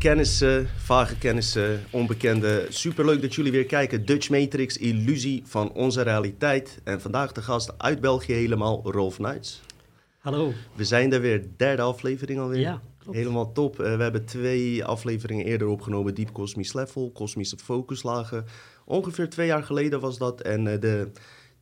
[0.00, 2.74] Kennissen, vage kennissen, onbekenden.
[2.74, 4.06] Superleuk dat jullie weer kijken.
[4.06, 6.80] Dutch Matrix, illusie van onze realiteit.
[6.84, 9.60] En vandaag de gast uit België helemaal, Rolf Nuits.
[10.18, 10.52] Hallo.
[10.74, 12.60] We zijn er weer, derde aflevering alweer.
[12.60, 13.18] Ja, klopt.
[13.18, 13.80] Helemaal top.
[13.80, 16.14] Eh, we hebben twee afleveringen eerder opgenomen.
[16.14, 18.44] Diep Cosmisch Level, Kosmische Focuslagen.
[18.84, 20.40] Ongeveer twee jaar geleden was dat.
[20.40, 21.10] En eh, de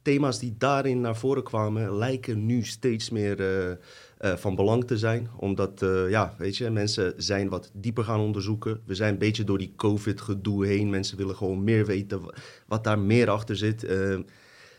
[0.02, 1.96] thema's die daarin naar voren kwamen...
[1.96, 3.76] lijken nu steeds meer eh,
[4.18, 5.28] eh, van belang te zijn.
[5.36, 8.80] Omdat, eh, ja, weet je, mensen zijn wat dieper gaan onderzoeken.
[8.86, 10.90] We zijn een beetje door die COVID-gedoe heen.
[10.90, 12.34] Mensen willen gewoon meer weten wa-
[12.66, 13.84] wat daar meer achter zit.
[13.84, 14.18] Eh,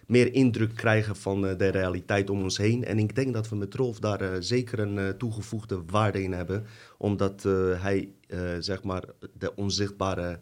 [0.08, 2.86] meer indruk krijgen van de realiteit om ons heen.
[2.86, 6.66] En ik denk dat we met Rolf daar zeker een toegevoegde waarde in hebben.
[6.98, 7.44] Omdat
[7.78, 8.10] hij,
[8.60, 9.04] zeg maar,
[9.38, 10.40] de onzichtbare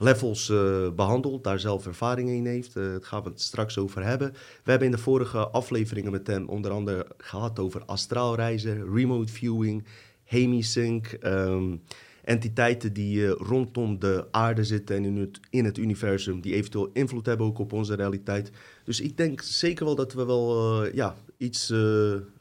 [0.00, 2.76] levels eh, behandelt, daar zelf ervaring in heeft.
[2.76, 4.32] Eh daar gaan we het straks over hebben.
[4.32, 9.86] We hebben in de vorige afleveringen met hem onder andere gehad over astraalreizen, remote viewing,
[10.24, 11.76] hemisync, ehm,
[12.24, 16.90] entiteiten die eh, rondom de aarde zitten en in het, in het universum, die eventueel
[16.92, 18.50] invloed hebben ook op onze realiteit.
[18.84, 21.66] Dus ik denk zeker wel dat we wel ja, iets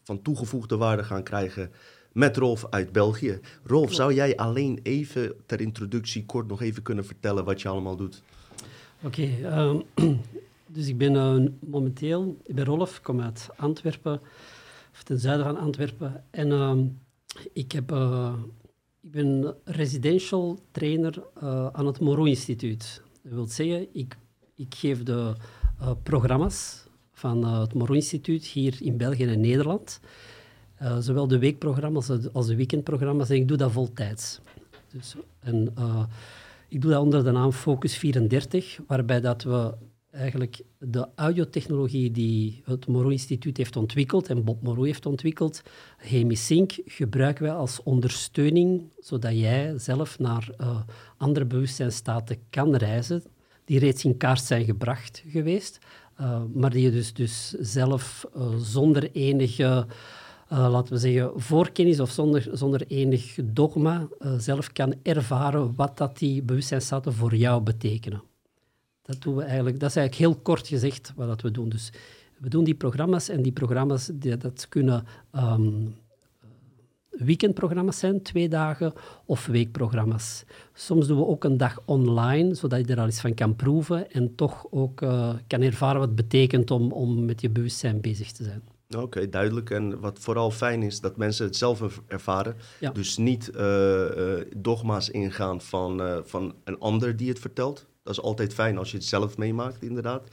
[0.04, 1.72] van toegevoegde waarde gaan krijgen
[2.20, 3.40] met Rolf uit België.
[3.64, 7.96] Rolf, zou jij alleen even ter introductie kort nog even kunnen vertellen wat je allemaal
[7.96, 8.22] doet?
[9.04, 9.80] Oké, ehm,
[10.76, 14.22] dus ik ben eh, momenteel, ik ben Rolf, ik kom uit Antwerpen,
[14.94, 16.24] of ten zuiden van Antwerpen.
[16.30, 16.86] En ehm,
[17.54, 18.34] ik, heb, eh,
[19.02, 23.02] ik ben residential trainer eh, aan het Moreau Instituut.
[23.24, 24.18] Dat wil zeggen, ik,
[24.56, 25.36] ik geef de
[26.04, 30.00] programma's van het Moreau Instituut hier in België en Nederland.
[30.80, 33.30] Eh, zowel de weekprogramma's als de, weekendprogramma's.
[33.30, 34.40] En ik doe dat voltijds.
[34.92, 36.04] Dus, en, eh,
[36.68, 39.74] ik doe dat onder de naam Focus 34, waarbij dat we
[40.12, 45.62] eigenlijk de audiotechnologie die het Moreau Instituut heeft ontwikkeld en Bob Moreau heeft ontwikkeld,
[45.98, 50.80] Hemisync, gebruiken wij als ondersteuning, zodat jij zelf naar eh,
[51.18, 53.24] andere bewustzijnstaten kan reizen,
[53.66, 55.80] die reeds in kaart zijn gebracht geweest,
[56.54, 58.26] maar die je dus, dus zelf
[58.58, 59.86] zonder enige
[60.50, 66.18] laten we zeggen, voorkennis of zonder, zonder enig dogma eh, zelf kan ervaren wat dat
[66.18, 68.22] die bewustzijnsstaten voor jou betekenen.
[69.02, 71.70] Dat, doen we eigenlijk, dat is eigenlijk heel kort gezegd wat dat we doen.
[71.70, 71.92] Dus
[72.38, 75.88] we doen die programma's en die programma's dat kunnen ehm,
[77.10, 78.94] weekendprogramma's zijn, twee dagen,
[79.26, 80.44] of weekprogramma's.
[80.74, 84.12] Soms doen we ook een dag online, zodat je er al eens van kan proeven
[84.12, 88.32] en toch ook eh, kan ervaren wat het betekent om, om met je bewustzijn bezig
[88.32, 88.62] te zijn.
[88.98, 89.70] Oké, duidelijk.
[89.70, 92.56] En wat vooral fijn is, dat mensen het zelf er- ervaren.
[92.80, 92.92] Ja.
[92.92, 97.86] Dus niet eh, eh, dogma's ingaan van, eh, van een ander die het vertelt.
[98.04, 100.28] Dat is altijd fijn als je het zelf meemaakt, inderdaad.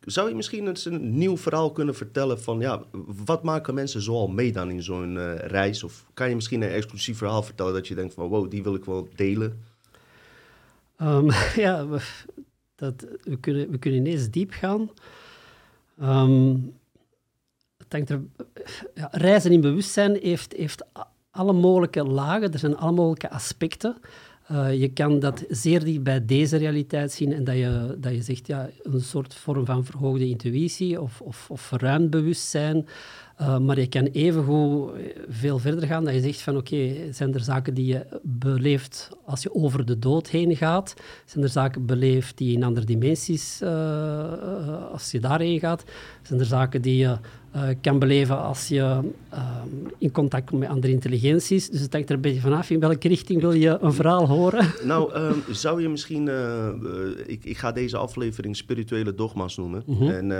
[0.00, 2.82] Zou je misschien eens een nieuw verhaal kunnen vertellen van, ja,
[3.26, 5.84] wat maken mensen zoal mee dan in zo'n reis?
[5.84, 8.74] Of kan je misschien een exclusief verhaal vertellen dat je denkt van, wow, die wil
[8.74, 9.62] ik wel delen?
[10.96, 11.30] Ehm,
[11.64, 12.00] ja, we,
[12.74, 14.90] dat, we, kunnen, we kunnen ineens diep gaan.
[16.00, 16.56] Ehm,
[19.10, 20.84] reizen in bewustzijn heeft, heeft
[21.30, 23.96] alle mogelijke lagen, er zijn alle mogelijke aspecten.
[24.44, 28.22] Eh, je kan dat zeer dicht bij deze realiteit zien en dat je, dat je
[28.22, 31.72] zegt, ja, een soort vorm van verhoogde intuïtie of, of, of
[32.10, 32.86] bewustzijn.
[33.36, 37.34] Eh, maar je kan evengoed eh, veel verder gaan, dat je zegt van oké, zijn
[37.34, 40.94] er zaken die je beleeft als je over de dood heen gaat?
[41.24, 43.62] Zijn er zaken beleefd die in andere dimensies,
[44.92, 45.84] als je daarheen gaat?
[46.22, 47.18] Zijn er zaken die je
[47.80, 49.68] kan beleven als je ehm,
[49.98, 51.70] in contact komt met andere intelligenties?
[51.70, 54.72] Dus het hangt er een beetje vanaf in welke richting wil je een verhaal horen.
[54.84, 56.28] Nou, ehm, zou je misschien...
[56.28, 56.74] eh, eh,
[57.26, 59.84] ik, ik ga deze aflevering spirituele dogma's noemen.
[60.00, 60.30] En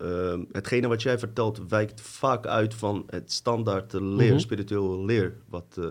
[0.00, 4.38] ehm, hetgene wat jij vertelt wijkt vaak uit van het standaard eh, leer, Mhm.
[4.38, 5.84] spiritueel leer, wat eh,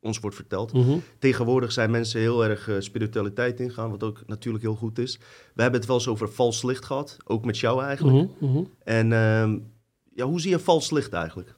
[0.00, 0.72] ons wordt verteld.
[0.72, 0.98] Mhm.
[1.18, 5.18] Tegenwoordig zijn mensen heel erg eh, spiritualiteit ingaan, wat ook natuurlijk heel goed is.
[5.54, 8.28] We hebben het wel eens over vals licht gehad, ook met jou eigenlijk.
[8.40, 8.64] Mhm, mhm.
[8.84, 9.12] En
[10.20, 11.54] ja, hoe zie je vals licht eigenlijk?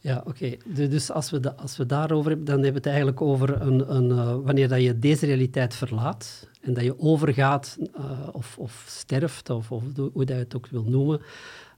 [0.00, 0.56] Ja, oké.
[0.88, 4.10] Dus als we, als we daarover hebben, dan hebben we het eigenlijk over een, een,
[4.10, 9.50] eh, wanneer dat je deze realiteit verlaat en dat je overgaat eh, of, of sterft,
[9.50, 11.20] of, of hoe dat je het ook wil noemen.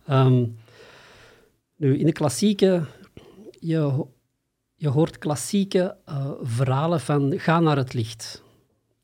[0.07, 0.47] Ehm,
[1.77, 2.85] nu, in de klassieke,
[3.61, 4.05] je,
[4.75, 8.43] je hoort klassieke eh, verhalen van ga naar het licht.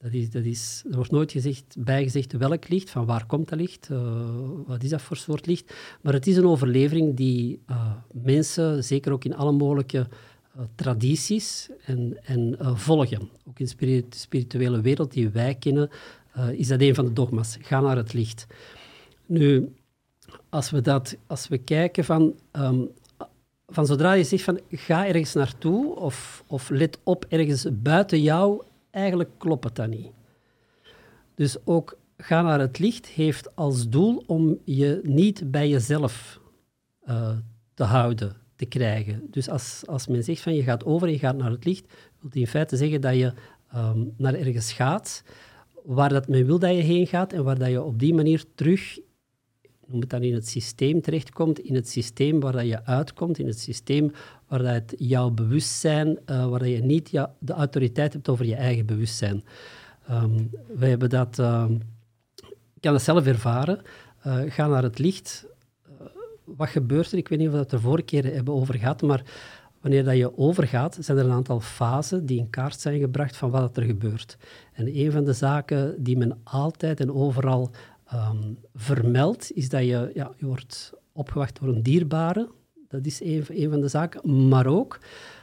[0.04, 3.58] Dat is, dat is, er wordt nooit gezegd, bijgezegd welk licht, van waar komt dat
[3.58, 4.30] licht, eh,
[4.66, 5.74] wat is dat voor soort licht.
[6.02, 11.68] Maar het is een overlevering die eh, mensen, zeker ook in alle mogelijke eh, tradities,
[11.84, 13.20] en, en volgen.
[13.20, 15.90] Ook in de spiri- spirituele wereld die wij kennen,
[16.52, 17.56] is dat een van de dogma's.
[17.60, 18.46] Ga naar het licht.
[19.26, 19.74] Nu,
[20.48, 22.34] als we, dat, als we kijken van...
[22.50, 22.80] ehm,
[23.66, 28.62] van zodra je zegt van ga ergens naartoe of, of let op ergens buiten jou,
[28.94, 30.10] eigenlijk klopt het niet.
[31.34, 36.40] Dus ook ga naar het licht heeft als doel om je niet bij jezelf
[37.08, 37.36] uh,
[37.74, 39.26] te houden, te krijgen.
[39.30, 41.92] Dus als, als men zegt van je gaat over en je gaat naar het licht,
[42.20, 43.32] wil in feite zeggen dat je
[43.76, 45.24] um, naar ergens gaat
[45.84, 48.44] waar dat men wil dat je heen gaat en waar dat je op die manier
[48.54, 48.98] terug
[49.86, 53.46] noem het dan in het systeem terechtkomt, in het systeem waar dat je uitkomt, in
[53.46, 54.12] het systeem
[54.48, 58.86] waar dat jouw bewustzijn, uh, waar dat je niet de autoriteit hebt over je eigen
[58.86, 59.44] bewustzijn.
[60.10, 61.64] Um, we hebben dat, uh,
[62.74, 63.80] ik kan dat zelf ervaren,
[64.26, 65.46] uh, ga naar het licht.
[66.44, 67.18] wat gebeurt er?
[67.18, 69.22] Ik weet niet of we het er vorige keer hebben over gehad, maar
[69.80, 73.50] wanneer dat je overgaat, zijn er een aantal fasen die in kaart zijn gebracht van
[73.50, 74.36] wat er gebeurt.
[74.72, 77.70] En een van de zaken die men altijd en overal
[78.14, 82.48] um, vermeldt, is dat je, ja, je wordt opgewacht door een dierbare.
[82.88, 84.48] Dat is een, een van de zaken.
[84.48, 84.98] Maar ook,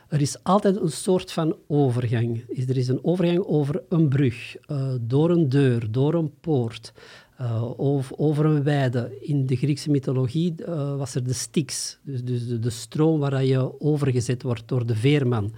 [0.07, 2.43] er is altijd een soort van overgang.
[2.67, 6.93] Er is een overgang over een brug, uh, door een deur, door een poort,
[7.41, 9.17] uh, over, over, een weide.
[9.21, 13.81] In de Griekse mythologie uh, was er de Styx, dus, dus de, stroom waar je
[13.81, 15.53] overgezet wordt door de veerman.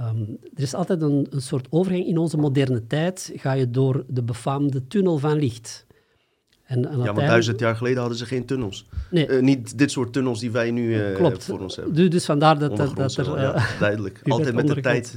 [0.00, 2.06] Um, er is altijd een, een soort overgang.
[2.06, 5.86] In onze moderne tijd ga je door de befaamde tunnel van licht.
[6.70, 8.86] En, en ja, want duizend jaar geleden hadden ze geen tunnels.
[9.10, 9.28] Nee.
[9.28, 11.44] Uh, niet dit soort tunnels die wij nu uh, Klopt.
[11.44, 11.94] voor ons hebben.
[11.94, 13.26] Dus, dus vandaar dat, dat, dat er...
[13.26, 14.20] Uh, ja, duidelijk.
[14.28, 15.14] Altijd met de tijd.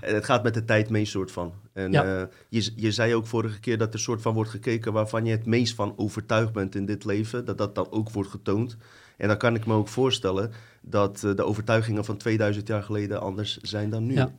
[0.00, 1.52] Het gaat met de tijd mee, soort van.
[1.72, 2.28] En ja.
[2.48, 5.46] je, je zei ook vorige keer dat er soort van wordt gekeken waarvan je het
[5.46, 7.44] meest van overtuigd bent in dit leven.
[7.44, 8.76] Dat dat dan ook wordt getoond.
[9.16, 13.56] En dan kan ik me ook voorstellen dat de overtuigingen van 2000 jaar geleden anders
[13.56, 14.14] zijn dan nu.
[14.14, 14.32] Ja.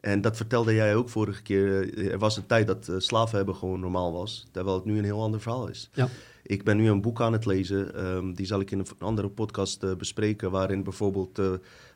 [0.00, 1.94] En dat vertelde jij ook vorige keer.
[1.94, 4.46] Eh, er was een tijd dat uh, slaven hebben gewoon normaal was.
[4.50, 5.90] Terwijl het nu een heel ander verhaal is.
[5.92, 6.08] Ja.
[6.42, 8.06] Ik ben nu een boek aan het lezen.
[8.06, 10.50] Um, die zal ik in een andere podcast uh, bespreken.
[10.50, 11.40] Waarin bijvoorbeeld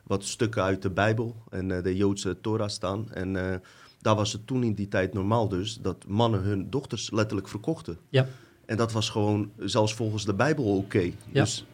[0.03, 3.11] wat stukken uit de Bijbel en de Joodse Torah staan.
[3.11, 3.61] En
[4.01, 5.79] daar was het toen in die tijd normaal dus.
[5.81, 7.97] Dat mannen hun dochters letterlijk verkochten.
[8.09, 8.27] Ja.
[8.65, 10.77] En dat was gewoon zelfs volgens de Bijbel oké.
[10.77, 11.15] Okay.
[11.31, 11.43] Ja.
[11.43, 11.65] Dus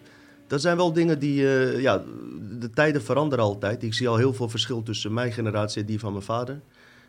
[0.50, 2.04] dat zijn wel dingen die, uh, ja,
[2.60, 3.84] de tijden veranderen altijd.
[3.84, 6.60] Ik zie al heel veel verschil tussen mijn generatie en die van mijn vader.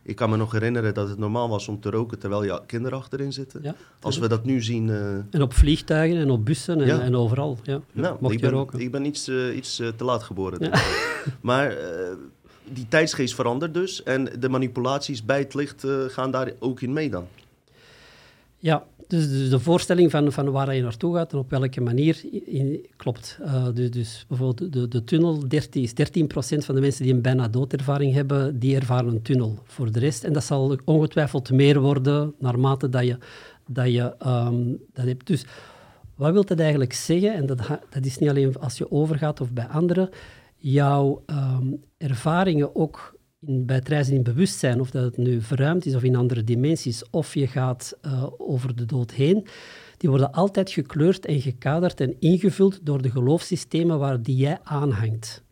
[0.03, 2.99] Ik kan me nog herinneren dat het normaal was om te roken terwijl je kinderen
[2.99, 3.61] achterin zitten.
[3.63, 4.89] Ja, Als we dat nu zien...
[4.89, 5.13] Uh...
[5.31, 7.01] En op vliegtuigen en op bussen en, ja.
[7.01, 7.59] en overal.
[7.63, 7.81] Ja.
[7.93, 8.81] Nou, Mocht ik, je ben, roken.
[8.81, 10.71] ik ben iets, uh, iets te laat geboren.
[11.41, 11.77] maar
[12.65, 14.03] die tijdsgeest verandert dus.
[14.03, 17.27] En de manipulaties bij het licht gaan daar ook in mee dan.
[18.59, 22.87] Ja, dus, de voorstelling van, van waar je naartoe gaat en op welke manier in,
[22.97, 23.39] klopt.
[23.43, 27.23] Uh, dus, dus, bijvoorbeeld de, de tunnel, 13, is 13% van de mensen die een
[27.23, 29.59] bijna doodervaring hebben, die ervaren een tunnel.
[29.65, 33.19] Voor de rest, en dat zal ongetwijfeld meer worden naarmate dat je
[33.67, 35.27] dat, je, um, dat hebt.
[35.27, 35.45] Dus
[36.15, 37.35] wat wil dat eigenlijk zeggen?
[37.35, 37.59] En dat,
[37.91, 40.09] dat is niet alleen als je overgaat of bij anderen.
[40.57, 45.87] Jouw um, ervaringen ook in, bij het reizen in bewustzijn, of dat het nu verruimd
[45.87, 49.47] is of in andere dimensies, of je gaat uh, over de dood heen,
[49.97, 55.43] die worden altijd gekleurd en gekaderd en ingevuld door de geloofssystemen waar die jij aanhangt.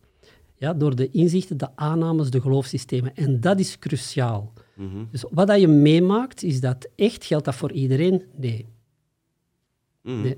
[0.55, 3.15] Ja, door de inzichten, de aannames, de geloofssystemen.
[3.15, 4.53] En dat is cruciaal.
[4.75, 5.07] Mm -hmm.
[5.11, 8.23] Dus wat dat je meemaakt, is dat echt, geldt dat voor iedereen?
[8.35, 8.65] Nee.
[10.01, 10.21] Mm.
[10.21, 10.37] nee.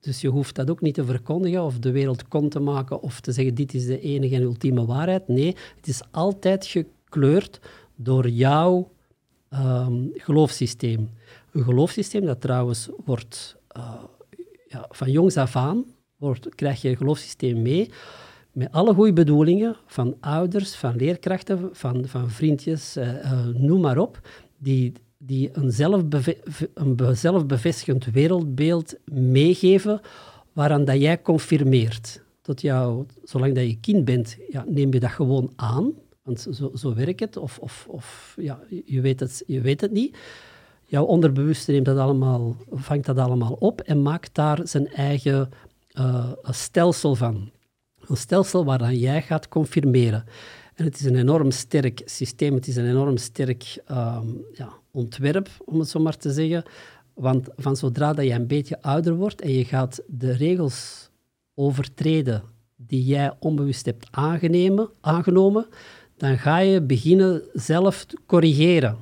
[0.00, 3.20] Dus je hoeft dat ook niet te verkondigen of de wereld kon te maken of
[3.20, 5.28] te zeggen dit is de enige en ultieme waarheid.
[5.28, 7.60] Nee, het is altijd gekleurd
[7.96, 8.90] door jouw
[9.50, 11.10] um, geloofssysteem.
[11.52, 14.02] Een geloofssysteem dat trouwens wordt uh,
[14.68, 15.84] ja, van jongs af aan,
[16.16, 17.90] wordt, krijg je een geloofssysteem mee
[18.52, 23.98] met alle goede bedoelingen van ouders, van leerkrachten, van, van vriendjes, uh, uh, noem maar
[23.98, 24.20] op,
[24.58, 24.92] die
[25.22, 25.72] die een,
[26.74, 30.00] een zelfbevestigend wereldbeeld meegeven
[30.52, 32.22] waaraan dat jij confirmeert.
[32.42, 36.70] Tot jou, zolang dat je kind bent, ja, neem je dat gewoon aan, want zo,
[36.74, 40.16] zo werkt het, of, of, of ja, je, weet het, je weet het niet.
[40.84, 45.50] Jouw onderbewuste neemt dat allemaal, vangt dat allemaal op en maakt daar zijn eigen
[45.92, 47.50] uh, stelsel van.
[48.06, 50.24] Een stelsel waaraan jij gaat confirmeren.
[50.74, 55.48] En het is een enorm sterk systeem, het is een enorm sterk um, ja, ontwerp,
[55.64, 56.62] om het zo maar te zeggen.
[57.14, 61.10] Want van zodra dat je een beetje ouder wordt en je gaat de regels
[61.54, 62.42] overtreden
[62.76, 64.08] die jij onbewust hebt
[65.00, 65.66] aangenomen,
[66.16, 68.96] dan ga je beginnen zelf te corrigeren.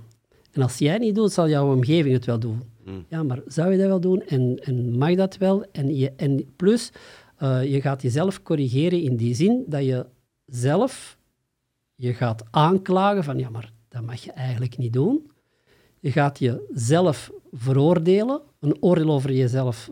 [0.52, 2.62] En als jij niet doet, zal jouw omgeving het wel doen.
[2.85, 3.04] Hmm.
[3.09, 5.64] Ja, maar zou je dat wel doen en, en mag dat wel?
[5.73, 6.90] En, je, en plus,
[7.42, 10.07] uh, je gaat jezelf corrigeren in die zin dat je
[10.47, 11.18] zelf
[11.95, 15.30] je gaat aanklagen van ja, maar dat mag je eigenlijk niet doen.
[16.00, 19.90] Je gaat jezelf veroordelen, een oordeel over jezelf,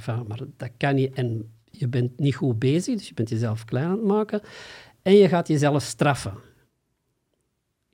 [0.00, 1.14] van, maar dat kan niet.
[1.14, 4.40] En je bent niet goed bezig, dus je bent jezelf klein aan het maken.
[5.02, 6.32] En je gaat jezelf straffen.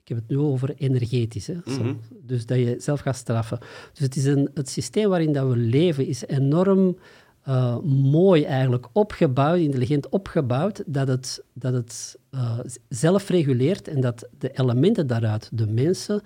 [0.01, 1.47] Ik heb het nu over energetisch.
[1.47, 1.55] Hè?
[1.65, 1.93] Mhm.
[2.21, 3.59] Dus dat je zelf gaat straffen.
[3.91, 6.97] Dus het, is een, het systeem waarin dat we leven is enorm
[7.41, 7.79] eh,
[8.11, 14.51] mooi eigenlijk opgebouwd, intelligent opgebouwd, dat het, dat het eh, zelf reguleert en dat de
[14.51, 16.21] elementen daaruit, de mensen,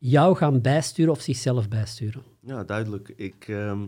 [0.00, 2.22] jou gaan bijsturen of zichzelf bijsturen.
[2.40, 3.12] Ja, duidelijk.
[3.16, 3.86] Ik, ehm,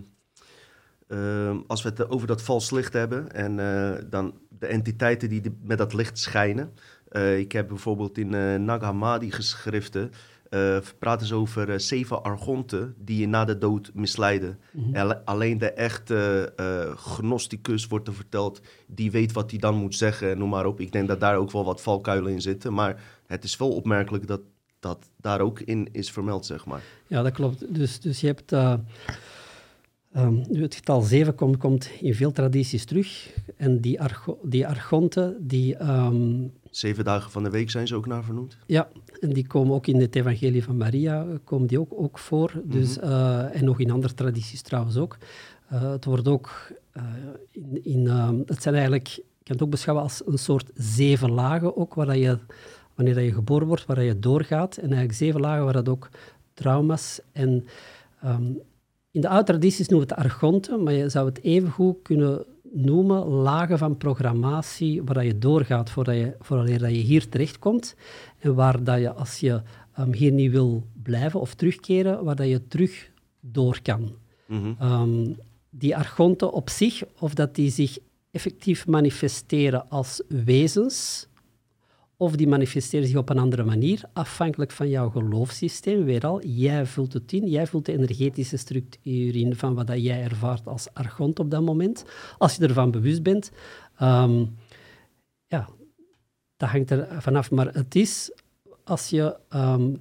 [1.09, 5.40] ehm, als we het over dat vals licht hebben en eh, dan de entiteiten die
[5.40, 6.73] de- met dat licht schijnen.
[7.09, 10.11] Eh, ik heb bijvoorbeeld in eh Nag Hammadi geschriften.
[10.52, 14.59] eh, praten ze over zeven argonten die je na de dood misleiden.
[14.92, 16.52] Alle- Alleen de echte
[16.97, 20.81] gnosticus wordt er verteld, die weet wat hij dan moet zeggen en noem maar op.
[20.81, 22.73] Ik denk dat daar ook wel wat valkuilen in zitten.
[22.73, 24.40] Maar het is wel opmerkelijk dat
[24.83, 26.83] dat daar ook in is vermeld, zeg maar.
[27.07, 27.75] Ja, dat klopt.
[27.75, 28.53] Dus, dus je hebt...
[28.53, 28.75] eh,
[30.12, 33.33] ehm, het getal 7 komt, komt in veel tradities terug.
[33.57, 38.07] En die, argo, die argonten, die, ehm, Zeven dagen van de week zijn ze ook
[38.07, 38.57] naar vernoemd.
[38.67, 38.89] ja,
[39.21, 42.62] en die komen ook in het evangelie van Maria, eh, komen die ook, ook voor.
[42.65, 45.19] Dus, eh, en nog in andere tradities trouwens ook.
[45.67, 46.73] Het wordt ook
[47.51, 47.85] in...
[47.85, 49.09] in ehm, het zijn eigenlijk...
[49.09, 52.39] Je kan het ook beschouwen als een soort zeven lagen ook, waar dat je,
[52.95, 54.77] wanneer dat je geboren wordt, waar dat je doorgaat.
[54.77, 56.09] En eigenlijk zeven lagen waar dat ook
[56.55, 57.67] trauma's en...
[58.23, 58.53] ehm,
[59.11, 63.27] in de oude tradities noemen we het argonten, maar je zou het evengoed kunnen noemen
[63.27, 67.95] lagen van programmatie waar dat je doorgaat voordat je, voordat je hier terechtkomt.
[68.39, 69.63] En waar dat je, als je
[69.95, 74.13] ehm, hier niet wil blijven of terugkeren, waar dat je terug door kan.
[74.47, 74.73] Mhm.
[74.79, 75.33] Ehm,
[75.71, 77.99] die argonten op zich, of dat die zich
[78.31, 81.27] effectief manifesteren als wezens,
[82.23, 86.05] of die manifesteren zich op een andere manier, afhankelijk van jouw geloofssysteem.
[86.05, 90.02] Weer al, jij vult het in, jij vult de energetische structuur in van wat dat
[90.02, 92.05] jij ervaart als argont op dat moment.
[92.38, 93.50] Als je ervan bewust bent,
[93.97, 94.45] ehm,
[95.47, 95.69] ja,
[96.57, 97.50] dat hangt er vanaf.
[97.50, 98.33] Maar het is,
[98.85, 99.95] als je ehm,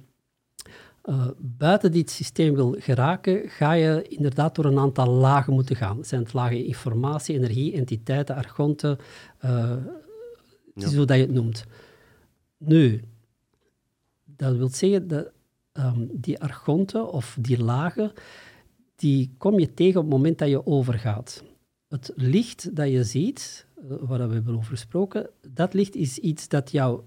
[1.02, 5.96] eh, buiten dit systeem wil geraken, ga je inderdaad door een aantal lagen moeten gaan.
[5.96, 8.98] Het zijn het lagen informatie, energie, entiteiten, argonten,
[9.38, 9.76] eh,
[10.74, 11.66] het is hoe dat je het noemt.
[12.64, 13.02] Nu,
[14.24, 15.30] dat wil zeggen dat
[15.72, 18.12] ehm, die argonten of die lagen,
[18.96, 21.44] die kom je tegen op het moment dat je overgaat.
[21.88, 26.48] Het licht dat je ziet, eh, waar we hebben over gesproken, dat licht is iets
[26.48, 27.00] dat jou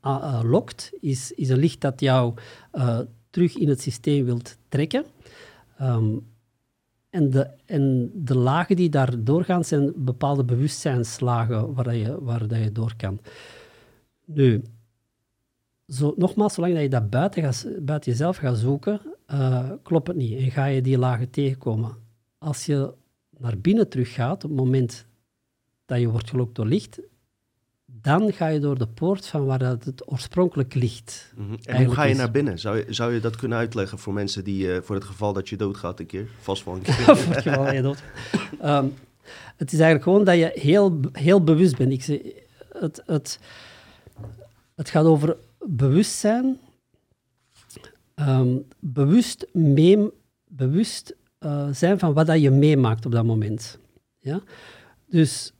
[0.00, 2.34] ah, eh, lokt, is, is een licht dat jou
[2.70, 5.04] eh, terug in het systeem wilt trekken.
[5.78, 6.16] Ehm,
[7.10, 12.58] en, de, en de lagen die daar doorgaan zijn bepaalde bewustzijnslagen waar, dat je, waar
[12.58, 13.20] je door kan.
[14.24, 14.62] Nu,
[15.92, 20.16] zo, nogmaals, zolang dat je dat buiten, gaat, buiten jezelf gaat zoeken, eh, klopt het
[20.16, 21.96] niet en ga je die lagen tegenkomen.
[22.38, 22.92] Als je
[23.38, 25.06] naar binnen teruggaat, op het moment
[25.86, 27.00] dat je wordt gelokt door licht,
[27.86, 31.32] dan ga je door de poort van waar dat het oorspronkelijk ligt.
[31.36, 31.54] Mhm.
[31.62, 32.58] En hoe ga je naar binnen?
[32.58, 35.48] Zou je, zou je dat kunnen uitleggen voor mensen die, eh, voor het geval dat
[35.48, 36.28] je doodgaat een keer?
[36.40, 36.94] Vast wel een keer.
[37.16, 38.02] Voor het geval dat je dood-
[38.60, 38.86] Ehm,
[39.56, 41.92] het is eigenlijk gewoon dat je heel, heel bewust bent.
[41.92, 42.18] Ik zeg,
[42.72, 43.38] het, het,
[44.74, 46.58] het gaat over bewustzijn.
[48.14, 50.08] Ehm, bewust mee,
[50.48, 53.78] bewust eh, zijn van wat dat je meemaakt op dat moment.
[54.20, 54.40] Ja?
[55.08, 55.52] Dus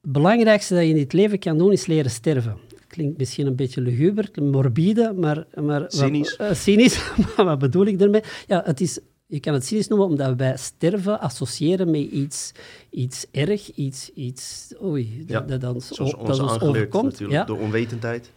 [0.00, 2.56] het belangrijkste dat je in dit leven kan doen, is leren sterven.
[2.86, 5.46] Klinkt misschien een beetje luguber, morbide, maar...
[5.54, 6.36] maar wat- Cynisch.
[6.36, 8.22] eh, cynisch, maar wat bedoel ik daarmee?
[8.46, 12.52] Ja, het is, je kan het cynisch noemen omdat wij sterven associëren met iets,
[12.90, 14.10] iets erg, iets...
[14.14, 17.04] iets oei, Ja, dat, dat, dan Zoals dat ons ons overkomt.
[17.04, 17.44] natuurlijk, Ja.
[17.44, 18.30] door onwetendheid.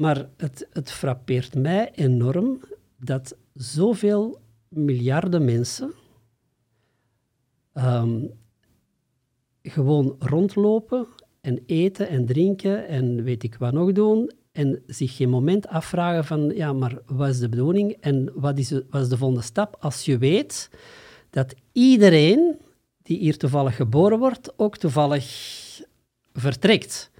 [0.00, 2.60] Maar het, het frappeert mij enorm
[2.96, 5.92] dat zoveel miljarden mensen
[7.72, 8.24] ehm,
[9.62, 11.06] gewoon rondlopen
[11.40, 16.24] en eten en drinken en weet ik wat nog doen en zich geen moment afvragen
[16.24, 19.76] van, ja, maar wat is de bedoeling en wat is, wat is de volgende stap
[19.80, 20.70] als je weet
[21.30, 22.56] dat iedereen
[23.02, 25.26] die hier toevallig geboren wordt, ook toevallig
[26.32, 27.10] vertrekt.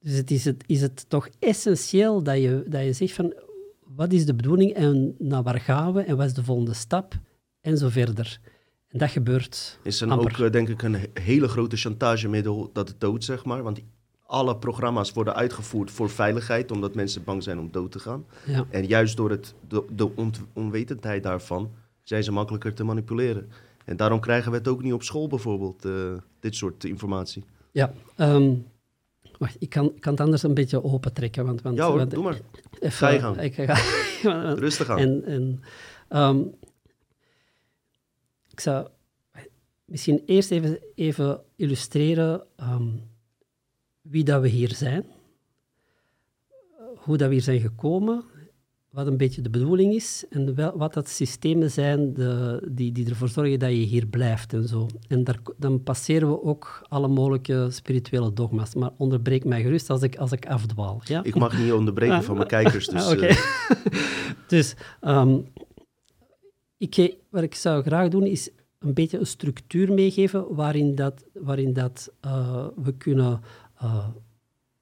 [0.00, 3.34] Dus het is, het, is het toch essentieel dat je, dat je zegt van
[3.84, 7.14] wat is de bedoeling en naar waar gaan we en wat is de volgende stap
[7.60, 8.40] en zo verder.
[8.88, 10.32] En dat gebeurt Is dan amper.
[10.32, 13.62] ook, eh, denk ik, een he- hele grote chantagemiddel dat het dood, zeg maar.
[13.62, 13.80] Want
[14.26, 18.24] alle programma's worden uitgevoerd voor veiligheid, omdat mensen bang zijn om dood te gaan.
[18.46, 18.66] Ja.
[18.70, 20.10] En juist door het, de, de
[20.52, 21.70] onwetendheid daarvan
[22.02, 23.48] zijn ze makkelijker te manipuleren.
[23.84, 27.44] En daarom krijgen we het ook niet op school bijvoorbeeld, eh, dit soort informatie.
[27.72, 28.54] Ja, ehm,
[29.40, 31.44] wacht, ik kan, ik kan het anders een beetje opentrekken.
[31.46, 32.40] Want, want, Ja hoor, want- doe maar.
[32.80, 33.40] even- Ga je gang.
[33.40, 33.74] Ik ga,
[34.54, 34.98] Rustig aan.
[34.98, 35.62] En, en,
[36.08, 36.40] ehm,
[38.50, 38.88] ik zou...
[39.84, 42.88] misschien eerst even, even illustreren ehm,
[44.00, 45.04] wie dat we hier zijn,
[46.96, 48.24] hoe dat we hier zijn gekomen,
[48.90, 53.08] wat een beetje de bedoeling is en wel, wat dat systemen zijn de, die, die
[53.08, 54.86] ervoor zorgen dat je hier blijft en zo.
[55.08, 58.74] En daar, dan passeren we ook alle mogelijke spirituele dogma's.
[58.74, 61.00] Maar onderbreek mij gerust als ik, als ik afdwaal.
[61.04, 61.22] Ja?
[61.22, 62.86] Ik mag niet onderbreken van mijn kijkers.
[62.86, 63.36] Dus, Ah, eh,
[64.46, 65.38] dus ehm,
[66.76, 71.72] ik, wat ik zou graag doen is een beetje een structuur meegeven waarin, dat, waarin
[71.72, 73.40] dat, eh, we kunnen
[73.76, 74.08] eh,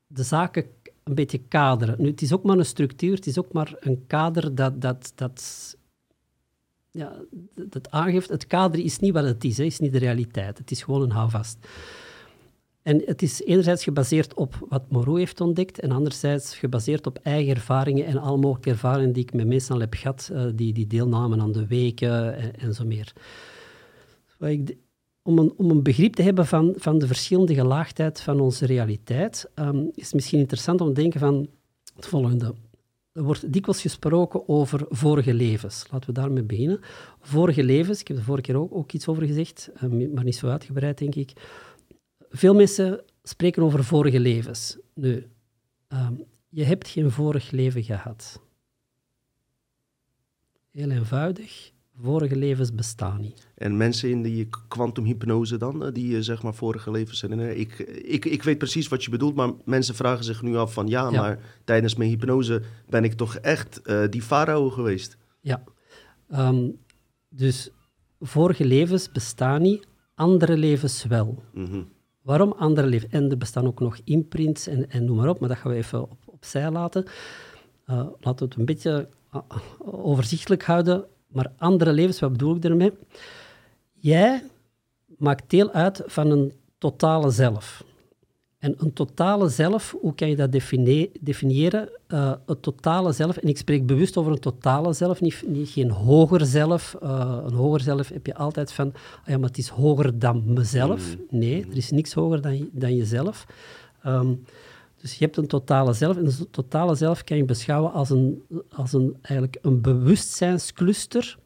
[0.07, 0.67] de zaken
[1.09, 1.95] een beetje kaderen.
[1.99, 5.13] Nu, het is ook maar een structuur, het is ook maar een kader dat, dat,
[5.15, 5.77] dat,
[6.91, 7.13] ja,
[7.55, 8.29] dat aangeeft.
[8.29, 10.59] Het kader is niet wat het is, hè, is niet de realiteit.
[10.59, 11.59] Het is gewoon een houvast.
[12.83, 17.55] En het is enerzijds gebaseerd op wat Moreau heeft ontdekt en anderzijds gebaseerd op eigen
[17.55, 21.41] ervaringen en alle mogelijke ervaringen die ik met mensen heb gehad, eh, die, die deelnamen
[21.41, 23.13] aan de weken en, zo meer.
[25.29, 29.51] Om, een, om een begrip te hebben van, van de verschillende gelaagdheid van onze realiteit,
[29.55, 31.49] ehm, is het misschien interessant om te denken van
[31.97, 32.55] het volgende.
[33.13, 35.87] Er wordt dikwijls gesproken over vorige levens.
[35.91, 36.81] Laten we daarmee beginnen.
[37.21, 40.37] Vorige levens, ik heb er vorige keer ook, ook iets over gezegd, eh, maar niet
[40.37, 41.33] zo uitgebreid, denk ik.
[42.31, 44.79] Veel mensen spreken over vorige levens.
[44.95, 45.27] Nu,
[45.89, 46.15] ehm,
[46.49, 48.41] je hebt geen vorig leven gehad.
[50.71, 53.47] Heel eenvoudig, vorige levens bestaan niet.
[53.55, 57.59] En mensen in die kwantumhypnose dan, eh, die eh, zeg maar vorige levens herinneren.
[57.59, 60.87] Ik, ik, ik weet precies wat je bedoelt, maar mensen vragen zich nu af van
[60.89, 61.21] ja, Ja.
[61.21, 65.17] maar tijdens mijn hypnose ben ik toch echt eh, die farao geweest.
[65.41, 65.63] Ja.
[66.31, 66.69] Ehm,
[67.29, 67.71] dus
[68.21, 71.43] vorige levens bestaan niet, andere levens wel.
[71.53, 71.83] Mhm.
[72.23, 73.13] Waarom andere levens?
[73.13, 75.77] En er bestaan ook nog imprints en, en noem maar op, maar dat gaan we
[75.77, 77.05] even op, opzij laten.
[78.21, 79.09] Laten we het een beetje
[79.79, 81.05] overzichtelijk houden.
[81.29, 82.93] Maar andere levens, wat bedoel ik ermee?
[83.95, 84.43] Jij
[85.19, 87.85] maakt deel uit van een totale zelf.
[88.59, 91.89] En een totale zelf, hoe kan je dat defini- definiëren?
[92.07, 95.91] Eh, het totale zelf, en ik spreek bewust over een totale zelf, niet, niet geen
[95.91, 96.97] hoger zelf.
[97.03, 100.43] Eh, een hoger zelf heb je altijd van, ah ja, maar het is hoger dan
[100.47, 101.17] mezelf.
[101.31, 103.47] Nee, er is niks hoger dan, dan jezelf.
[104.03, 104.35] Ehm,
[105.01, 108.43] dus je hebt een totale zelf, en een totale zelf kan je beschouwen als een,
[108.71, 111.39] als een, eigenlijk een bewustzijnscluster,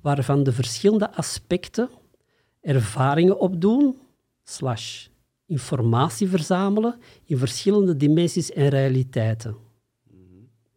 [0.00, 1.88] waarvan de verschillende aspecten
[2.60, 3.96] ervaringen opdoen,
[4.44, 5.06] slash
[5.46, 9.56] informatie verzamelen in verschillende dimensies en realiteiten.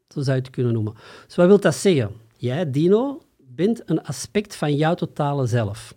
[0.08, 0.94] Zo zou je het kunnen noemen.
[1.26, 2.12] Dus wat wil dat zeggen?
[2.38, 5.96] Jij, Dino, bent een aspect van jouw totale zelf.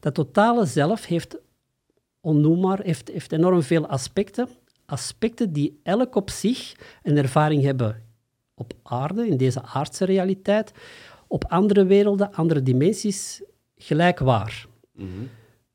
[0.00, 1.36] Dat totale zelf heeft
[2.20, 4.48] onnoembaar, heeft, heeft enorm veel aspecten.
[4.86, 8.02] Aspecten die elk op zich een ervaring hebben
[8.54, 10.72] op aarde, in deze aardse realiteit,
[11.26, 13.42] op andere werelden, andere dimensies,
[13.76, 14.66] gelijk waar.
[14.92, 15.08] Mhm.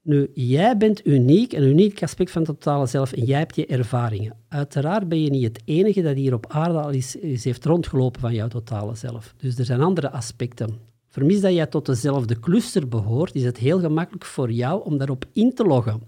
[0.04, 3.65] Nu, jij bent uniek, een uniek aspect van het totale zelf en jij hebt je
[3.65, 4.36] ervaringen.
[4.47, 8.34] Uiteraard ben je niet het enige dat hier op aarde al eens heeft rondgelopen van
[8.34, 9.34] jouw totale zelf.
[9.38, 10.69] Dus er zijn andere aspecten.
[11.08, 15.26] Vermis dat jij tot dezelfde cluster behoort, is het heel gemakkelijk voor jou om daarop
[15.32, 16.02] in te loggen.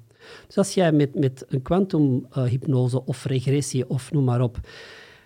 [0.48, 4.60] Dus als jij met, met een kwantumhypnose of regressie of noem maar op,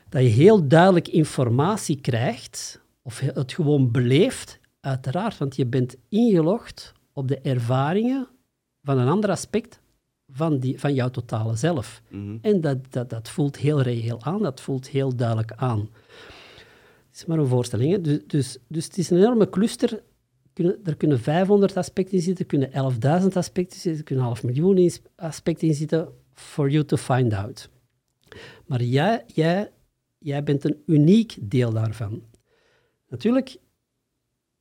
[0.09, 6.93] dat je heel duidelijk informatie krijgt, of het gewoon beleeft, uiteraard, want je bent ingelogd
[7.13, 8.27] op de ervaringen
[8.83, 9.79] van een ander aspect
[10.31, 12.01] van, die, van jouw totale zelf.
[12.09, 12.37] Mhm.
[12.41, 15.89] En dat, dat, dat voelt heel reëel aan, dat voelt heel duidelijk aan.
[17.07, 17.91] Het is maar een voorstelling.
[17.91, 18.01] Hè?
[18.01, 20.01] Dus, dus, dus het is een enorme cluster.
[20.57, 22.69] Er kunnen 500 aspecten in zitten, kunnen
[23.21, 27.69] 11.000 aspecten zitten, kunnen half miljoen aspecten in zitten, for you to find out.
[28.65, 29.71] Maar jij, jij,
[30.17, 32.23] jij bent een uniek deel daarvan.
[33.09, 33.57] Natuurlijk,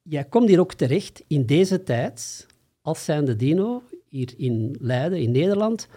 [0.03, 2.47] jij komt hier ook terecht in deze tijd,
[2.81, 5.89] als zijnde dino, hier in Leiden, in Nederland,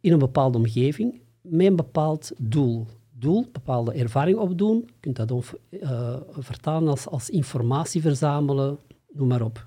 [0.00, 2.86] in een bepaalde omgeving, met een bepaald doel.
[3.22, 4.76] Doel, bepaalde ervaring opdoen.
[4.86, 8.78] Je kunt dat ook, eh, vertalen als, als informatie verzamelen,
[9.12, 9.66] noem maar op.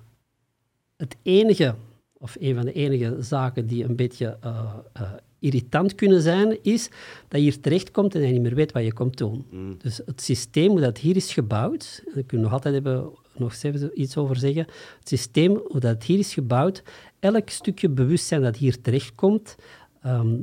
[0.96, 1.74] Het enige,
[2.12, 6.88] of een van de enige zaken die een beetje eh, eh, irritant kunnen zijn, is
[7.28, 9.44] dat je hier terechtkomt en je niet meer weet wat je komt doen.
[9.78, 13.10] Dus het systeem, hoe dat hier is gebouwd, en daar kunnen we nog altijd hebben,
[13.36, 13.54] nog
[13.94, 14.66] iets over zeggen,
[14.98, 16.82] het systeem, hoe dat hier is gebouwd,
[17.18, 19.56] elk stukje bewustzijn dat hier terechtkomt,
[20.02, 20.34] ehm,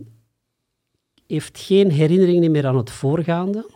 [1.34, 3.70] heeft geen herinneringen meer aan het voorgaande,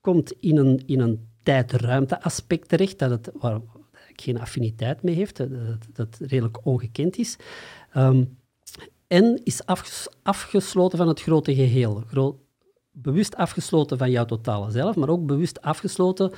[0.00, 3.62] komt in een, in een tijd-ruimte-aspect terecht, dat het, waar het
[4.22, 5.48] geen affiniteit mee heeft, dat,
[5.92, 7.36] dat, redelijk ongekend is.
[7.92, 8.24] Ehm,
[9.06, 12.04] en is afges- afgesloten van het grote geheel.
[12.90, 16.32] Bewust afgesloten van jouw totale zelf, maar ook bewust afgesloten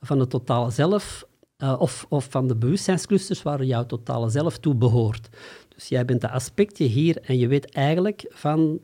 [0.00, 4.74] van het totale zelf eh, of, of van de bewustzijnsclusters waar jouw totale zelf toe
[4.74, 5.28] behoort.
[5.68, 8.80] Dus jij bent de aspectje hier en je weet eigenlijk van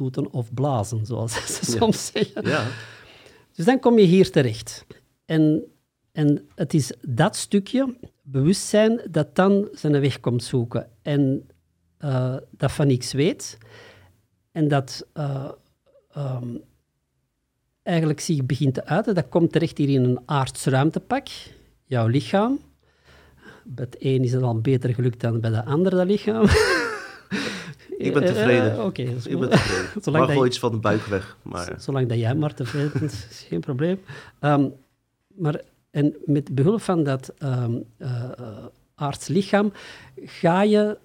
[0.00, 2.48] toeten of blazen, zoals ze soms zeggen.
[2.48, 2.66] Ja.
[3.54, 4.86] Dus dan kom je hier terecht.
[5.24, 5.64] En,
[6.12, 10.88] en het is dat stukje, bewustzijn, dat dan zijn weg komt zoeken.
[11.02, 11.48] En
[12.04, 13.58] uh, dat van niks weet.
[14.52, 15.50] En dat uh,
[16.16, 16.62] um,
[17.82, 19.14] eigenlijk zich begint te uiten.
[19.14, 21.28] Dat komt terecht hier in een aards ruimtepak.
[21.84, 22.58] Jouw lichaam.
[23.64, 26.46] Bij het een is het al beter gelukt dan bij de andere lichaam.
[28.00, 28.72] Ik ben tevreden.
[28.72, 30.02] Uh, Oké, okay, ik ben tevreden.
[30.02, 31.36] Zolang maar gooi iets van de buik weg.
[31.42, 31.74] Maar...
[31.78, 34.00] Zolang dat jij maar tevreden bent, is geen probleem.
[34.40, 34.72] Um,
[35.34, 35.60] maar
[35.90, 38.30] en met behulp van dat um, uh,
[38.94, 39.72] aardslichaam
[40.24, 40.98] ga je,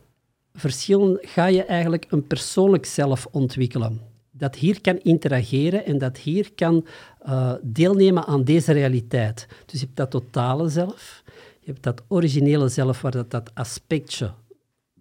[0.53, 4.01] verschillen, ga je eigenlijk een persoonlijk zelf ontwikkelen.
[4.31, 6.85] Dat hier kan interageren en dat hier kan
[7.27, 9.47] uh, deelnemen aan deze realiteit.
[9.65, 11.23] Dus je hebt dat totale zelf,
[11.59, 14.31] je hebt dat originele zelf, waar dat, dat aspectje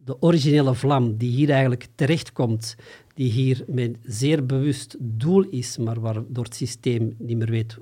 [0.05, 2.77] de originele vlam die hier eigenlijk terechtkomt,
[3.15, 7.79] die hier met zeer bewust doel is, maar waardoor het systeem niet meer weet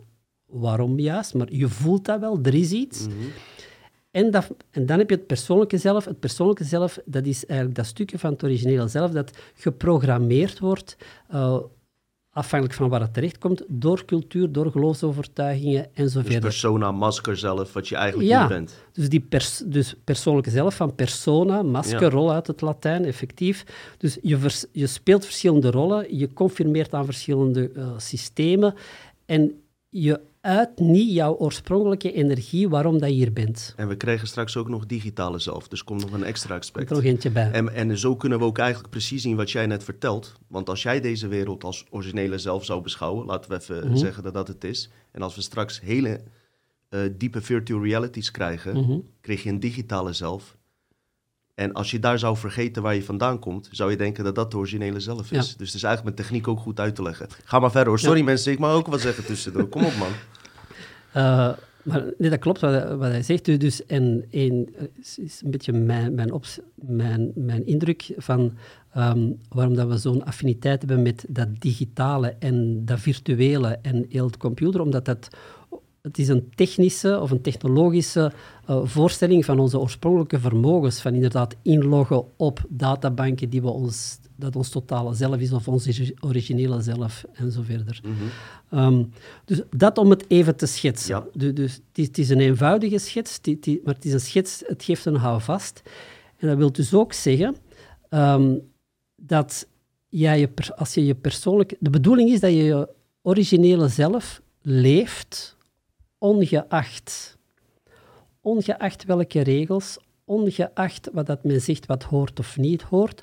[0.47, 3.07] waarom juist, maar je voelt dat wel, er is iets.
[3.07, 3.17] Mhm.
[4.11, 6.05] en, dat, en dan heb je het persoonlijke zelf.
[6.05, 10.97] Het persoonlijke zelf, dat is eigenlijk dat stukje van het originele zelf dat geprogrammeerd wordt
[11.35, 11.59] uh,
[12.33, 16.41] afhankelijk van waar het terechtkomt, door cultuur, door geloofsovertuigingen en zo dus verder.
[16.51, 18.83] persona, masker zelf, wat je eigenlijk ja, niet bent.
[18.93, 22.09] Dus die pers dus persoonlijke zelf van persona, masker, Ja.
[22.09, 23.65] rol uit het Latijn, effectief.
[23.99, 28.75] Dus je, vers- je speelt verschillende rollen, je confirmeert aan verschillende eh, systemen
[29.27, 33.75] en je uit niet jouw oorspronkelijke energie waarom dat je hier bent.
[33.77, 36.87] En we krijgen straks ook nog digitale zelf, dus komt nog een extra aspect.
[36.87, 37.51] komt nog eentje bij.
[37.51, 40.33] En, en zo kunnen we ook eigenlijk precies zien wat jij net vertelt.
[40.49, 43.97] Want als jij deze wereld als originele zelf zou beschouwen, laten we even Mhm.
[43.97, 44.91] zeggen dat dat het is.
[45.13, 46.21] En als we straks hele
[46.89, 50.57] eh, diepe virtual realities krijgen, krijg je een digitale zelf.
[51.63, 54.51] En als je daar zou vergeten waar je vandaan komt, zou je denken dat dat
[54.51, 55.51] de originele zelf is.
[55.51, 55.57] Ja.
[55.57, 57.27] Dus het is eigenlijk met techniek ook goed uit te leggen.
[57.45, 57.99] Ga maar verder hoor.
[57.99, 59.67] Sorry mensen, ik mag ook wat zeggen tussendoor.
[59.69, 60.09] Kom op man.
[61.13, 63.45] Eh, maar nee, dat klopt wat, wat hij zegt.
[63.45, 66.33] Dus- Dus, en een, is, een beetje mijn, mijn,
[66.75, 68.53] mijn, mijn indruk van
[68.93, 74.27] ehm, waarom dat we zo'n affiniteit hebben met dat digitale en dat virtuele en heel
[74.27, 75.29] het computer, omdat dat
[76.03, 78.33] het is een technische of een technologische
[78.67, 84.57] eh, voorstelling van onze oorspronkelijke vermogens, van inderdaad inloggen op databanken die we ons, dat
[84.57, 88.01] ons totale zelf is, of ons ori- originele zelf, en zo verder.
[88.71, 89.05] Ehm,
[89.45, 91.25] dus dat om het even te schetsen.
[91.35, 91.53] Ja.
[91.53, 94.63] Dus het is, het is een eenvoudige schets, die- die- maar het is een schets,
[94.67, 95.83] het geeft een houvast.
[96.37, 97.57] En dat wil dus ook zeggen
[98.09, 98.55] ehm,
[99.17, 99.67] dat
[100.09, 101.77] jij je, als je je persoonlijk...
[101.81, 102.89] De bedoeling is dat je je
[103.23, 105.57] originele zelf leeft,
[106.23, 107.39] ongeacht.
[108.41, 113.23] Ongeacht welke regels, ongeacht wat dat men zegt wat hoort of niet hoort,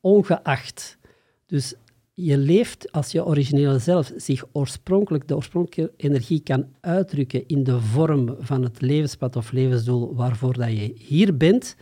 [0.00, 0.98] ongeacht.
[1.46, 1.74] Dus
[2.14, 7.80] je leeft als je originele zelf zich oorspronkelijk, de oorspronkelijke energie kan uitdrukken in de
[7.80, 11.76] vorm van het levenspad of levensdoel waarvoor dat je hier bent,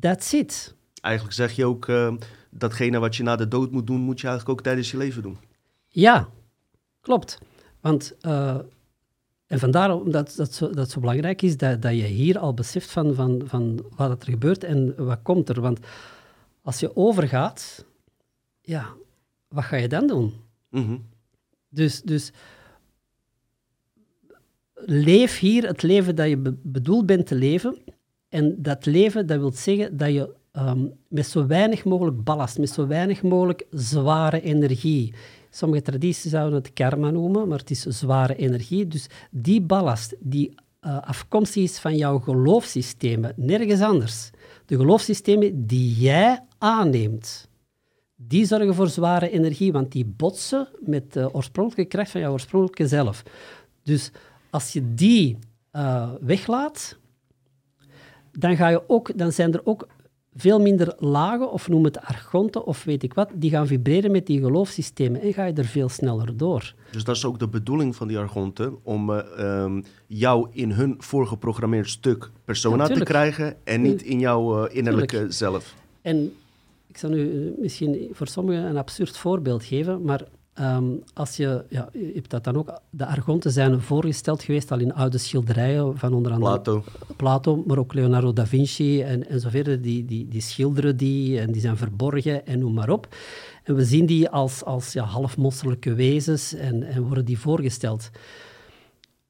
[0.00, 0.74] that's it.
[1.00, 2.14] Eigenlijk zeg je ook, eh,
[2.50, 5.22] datgene wat je na de dood moet doen, moet je eigenlijk ook tijdens je leven
[5.22, 5.38] doen.
[5.88, 6.28] Ja,
[7.00, 7.38] klopt.
[7.80, 8.58] Want, eh,
[9.48, 12.90] en vandaar omdat dat zo, dat zo belangrijk is, dat, dat je hier al beseft
[12.90, 15.60] van, van, van wat er gebeurt en wat komt er.
[15.60, 15.78] Want
[16.62, 17.84] als je overgaat,
[18.60, 18.94] ja,
[19.48, 20.32] wat ga je dan doen?
[20.68, 20.96] Mhm.
[21.68, 22.32] Dus, dus
[24.74, 27.78] leef hier het leven dat je be- bedoeld bent te leven.
[28.28, 32.70] En dat leven, dat wil zeggen dat je ehm, met zo weinig mogelijk ballast, met
[32.70, 35.14] zo weinig mogelijk zware energie.
[35.58, 38.86] Sommige tradities zouden het karma noemen, maar het is zware energie.
[38.86, 44.30] Dus die ballast die eh, afkomstig is van jouw geloofssystemen, nergens anders.
[44.66, 47.48] De geloofssystemen die jij aanneemt,
[48.16, 52.88] die zorgen voor zware energie, want die botsen met de oorspronkelijke kracht van jouw oorspronkelijke
[52.88, 53.22] zelf.
[53.82, 54.10] Dus
[54.50, 55.38] als je die
[55.70, 56.96] eh, weglaat,
[58.32, 59.86] dan, ga je ook, dan zijn er ook
[60.38, 64.26] veel minder lagen, of noem het argonten, of weet ik wat, die gaan vibreren met
[64.26, 66.74] die geloofssystemen en ga je er veel sneller door.
[66.90, 70.94] Dus dat is ook de bedoeling van die argonten, om eh, ehm, jou in hun
[70.98, 75.32] voorgeprogrammeerd stuk persona Ja, te krijgen en niet in jouw eh, innerlijke Tuurlijk.
[75.32, 75.74] zelf.
[76.02, 76.32] En
[76.86, 80.24] ik zal nu eh, misschien voor sommigen een absurd voorbeeld geven, maar
[80.58, 84.78] ehm, als je, ja, je hebt dat dan ook, de argonten zijn voorgesteld geweest al
[84.78, 86.84] in oude schilderijen van onder andere Plato.
[87.16, 91.40] Plato, maar ook Leonardo da Vinci en, en zo verder, die, die, die schilderen die
[91.40, 93.16] en die zijn verborgen en noem maar op.
[93.64, 98.10] En we zien die als, als ja, halfmonsterlijke wezens en, en worden die voorgesteld.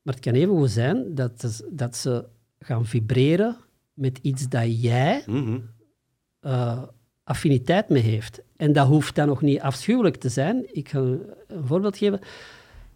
[0.03, 2.25] Maar het kan even goed zijn dat, dat ze
[2.59, 3.57] gaan vibreren
[3.95, 5.59] met iets dat jij Mhm.
[6.41, 6.83] eh,
[7.25, 8.41] affiniteit mee heeft.
[8.59, 10.67] En dat hoeft dan nog niet afschuwelijk te zijn.
[10.75, 12.21] Ik ga een voorbeeld geven.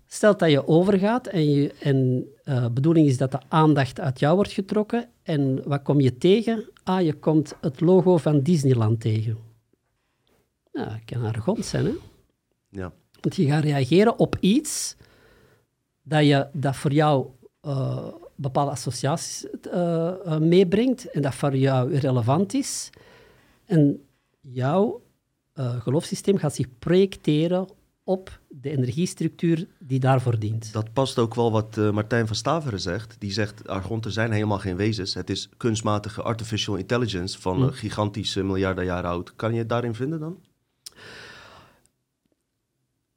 [0.07, 4.35] Stel dat je overgaat en, je, en eh, bedoeling is dat de aandacht uit jou
[4.35, 5.09] wordt getrokken.
[5.23, 6.69] En wat kom je tegen?
[6.83, 9.37] Ah, je komt het logo van Disneyland tegen.
[10.73, 11.93] Ja, dat kan arrogant zijn, hè?
[12.69, 12.93] Ja.
[13.21, 14.97] Want je gaat reageren op iets
[16.03, 17.27] dat, je, dat voor jou
[17.61, 22.91] eh, bepaalde associaties eh, meebrengt en dat voor jou relevant is.
[23.65, 24.03] En
[24.41, 25.02] jouw
[25.53, 27.69] eh, geloofssysteem gaat zich projecteren
[28.05, 30.73] op de energiestructuur die daarvoor dient.
[30.73, 33.17] Dat past ook wel wat eh, Martijn van Staveren zegt.
[33.19, 35.15] Die zegt, argonten zijn helemaal geen wezens.
[35.15, 37.63] Het is kunstmatige artificial intelligence van Hm.
[37.63, 39.37] eh, gigantische miljarden jaren oud.
[39.37, 40.39] Kan je het daarin vinden dan?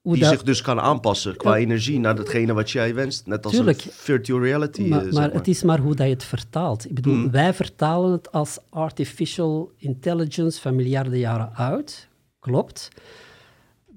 [0.01, 1.61] Hoe Die dat- zich dus kan aanpassen qua Ja.
[1.61, 3.25] energie naar datgene wat jij wenst.
[3.25, 3.85] Net als Tuurlijk.
[3.85, 4.83] een virtual reality.
[4.83, 6.85] eh, maar, zeg maar het is maar hoe dat je het vertaalt.
[6.85, 7.31] Ik bedoel, Mm.
[7.31, 12.07] wij vertalen het als artificial intelligence van miljarden jaren oud.
[12.45, 12.89] Klopt.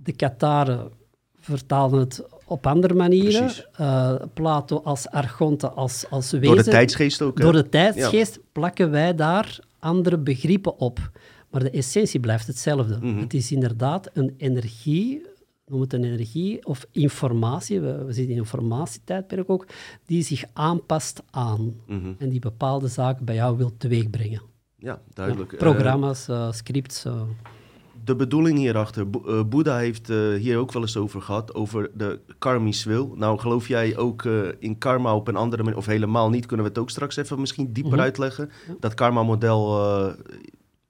[0.04, 0.90] De Kataren
[1.40, 3.50] vertalen het op andere manieren.
[3.72, 6.46] Eh, Plato als argonte, als, als wezen.
[6.46, 7.38] Door de tijdsgeest ook.
[7.38, 7.44] hè?
[7.44, 11.10] Door de tijdsgeest plakken wij daar andere begrippen op.
[11.50, 12.98] Maar de essentie blijft hetzelfde.
[13.00, 13.18] Mhm.
[13.18, 15.26] Het is inderdaad een energie,
[15.66, 19.66] noem het een energie, of informatie, we, we zitten in een informatietijdperk ook,
[20.06, 22.12] die zich aanpast aan Mhm.
[22.18, 24.42] en die bepaalde zaken bij jou wil teweegbrengen.
[24.78, 25.50] Ja, duidelijk.
[25.50, 27.04] Ja, Eh, programma's, eh, scripts.
[28.08, 31.90] De bedoeling hierachter, Bo- eh, Boeddha heeft eh, hier ook wel eens over gehad, over
[31.94, 33.14] de karmisch wil.
[33.16, 36.64] Nou, geloof jij ook eh, in karma op een andere manier, of helemaal niet, kunnen
[36.66, 38.00] we het ook straks even misschien dieper Mhm.
[38.00, 38.50] uitleggen.
[38.80, 39.68] Dat karma-model,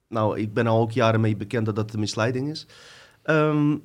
[0.07, 2.67] nou, ik ben al ook jaren mee bekend dat dat een misleiding is.
[3.23, 3.77] Ehm,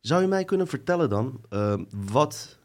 [0.00, 1.40] zou je mij kunnen vertellen dan,
[2.06, 2.58] wat,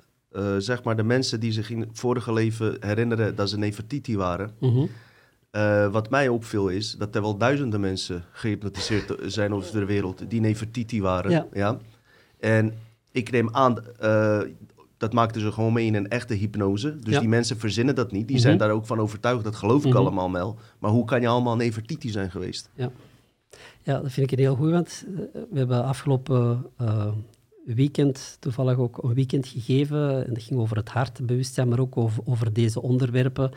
[0.57, 4.55] zeg maar, de mensen die zich in het vorige leven herinneren dat ze Nefertiti waren,
[4.59, 4.85] Mhm.
[5.51, 10.23] Eh, wat mij opviel is dat er wel duizenden mensen gehypnotiseerd zijn over de wereld
[10.29, 11.47] die Nefertiti waren.
[11.53, 11.77] Ja.
[12.39, 12.73] En
[13.12, 14.39] ik neem aan, eh,
[14.97, 16.95] dat maakten ze gewoon mee in een echte hypnose.
[16.99, 17.19] Dus Ja.
[17.19, 18.27] die mensen verzinnen dat niet.
[18.27, 18.45] Die Mhm.
[18.45, 19.43] zijn daar ook van overtuigd.
[19.43, 19.97] Dat geloof ik Mhm.
[19.97, 20.57] allemaal wel.
[20.79, 22.69] Maar hoe kan je allemaal Nefertiti zijn geweest?
[23.83, 26.65] Ja, dat vind ik een heel goed, want eh, we hebben afgelopen
[27.65, 30.25] weekend toevallig ook een weekend gegeven.
[30.27, 33.51] En dat ging over het hartbewustzijn, maar ook over, over deze onderwerpen.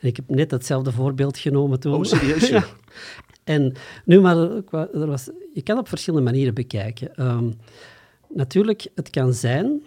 [0.00, 1.94] En ik heb net hetzelfde voorbeeld genomen toen.
[1.94, 2.48] Oh, serieus?
[2.58, 2.64] ja.
[3.44, 3.72] En
[4.04, 7.14] nu, maar er wa- was, je kan op verschillende manieren bekijken.
[7.14, 7.50] Ehm,
[8.28, 9.82] natuurlijk, het kan zijn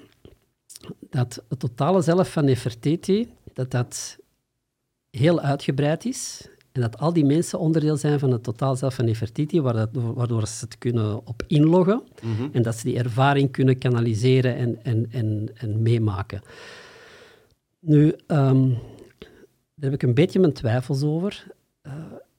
[1.10, 4.18] dat het totale zelf van Nefertiti, dat dat
[5.10, 6.48] heel uitgebreid is.
[6.72, 10.48] En dat al die mensen onderdeel zijn van het totaal zelf van Nefertiti, waardoor, waardoor
[10.48, 12.04] ze het kunnen op inloggen.
[12.24, 12.48] Mhm.
[12.52, 16.42] En dat ze die ervaring kunnen kanaliseren en, en, en, en meemaken.
[17.80, 18.70] Nu, ehm,
[19.76, 21.48] daar heb ik een beetje mijn twijfels over.
[21.82, 21.94] Eh,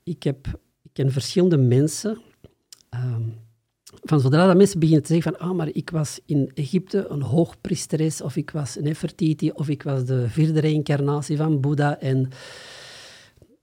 [0.05, 0.47] ik, heb,
[0.83, 2.19] ik ken verschillende mensen.
[2.89, 3.23] ehm,
[4.03, 7.23] van zodra dat mensen beginnen te zeggen van, ah, maar ik was in Egypte een
[7.23, 12.29] hoogpriesteres, of ik was Nefertiti, of ik was de vierde reïncarnatie van Boeddha, en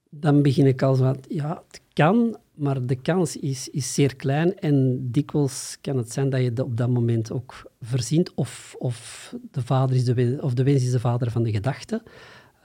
[0.09, 4.15] dan begin ik al zo van, ja, het kan, maar de kans is, is zeer
[4.15, 4.59] klein.
[4.59, 9.61] En dikwijls kan het zijn dat je op dat moment ook verzint, of, of, de,
[9.61, 12.01] vader is de, of de wens is de vader van de gedachte.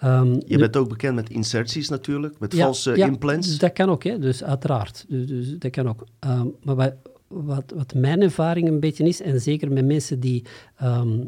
[0.00, 3.58] Ehm, Je nu- bent ook bekend met inserties natuurlijk, met ja, valse ja, implants.
[3.58, 4.18] Dat kan ook, hè?
[4.18, 5.04] dus uiteraard.
[5.08, 6.06] Dus, dus dat kan ook.
[6.18, 6.94] Ehm, maar wat,
[7.28, 10.44] wat, wat mijn ervaring een beetje is, en zeker met mensen die
[10.76, 11.20] ehm,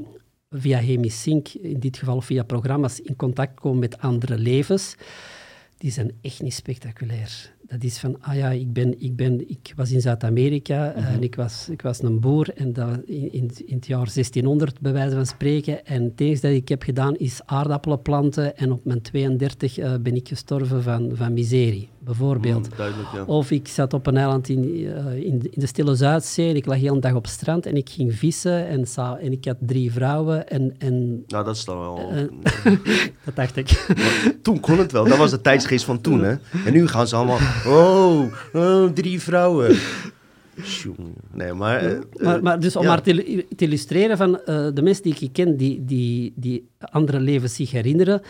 [0.50, 4.94] via Hemisync, in dit geval via programma's, in contact komen met andere levens,
[5.78, 7.56] die zijn echt niet spectaculair.
[7.70, 11.06] Dat is van, ah ja, ik, ben, ik, ben, ik was in Zuid-Amerika Mhm.
[11.06, 14.80] en ik was, ik was een boer en dat in, in, in het jaar 1600,
[14.80, 15.86] bij wijze van spreken.
[15.86, 19.92] En het enige dat ik heb gedaan is aardappelen planten en op mijn 32 eh,
[20.00, 22.68] ben ik gestorven van, van miserie, bijvoorbeeld.
[22.78, 23.24] Mm, ja.
[23.26, 26.56] Of ik zat op een eiland in, eh, in, de, in de Stille Zuidzee en
[26.56, 29.32] ik lag heel een dag op het strand en ik ging vissen en, sa- en
[29.32, 31.98] ik had drie vrouwen en, en Nou, dat is dan wel...
[32.10, 32.72] Eh,
[33.24, 33.84] dat dacht ik.
[33.96, 35.04] Maar toen kon het wel.
[35.08, 36.34] Dat was de tijdsgeest van toen, hè.
[36.64, 37.38] En nu gaan ze allemaal...
[37.66, 39.76] Oh, oh drie vrouwen.
[41.32, 41.78] Nee, maar...
[41.84, 42.88] eh, maar, eh, maar dus om ja.
[42.88, 46.68] maar te, illu- te illustreren van eh, de mensen die ik ken, die, die, die
[46.78, 48.22] andere levens zich herinneren,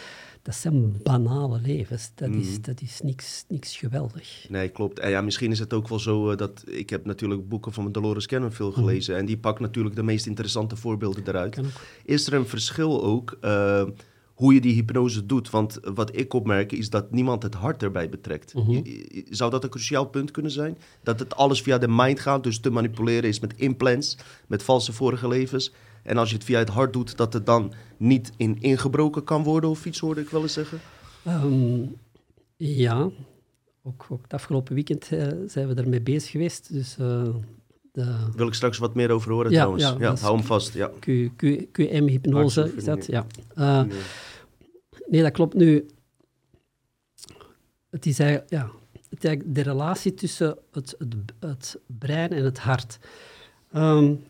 [0.42, 2.10] dat zijn banale levens.
[2.14, 2.60] Dat is, Mhm.
[2.60, 4.46] dat is niks, niks geweldig.
[4.48, 4.98] Nee, klopt.
[4.98, 6.62] En ja, misschien is het ook wel zo dat...
[6.66, 9.16] Ik heb natuurlijk boeken van Dolores Cannon veel gelezen.
[9.16, 11.60] En die pakt natuurlijk de meest interessante voorbeelden eruit.
[12.04, 13.38] Is er een verschil ook
[14.38, 15.50] hoe je die hypnose doet?
[15.50, 18.54] Want wat ik opmerk is dat niemand het hart erbij betrekt.
[18.54, 18.82] Mhm.
[19.30, 20.78] Zou dat een cruciaal punt kunnen zijn?
[21.02, 24.92] Dat het alles via de mind gaat, dus te manipuleren is met implants, met valse
[24.92, 25.72] vorige levens.
[26.02, 29.42] En als je het via het hart doet, dat het dan niet in ingebroken kan
[29.42, 30.80] worden of iets, hoorde ik wel eens zeggen.
[31.24, 31.80] Ehm,
[32.56, 33.10] ja,
[33.82, 36.72] ook, ook het afgelopen weekend uh, zijn we ermee bezig geweest.
[36.72, 37.22] Dus, uh,
[37.92, 38.16] de...
[38.36, 39.82] Wil ik straks wat meer over horen trouwens.
[39.82, 40.74] Ja, ja hou hem vast.
[40.74, 40.90] Ja.
[41.72, 43.26] QM-hypnose is dat, ja.
[43.56, 43.98] Uh, nee,
[45.10, 45.86] dat klopt nu.
[47.90, 52.44] Het is eigenlijk, ja, het is eigenlijk de relatie tussen het, het, het brein en
[52.44, 52.98] het hart.
[53.74, 54.24] Um,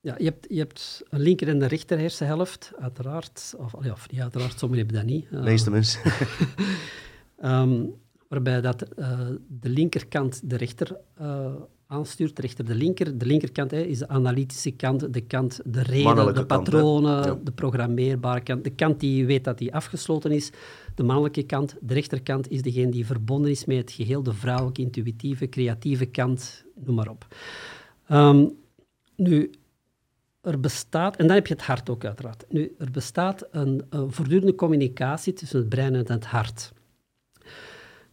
[0.00, 3.54] ja, je hebt, je hebt een linker en een rechter hersenhelft, uiteraard.
[3.58, 5.30] Of, ja, of niet uiteraard, sommigen hebben dat niet.
[5.30, 6.12] De meeste mensen.
[7.44, 7.94] um,
[8.28, 11.54] waarbij dat, uh, de linkerkant de rechter uh,
[11.92, 13.18] aanstuurt, rechter de linker.
[13.18, 17.52] De linkerkant hè, is de analytische kant, de kant, de reden, de patronen, kant, de
[17.52, 18.64] programmeerbare kant.
[18.64, 20.50] De kant die weet dat die afgesloten is.
[20.94, 24.82] De mannelijke kant, de rechterkant is degene die verbonden is met het geheel, de vrouwelijke,
[24.82, 27.26] intuïtieve, creatieve kant, noem maar op.
[28.10, 28.50] Um,
[29.16, 29.50] nu,
[30.40, 32.44] er bestaat, en dan heb je het hart ook uiteraard.
[32.48, 36.72] Nu, er bestaat een, een voortdurende communicatie tussen het brein en het hart.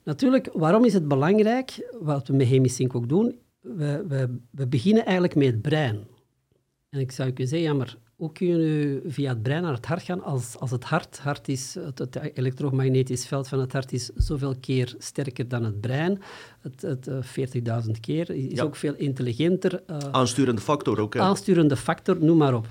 [0.04, 3.36] Natuurlijk, waarom is het belangrijk, wat we met Hemisync ook doen,
[3.76, 6.08] we, we, we, beginnen eigenlijk met het brein.
[6.90, 9.86] En ik zou kunnen zeggen, ja, maar hoe kun je via het brein naar het
[9.86, 14.10] hart gaan als, als het hart, hart is, het, elektromagnetisch veld van het hart is
[14.16, 16.22] zoveel keer sterker dan het brein.
[16.62, 19.84] Het, het 40.000 eh, keer is ook veel intelligenter.
[19.88, 21.14] Uh, aansturende factor ook.
[21.14, 21.20] Hè?
[21.20, 22.68] Aansturende factor, noem maar op.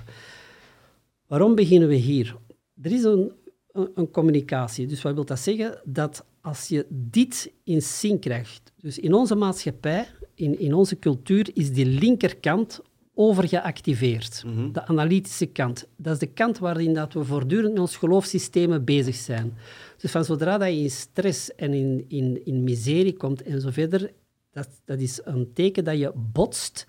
[1.27, 2.35] Waarom beginnen we hier?
[2.81, 3.31] Er is een,
[3.71, 4.87] een, een communicatie.
[4.87, 5.81] Dus wat wil dat zeggen?
[5.83, 10.07] Dat als je dit in zin krijgt, dus in onze maatschappij,
[10.39, 12.81] in, in onze cultuur, is die linkerkant
[13.13, 14.43] overgeactiveerd.
[14.45, 15.87] Mm De analytische kant.
[15.95, 19.53] Dat is de kant waarin dat we voortdurend met ons geloofssystemen bezig zijn.
[19.97, 23.69] Dus van zodra dat je in stress en in, in, in miserie komt en zo
[23.69, 24.11] verder,
[24.51, 26.85] dat, dat is een teken dat je botst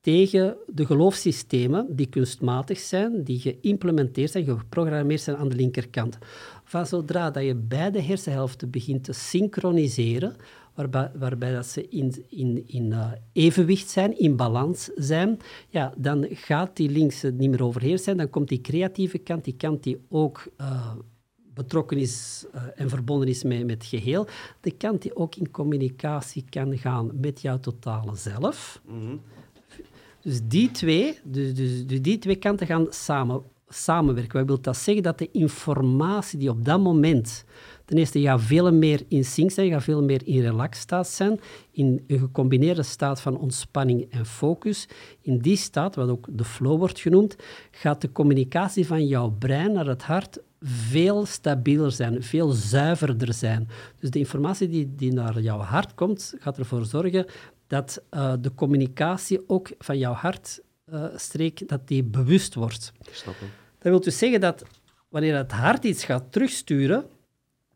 [0.00, 6.18] tegen de geloofssystemen die kunstmatig zijn, die geïmplementeerd zijn, geprogrammeerd zijn aan de linkerkant.
[6.64, 10.36] Van zodra dat je beide hersenhelften begint te synchroniseren,
[10.78, 15.38] waarbij, waarbij dat ze in, in, in uh, evenwicht zijn, in balans zijn,
[15.68, 18.16] ja, dan gaat die linkse niet meer overheerst zijn.
[18.16, 20.92] Dan komt die creatieve kant, die kant die ook uh,
[21.54, 24.26] betrokken is uh, en verbonden is met, met het geheel,
[24.60, 28.80] de kant die ook in communicatie kan gaan met jouw totale zelf.
[28.86, 29.20] Mm -hmm.
[30.20, 34.38] Dus die twee, dus, dus, dus, die twee kanten gaan samen, samenwerken.
[34.38, 35.02] Wat wil dat zeggen?
[35.02, 37.44] Dat de informatie die op dat moment
[37.88, 41.08] Ten eerste, je gaat veel meer in sync zijn, je gaat veel meer in relaxstaat
[41.08, 44.88] zijn, in een gecombineerde staat van ontspanning en focus.
[45.20, 47.36] In die staat, wat ook de flow wordt genoemd,
[47.70, 53.68] gaat de communicatie van jouw brein naar het hart veel stabieler zijn, veel zuiverder zijn.
[54.00, 57.26] Dus de informatie die, die naar jouw hart komt, gaat ervoor zorgen
[57.66, 62.92] dat uh, de communicatie ook van jouw hartstreek, uh, dat die bewust wordt.
[63.10, 63.34] Snap
[63.78, 64.64] Dat wil dus zeggen dat
[65.08, 67.04] wanneer het hart iets gaat terugsturen,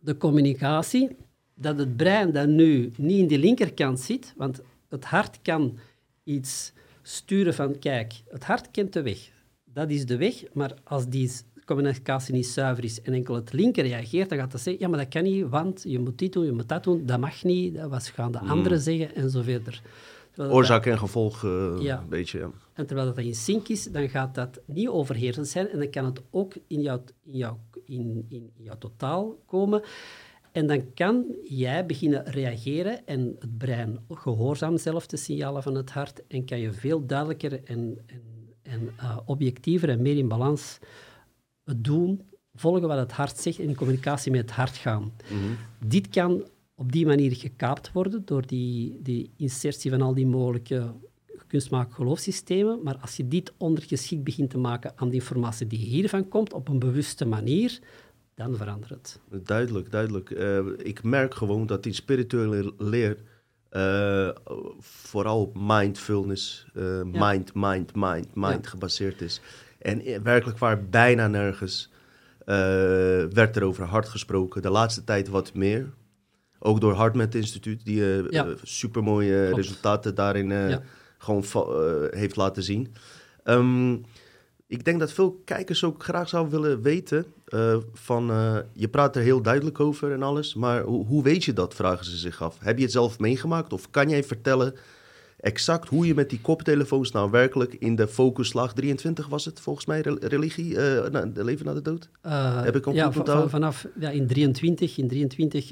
[0.03, 1.17] de communicatie,
[1.55, 5.79] dat het brein dat nu niet in de linkerkant zit, want het hart kan
[6.25, 9.31] iets sturen van, kijk, het hart kent de weg.
[9.65, 11.31] Dat is de weg, maar als die
[11.65, 14.99] communicatie niet zuiver is en enkel het linker reageert, dan gaat dat zeggen, ja, maar
[14.99, 17.75] dat kan niet, want je moet dit doen, je moet dat doen, dat mag niet,
[17.75, 18.51] dat was gaan de hmm.
[18.51, 19.83] anderen zeggen en zo verder.
[20.37, 21.99] Oorzaak en gevolg, uh, ja.
[21.99, 22.51] een beetje, ja.
[22.73, 26.05] En terwijl dat in sync is, dan gaat dat niet overheersend zijn en dan kan
[26.05, 29.83] het ook in jouw, in jouw, in, in jouw totaal komen.
[30.53, 35.91] En dan kan jij beginnen reageren en het brein gehoorzaamt zelf de signalen van het
[35.91, 38.23] hart en kan je veel duidelijker en, en,
[38.63, 40.79] en uh, objectiever en meer in balans
[41.77, 42.23] doen,
[42.55, 45.13] volgen wat het hart zegt en in communicatie met het hart gaan.
[45.33, 45.57] Mm
[45.87, 46.45] Dit kan
[46.75, 50.93] op die manier gekaapt worden door die, die insertie van al die mogelijke
[51.47, 52.81] kunstmatige geloofssystemen.
[52.83, 56.69] Maar als je dit ondergeschikt begint te maken aan de informatie die hiervan komt, op
[56.69, 57.79] een bewuste manier,
[58.35, 59.21] dan verandert het.
[59.45, 60.31] Duidelijk, duidelijk.
[60.31, 63.17] Uh, ik merk gewoon dat die spirituele leer
[63.71, 64.29] uh,
[64.79, 69.41] vooral op mindfulness, uh, mind, mind, mind, mind gebaseerd is.
[69.79, 71.91] En werkelijk waar bijna nergens
[72.45, 74.63] werd er over hart gesproken.
[74.63, 75.93] De laatste tijd wat meer.
[76.65, 78.47] Ook door HeartMath Instituut, die uh, ja.
[78.63, 80.81] supermooie resultaten daarin
[81.19, 81.45] gewoon
[82.11, 82.95] heeft laten zien.
[83.45, 84.05] Um,
[84.73, 89.17] ik denk dat veel kijkers ook graag zouden willen weten uh, van, uh, je praat
[89.17, 92.43] er heel duidelijk over en alles, maar hoe, hoe weet je dat, vragen ze zich
[92.43, 92.57] af.
[92.61, 94.75] Heb je het zelf meegemaakt of kan jij vertellen
[95.41, 99.87] exact hoe je met die koptelefoons nou werkelijk in de focuslag 23 was het volgens
[99.87, 102.09] mij, religie, uh, de leven na de dood?
[102.65, 103.13] Heb ik ja,
[103.49, 105.71] vanaf ja, in 23, in 23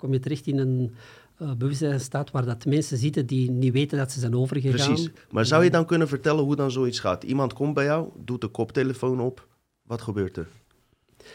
[0.00, 0.94] kom je terecht in een
[1.38, 4.94] uh, bewustzijnstaat waar dat mensen zitten die niet weten dat ze zijn overgegaan.
[4.94, 5.10] Precies.
[5.30, 7.22] Maar zou je dan kunnen vertellen hoe dan zoiets gaat?
[7.22, 9.46] Iemand komt bij jou, doet de koptelefoon op.
[9.82, 10.48] Wat gebeurt er?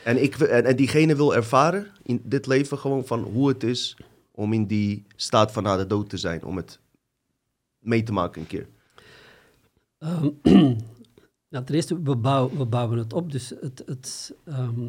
[0.04, 3.98] En, ik, en, en diegene wil ervaren in dit leven gewoon van hoe het is
[4.32, 6.44] om in die staat van na de dood te zijn.
[6.44, 6.80] Om het
[7.80, 8.68] mee te maken een keer.
[9.98, 10.30] Ehm,
[11.52, 13.32] nou, ten eerste, we bouwen, we bouwen het op.
[13.32, 14.88] Dus het, het, ehm,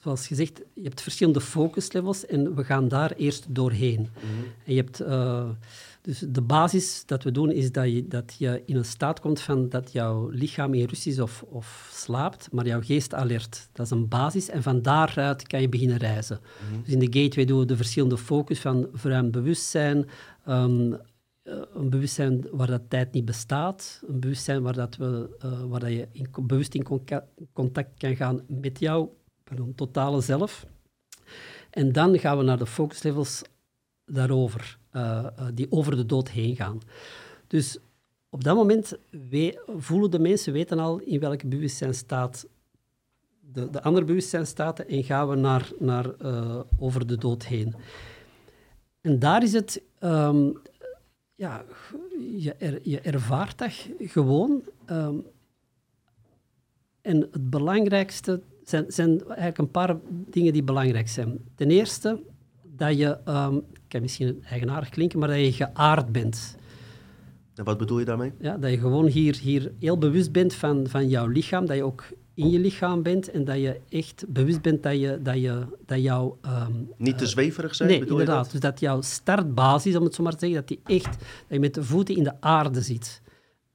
[0.00, 4.00] zoals gezegd, je hebt verschillende focuslevels en we gaan daar eerst doorheen.
[4.00, 4.44] Mhm.
[4.64, 5.48] En je hebt, eh,
[6.02, 9.40] dus de basis dat we doen is dat je, dat je in een staat komt
[9.40, 13.68] van dat jouw lichaam in rust is of, of slaapt, maar jouw geest alert.
[13.72, 16.40] Dat is een basis en van daaruit kan je beginnen reizen.
[16.40, 16.82] Mhm.
[16.82, 20.06] Dus in de gateway doen we de verschillende focus van verruimd bewustzijn,
[20.44, 20.92] ehm,
[21.42, 25.80] eh, een bewustzijn waar dat tijd niet bestaat, een bewustzijn waar, dat we, eh, waar
[25.80, 26.86] dat je in, bewust in
[27.52, 29.14] contact kan gaan met jouw
[29.48, 30.66] pardon, totale zelf.
[31.70, 33.42] En dan gaan we naar de focuslevels
[34.04, 36.80] daarover, eh, eh, die over de dood heen gaan.
[37.46, 37.78] Dus
[38.30, 38.98] op dat moment
[39.76, 42.46] voelen de mensen, weten al in welke bewustzijnstaat
[43.52, 47.74] de, de andere bewustzijnstaten en gaan we naar, naar eh, over de dood heen.
[49.00, 50.50] En daar is het, ehm,
[51.34, 51.64] ja,
[52.36, 54.62] je, je ervaart dat gewoon.
[54.84, 55.16] ehm,
[57.00, 59.96] en het belangrijkste zijn, zijn eigenlijk een paar
[60.30, 61.38] dingen die belangrijk zijn.
[61.54, 62.20] Ten eerste,
[62.76, 66.56] dat je, ehm, ik kan misschien eigenaardig klinken, maar dat je geaard bent.
[67.54, 68.32] En wat bedoel je daarmee?
[68.38, 71.82] Ja, dat je gewoon hier, hier heel bewust bent van, van jouw lichaam, dat je
[71.82, 72.04] ook
[72.34, 76.02] in je lichaam bent en dat je echt bewust bent dat, je, dat, je, dat
[76.02, 76.38] jouw...
[76.42, 77.88] ehm, Niet te zweverig zijn?
[77.88, 78.44] nee, bedoel je inderdaad.
[78.44, 78.52] dat?
[78.52, 81.60] Dus dat jouw startbasis, om het zo maar te zeggen, dat, die echt, dat je
[81.60, 83.22] met de voeten in de aarde zit.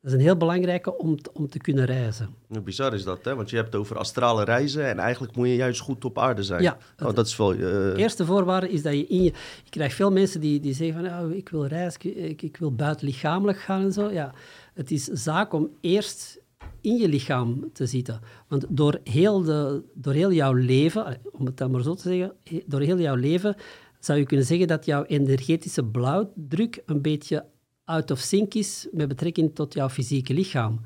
[0.02, 2.36] Dat is een heel belangrijke om, te- om te kunnen reizen.
[2.48, 3.36] Nou, bizar is dat, hè?
[3.36, 6.44] Want je hebt het over astrale reizen en eigenlijk moet je juist goed op aarde
[6.44, 6.62] zijn.
[6.62, 7.48] Ja, Oh, dat is wel...
[7.58, 9.30] De eerste voorwaarde is dat je in je...
[9.66, 12.76] Ik krijg veel mensen die, die zeggen van, oh, ik wil reizen, ik, ik, wil
[12.76, 14.10] buitenlichamelijk gaan en zo.
[14.10, 14.34] Ja,
[14.74, 16.40] het is zaak om eerst
[16.82, 18.20] in je lichaam te zitten.
[18.48, 22.02] Want door heel, de, door heel jouw leven, eh, om het dan maar zo te
[22.02, 22.34] zeggen,
[22.66, 23.56] door heel jouw leven
[24.00, 27.46] zou je kunnen zeggen dat jouw energetische blauwdruk een beetje
[27.92, 30.80] out of sync is met betrekking tot jouw fysieke lichaam.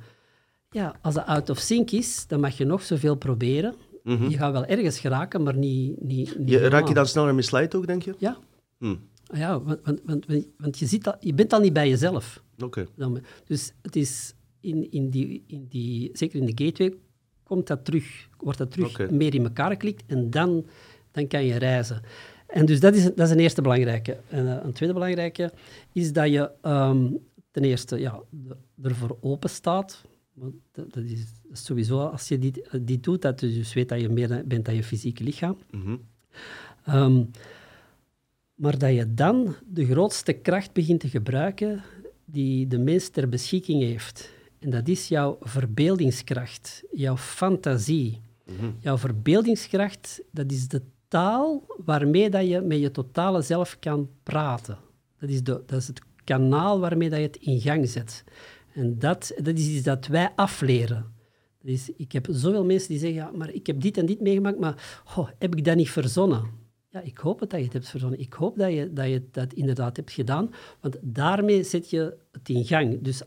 [0.70, 3.76] Ja, als dat out of sync is, dan mag je nog zoveel proberen.
[4.04, 4.30] mhm.
[4.30, 6.02] Je gaat wel ergens geraken, maar niet...
[6.02, 8.16] niet, niet je, raak je dan sneller misleid ook, denk je?
[8.18, 8.38] Ja,
[8.78, 8.96] Hm,
[9.28, 10.26] Ah ja want, want, want,
[10.58, 12.44] want- je, zit al, je bent al niet bij jezelf.
[12.64, 12.86] Oké.
[12.96, 16.94] Dan- Dus het is in, in die, in die, zeker in de gateway,
[17.44, 20.66] komt dat terug, wordt dat terug meer in elkaar geklikt en dan,
[21.12, 22.02] dan kan je reizen.
[22.48, 24.18] En dus dat is, dat is een eerste belangrijke.
[24.30, 25.52] En eh, een tweede belangrijke
[25.92, 27.08] is dat je ehm,
[27.52, 28.22] ten eerste ja,
[28.82, 30.02] ervoor open staat.
[30.34, 34.10] Want dat, is sowieso, als je dit, dit doet, dat je dus weet dat je
[34.10, 35.58] meer bent dan je fysieke lichaam.
[35.72, 35.96] Mhm.
[36.86, 37.24] Ehm,
[38.56, 41.84] maar dat je dan de grootste kracht begint te gebruiken
[42.26, 44.34] die de mens ter beschikking heeft.
[44.60, 48.22] En dat is jouw verbeeldingskracht, jouw fantasie.
[48.46, 48.72] Mhm.
[48.80, 54.78] Jouw verbeeldingskracht, dat is de taal waarmee dat je met je totale zelf kan praten.
[55.20, 58.24] Dat is, de, dat is het kanaal waarmee dat je het in gang zet.
[58.74, 61.14] En dat, dat is iets dat wij afleren.
[61.62, 64.60] Dus ik heb zoveel mensen die zeggen, ja, maar ik heb dit en dit meegemaakt,
[64.60, 66.44] maar goh, heb ik dat niet verzonnen?
[66.90, 68.20] Ja, ik hoop dat je het hebt verzonnen.
[68.20, 70.50] Ik hoop dat je dat, je dat inderdaad hebt gedaan,
[70.82, 73.02] want daarmee zet je het in gang.
[73.02, 73.22] Dus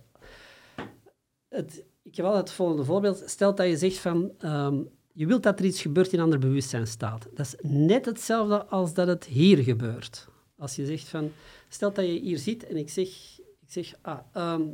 [1.48, 3.22] het, ik heb altijd het volgende voorbeeld.
[3.26, 4.82] Stel dat je zegt van, ehm,
[5.18, 7.28] je wilt dat er iets gebeurt in een ander bewustzijnstaat.
[7.34, 10.28] Dat is net hetzelfde als dat het hier gebeurt.
[10.56, 11.32] Als je zegt van,
[11.68, 14.68] stel dat je hier zit en ik zeg, ik zeg ah, ehm,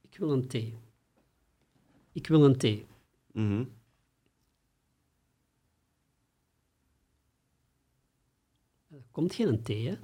[0.00, 0.78] ik wil een thee.
[2.12, 2.86] Ik wil een thee.
[3.32, 3.64] Mhm.
[8.90, 9.96] Er komt geen thee, hè?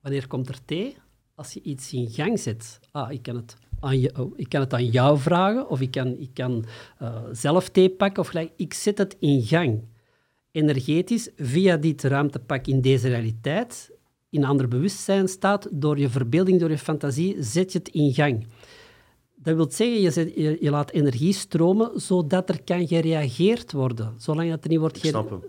[0.00, 0.96] Wanneer komt er thee?
[1.34, 2.80] Als je iets in gang zet.
[2.90, 5.90] Ah, ik kan het aan, je, oh, ik kan het aan jou vragen, of ik
[5.90, 6.64] kan, ik kan
[6.98, 8.52] eh, zelf thee pakken, of gelijk.
[8.56, 9.80] Ik zet het in gang.
[10.50, 13.90] Energetisch, via dit ruimtepak in deze realiteit,
[14.30, 18.14] in een ander bewustzijn staat, door je verbeelding, door je fantasie, zet je het in
[18.14, 18.46] gang.
[19.34, 24.14] Dat wil zeggen, je, zet, je, je laat energie stromen zodat er kan gereageerd worden.
[24.16, 24.98] Zolang dat er niet wordt,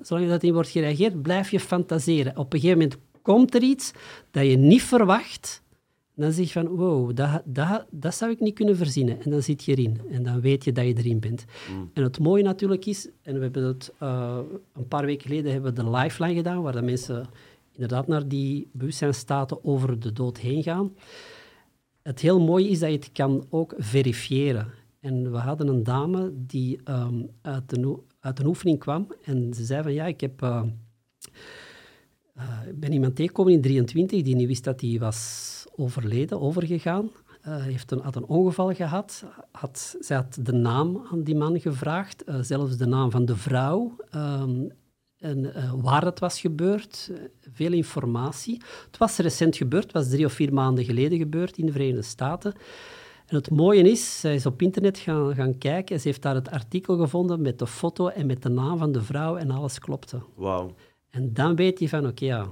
[0.02, 2.38] zolang dat er niet wordt gereageerd, blijf je fantaseren.
[2.38, 3.92] Op een gegeven moment komt er iets
[4.32, 5.62] dat je niet verwacht.
[6.18, 9.22] Dan zeg je van, wow, dat, dat, dat zou ik niet kunnen verzinnen.
[9.24, 10.01] En dan zit je erin.
[10.11, 11.45] En dan weet je dat je erin bent.
[11.93, 14.39] En het mooie natuurlijk is, en we hebben het eh,
[14.74, 17.28] een paar weken geleden hebben we de lifeline gedaan, waar de mensen
[17.72, 20.95] inderdaad naar die bewustzijnstaten over de dood heen gaan.
[22.01, 24.68] Het heel mooie is dat je het kan ook verifiëren.
[24.99, 29.65] En we hadden een dame die ehm, uit, een, uit een oefening kwam en ze
[29.65, 30.65] zei van ja, ik heb...
[32.68, 37.12] ik ben iemand tegengekomen in 23 die niet wist dat hij was overleden, overgegaan.
[37.42, 39.26] heeft een, had een ongeval gehad.
[39.52, 43.96] Had, zij had de naam aan die man gevraagd, zelfs de naam van de vrouw.
[44.10, 44.70] Ehm,
[45.18, 47.12] en waar het was gebeurd,
[47.54, 48.62] veel informatie.
[48.86, 52.02] Het was recent gebeurd, het was drie of vier maanden geleden gebeurd in de Verenigde
[52.02, 52.54] Staten.
[53.28, 56.36] En het mooie is, zij is op internet gaan, gaan kijken en ze heeft daar
[56.36, 59.80] het artikel gevonden met de foto en met de naam van de vrouw en alles
[59.80, 60.22] klopte.
[60.36, 60.76] Wauw.
[61.10, 62.48] En dan weet je van, oké, ja,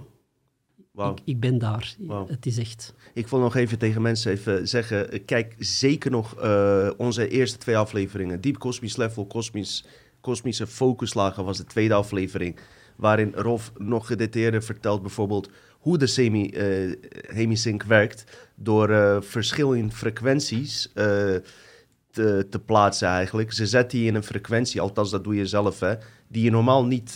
[0.97, 1.95] ik, ik, ben daar.
[2.27, 2.93] Het is echt.
[3.13, 7.77] Ik wil nog even tegen mensen even zeggen, kijk zeker nog uh, onze eerste twee
[7.77, 8.41] afleveringen.
[8.41, 9.85] Deep Cosmisch Level, Cosmisch,
[10.21, 12.59] Kosmische Focuslagen was de tweede aflevering.
[12.95, 18.23] Waarin Rolf nog gedetailleerder vertelt bijvoorbeeld hoe de semi-hemisync uh, werkt.
[18.55, 23.53] Door uh, verschil in frequenties te, te, plaatsen eigenlijk.
[23.53, 25.93] Ze zetten die in een frequentie, althans dat doe je zelf, hè,
[26.27, 27.13] die je normaal niet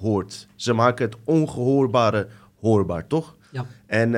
[0.00, 0.46] hoort.
[0.54, 2.28] Ze maken het ongehoorbare
[2.60, 3.36] hoorbaar, toch?
[3.50, 3.66] Ja.
[3.86, 4.10] En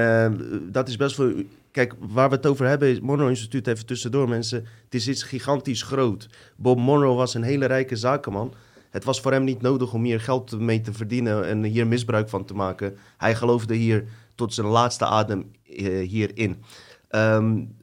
[0.73, 1.33] dat is best wel...
[1.71, 3.01] Kijk, waar we het over hebben is...
[3.01, 4.67] Monroe Instituut, even tussendoor mensen.
[4.85, 6.29] Het is iets gigantisch groot.
[6.57, 8.55] Bob Monroe was een hele rijke zakenman...
[8.91, 12.29] Het was voor hem niet nodig om hier geld mee te verdienen en hier misbruik
[12.29, 12.97] van te maken.
[13.17, 16.63] Hij geloofde hier tot zijn laatste adem uh, hierin.
[17.11, 17.77] Um,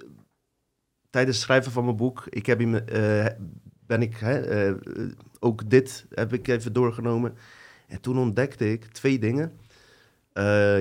[1.09, 3.25] tijdens het schrijven van mijn boek, ik heb hem, uh,
[3.85, 4.71] ben ik uh,
[5.39, 7.33] ook dit heb ik even doorgenomen.
[7.87, 9.51] En toen ontdekte ik twee dingen.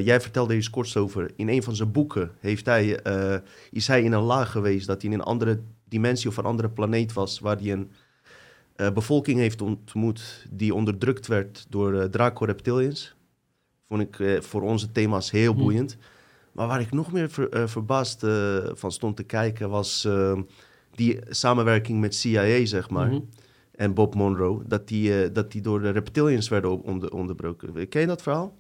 [0.05, 1.31] Jij vertelde hier kort over.
[1.37, 3.01] In een van zijn boeken heeft hij,
[3.71, 6.69] is hij in een laag geweest dat hij in een andere dimensie of een andere
[6.69, 7.91] planeet was, waar hij een
[8.77, 13.15] uh, bevolking heeft ontmoet die onderdrukt werd door Draco Reptilians.
[13.89, 15.59] Vond ik voor onze thema's heel hm.
[15.59, 15.97] boeiend.
[16.53, 18.27] Maar waar ik nog meer ver, verbaasd
[18.73, 20.09] van stond te kijken was
[20.91, 23.07] die samenwerking met CIA, zeg maar.
[23.07, 23.29] Mm -hmm.
[23.71, 27.89] En Bob Monroe, dat die, dat die door de Reptilians werden onder, onderbroken.
[27.89, 28.55] Ken je dat verhaal?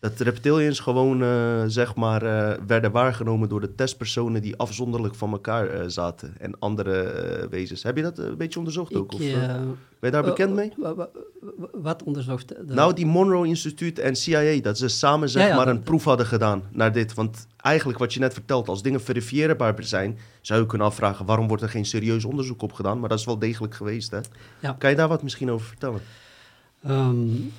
[0.00, 5.32] Dat reptilians gewoon, uh, zeg maar, uh, werden waargenomen door de testpersonen die afzonderlijk van
[5.32, 7.82] elkaar uh, zaten en andere wezens.
[7.82, 9.12] Heb je dat een beetje onderzocht ook?
[9.12, 9.18] Ik, of,
[10.00, 10.72] ben je daar bekend mee?
[11.72, 12.48] Wat onderzocht?
[12.48, 12.74] De...
[12.74, 16.04] Nou, die Monroe Instituut en CIA, dat ze samen zeg ja, ja, maar een proef
[16.04, 17.14] hadden gedaan naar dit.
[17.14, 21.48] Want eigenlijk wat je net vertelt, als dingen verifieerbaar zijn, zou je kunnen afvragen waarom
[21.48, 23.00] wordt er geen serieus onderzoek op gedaan.
[23.00, 24.20] Maar dat is wel degelijk geweest, hè?
[24.60, 24.76] Ja.
[24.78, 26.00] Kan je daar wat misschien over vertellen?
[26.88, 27.52] Um,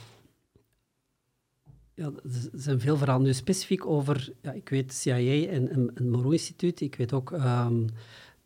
[2.01, 3.25] ja, er zijn veel verhalen.
[3.25, 6.81] Nu specifiek over, ja, ik weet CIA en, en het Moreau Instituut.
[6.81, 7.85] Ik weet ook um,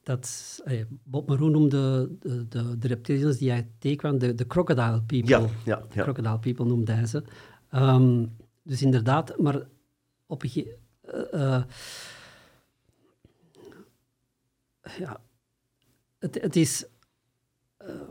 [0.03, 5.01] dat eh, Bob Moreau noemde de, de, de, reptilians die hij tegenkwam, de, de crocodile
[5.01, 5.39] people.
[5.39, 6.03] Ja, ja, ja.
[6.03, 7.23] Crocodile people noemde hij ze.
[7.71, 9.67] Um, dus inderdaad, maar
[10.25, 10.77] op een gegeven
[11.13, 11.63] uh, uh,
[14.97, 15.21] ja,
[16.19, 16.85] het, het is
[17.81, 18.09] uh,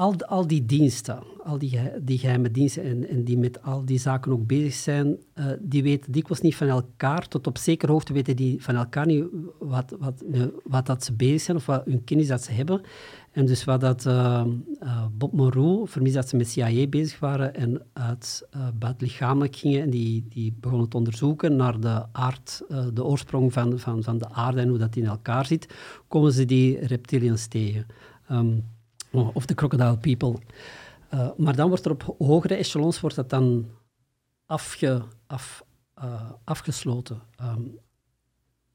[0.00, 3.98] al, al die diensten, al die, die geheime diensten en, en die met al die
[3.98, 7.28] zaken ook bezig zijn, uh, die weten dikwijls niet van elkaar.
[7.28, 9.24] Tot op zekere hoogte weten die van elkaar niet
[9.58, 10.24] wat, wat,
[10.64, 12.80] wat dat ze bezig zijn of wat hun kennis dat ze hebben.
[13.30, 14.44] En dus wat dat uh,
[15.12, 19.90] Bob Moreau vermis dat ze met CIA bezig waren en uit uh, buitenlichamelijk gingen en
[19.90, 22.62] die, die begonnen te onderzoeken naar de aard,
[22.94, 25.74] de oorsprong van, van, van de aarde en hoe dat in elkaar zit,
[26.08, 27.86] komen ze die reptilians tegen.
[28.30, 28.64] Um,
[29.10, 30.34] of de crocodile people.
[31.14, 33.66] Uh, maar dan wordt er op hogere echelons wordt dat dan
[34.46, 35.64] afge, af,
[36.04, 37.22] uh, afgesloten.
[37.42, 37.78] Um,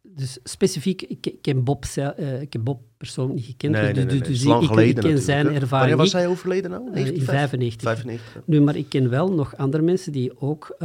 [0.02, 4.22] dus specifiek, ik, ken Bob, uh, ik Bob persoonlijk niet gekend, nee, dus, nee, nee,
[4.22, 6.94] dus ik, ik, ik, ken zijn ervaring Wanneer was hij overleden nou?
[6.94, 7.82] In 95.
[7.82, 10.78] 95 Nu, maar ik ken wel nog andere mensen die ook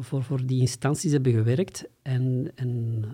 [0.00, 3.04] voor, voor die instanties hebben gewerkt en, en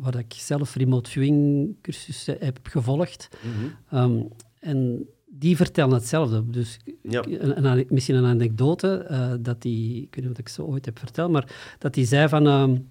[0.00, 3.28] waar ik zelf remote viewing cursussen heb gevolgd.
[3.42, 3.52] Mm
[3.88, 3.98] -hmm.
[3.98, 4.28] um,
[4.62, 6.50] en die vertellen hetzelfde.
[6.50, 7.24] Dus ja.
[7.26, 10.84] een, een, misschien een anekdote, uh, dat die, ik weet niet of ik ze ooit
[10.84, 12.46] heb verteld, maar dat die zei van...
[12.46, 12.90] Um,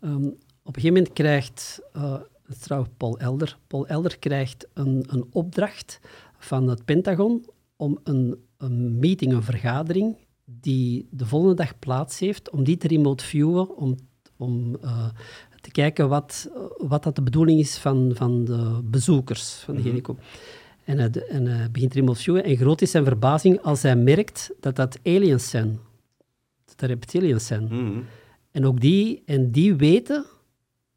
[0.00, 0.26] um,
[0.62, 1.80] op een gegeven moment krijgt...
[1.96, 2.14] Uh,
[2.60, 3.58] trouwens Paul Elder.
[3.66, 6.00] Paul Elder krijgt een, een opdracht
[6.38, 7.44] van het Pentagon
[7.76, 12.88] om een, een meeting, een vergadering, die de volgende dag plaats heeft, om die te
[12.88, 13.96] remote viewen, om,
[14.36, 15.06] om uh,
[15.60, 20.02] te kijken wat, wat dat de bedoeling is van, van de bezoekers, van degene die
[20.02, 20.24] mm -hmm.
[20.84, 22.44] En hij, en hij begint remote viewen.
[22.44, 25.78] En groot is zijn verbazing als hij merkt dat dat aliens zijn.
[26.64, 27.68] Dat dat reptilians zijn.
[27.70, 28.04] Mm.
[28.50, 30.24] En ook die, en die weten,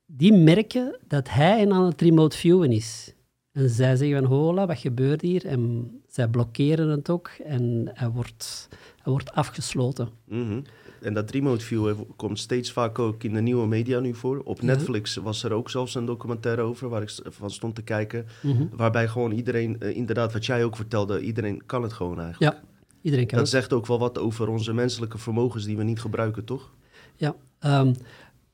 [0.06, 3.14] die merken dat hij aan het remote viewen is.
[3.52, 5.46] En zij zeggen van, hola, wat gebeurt hier?
[5.46, 7.32] En zij blokkeren het ook.
[7.44, 8.68] En hij wordt,
[9.02, 10.10] hij wordt afgesloten.
[10.26, 10.64] Mm -hmm.
[11.02, 14.42] En dat remote view komt steeds vaak ook in de nieuwe media nu voor.
[14.44, 15.22] Op Netflix ja.
[15.22, 18.26] was er ook zelfs een documentaire over waar ik van stond te kijken.
[18.42, 18.70] Mm -hmm.
[18.76, 22.54] Waarbij gewoon iedereen, uh, inderdaad wat jij ook vertelde, iedereen kan het gewoon eigenlijk.
[22.54, 22.64] Ja,
[23.02, 23.56] iedereen kan Dat het.
[23.56, 26.74] zegt ook wel wat over onze menselijke vermogens die we niet gebruiken, toch?
[27.16, 27.36] Ja,
[27.66, 27.94] um,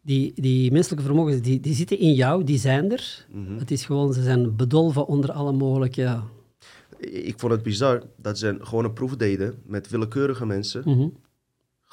[0.01, 3.25] die, die menselijke vermogens, die, die zitten in jou, die zijn er.
[3.31, 3.57] Mhm.
[3.57, 6.19] Het is gewoon, ze zijn bedolven onder alle mogelijke...
[6.99, 10.81] Ik vond het bizar dat ze gewoon een proef deden met willekeurige mensen.
[10.85, 11.07] Mhm.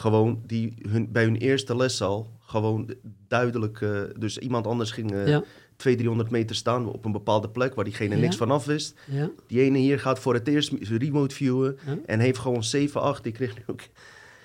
[0.00, 2.94] Gewoon die hun, bij hun eerste les al gewoon
[3.28, 3.80] duidelijk...
[3.80, 5.42] eh, dus iemand anders ging eh Ja,
[5.76, 8.20] 200, 300 meter staan op een bepaalde plek waar diegene Ja.
[8.20, 8.94] niks van af wist.
[9.06, 13.26] ja, Die ene hier gaat voor het eerst remote viewen en heeft gewoon 7, 8.
[13.26, 13.80] Ik kreeg nu ook.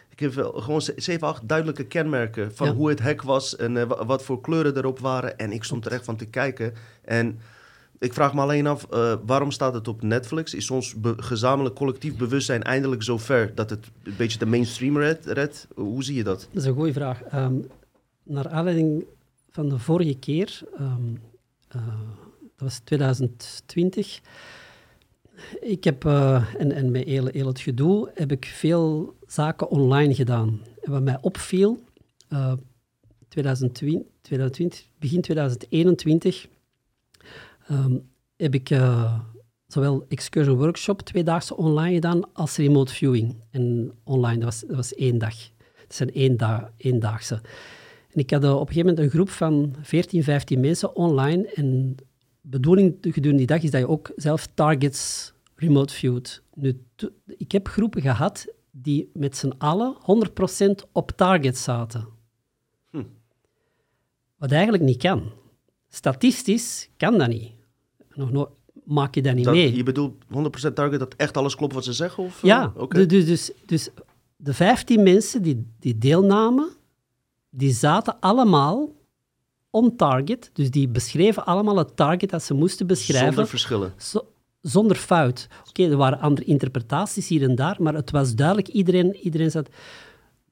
[0.09, 4.05] Ik heb gewoon 7, 8 duidelijke kenmerken van hoe het hek was en eh, wa-
[4.05, 5.37] wat voor kleuren erop waren.
[5.37, 6.73] En ik stond er echt van te kijken.
[7.01, 7.39] En
[7.99, 10.53] ik vraag me alleen af, eh, waarom staat het op Netflix?
[10.53, 15.25] Is ons gezamenlijk collectief bewustzijn eindelijk zo ver dat het een beetje de mainstream redt?
[15.25, 15.67] redt?
[15.75, 16.47] Hoe zie je dat?
[16.51, 17.23] dat is een goede vraag.
[17.23, 17.55] Ehm,
[18.23, 19.05] naar aanleiding
[19.49, 21.15] van de vorige keer, ehm,
[21.67, 21.87] eh,
[22.41, 24.21] dat was 2020.
[25.59, 30.61] Ik heb, eh, en, en met heel, het gedoe, heb ik veel zaken online gedaan.
[30.81, 31.83] En wat mij opviel,
[32.29, 32.53] eh
[33.35, 36.47] 2020, 2020, begin 2021,
[37.67, 37.97] ehm,
[38.35, 39.19] heb ik eh,
[39.67, 43.35] zowel excursion workshop tweedaagse online gedaan als remote viewing.
[43.51, 45.35] En online, dat was, dat was één dag.
[45.87, 47.41] Dat zijn één da eendaagse.
[48.11, 51.47] En ik had eh, op een gegeven moment een groep van 14, 15 mensen online.
[51.47, 52.03] En de
[52.41, 56.43] bedoeling gedurende die dag is dat je ook zelf targets remote viewt.
[56.53, 56.81] Nu,
[57.37, 59.95] ik heb groepen gehad die met z'n allen
[60.87, 62.07] 100% op target zaten.
[62.89, 63.03] Hm.
[64.37, 65.31] Wat eigenlijk niet kan.
[65.95, 67.51] Statistisch kan dat niet.
[68.13, 68.49] Nog nooit
[68.83, 69.75] maak je dat niet dat mee.
[69.75, 70.13] Je bedoelt
[70.69, 72.23] 100% target dat echt alles klopt wat ze zeggen?
[72.23, 72.43] Of, eh?
[72.43, 72.97] Ja, oké.
[72.97, 73.89] du- dus, dus, dus
[74.35, 76.69] de 15 mensen die, die deelnamen,
[77.49, 78.91] die zaten allemaal
[79.69, 80.49] on target.
[80.53, 83.27] Dus die beschreven allemaal het target dat ze moesten beschrijven.
[83.27, 83.93] Zonder verschillen.
[83.97, 84.27] zo-
[84.61, 85.47] zonder fout.
[85.69, 89.69] Oké, er waren andere interpretaties hier en daar, maar het was duidelijk, iedereen, iedereen zat...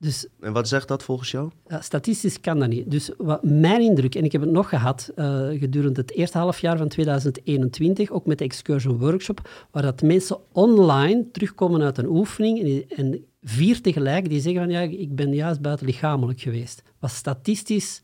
[0.04, 1.50] Dus En wat zegt dat volgens jou?
[1.68, 2.92] ja, statistisch kan dat niet.
[2.92, 6.78] Dus wat mijn indruk, en ik heb het nog gehad eh, gedurende het eerste halfjaar
[6.78, 12.60] van 2021, ook met de excursion workshop, waar dat mensen online terugkomen uit een oefening
[12.60, 16.84] en, en vier tegelijk die zeggen van ja, ik ben juist buitenlichamelijk geweest.
[17.00, 18.02] Wat statistisch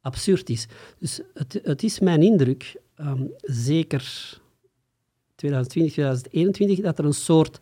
[0.00, 0.66] absurd is.
[0.98, 4.00] Dus het, het is mijn indruk, ehm, zeker
[5.34, 7.60] 2020, 2021, dat er een soort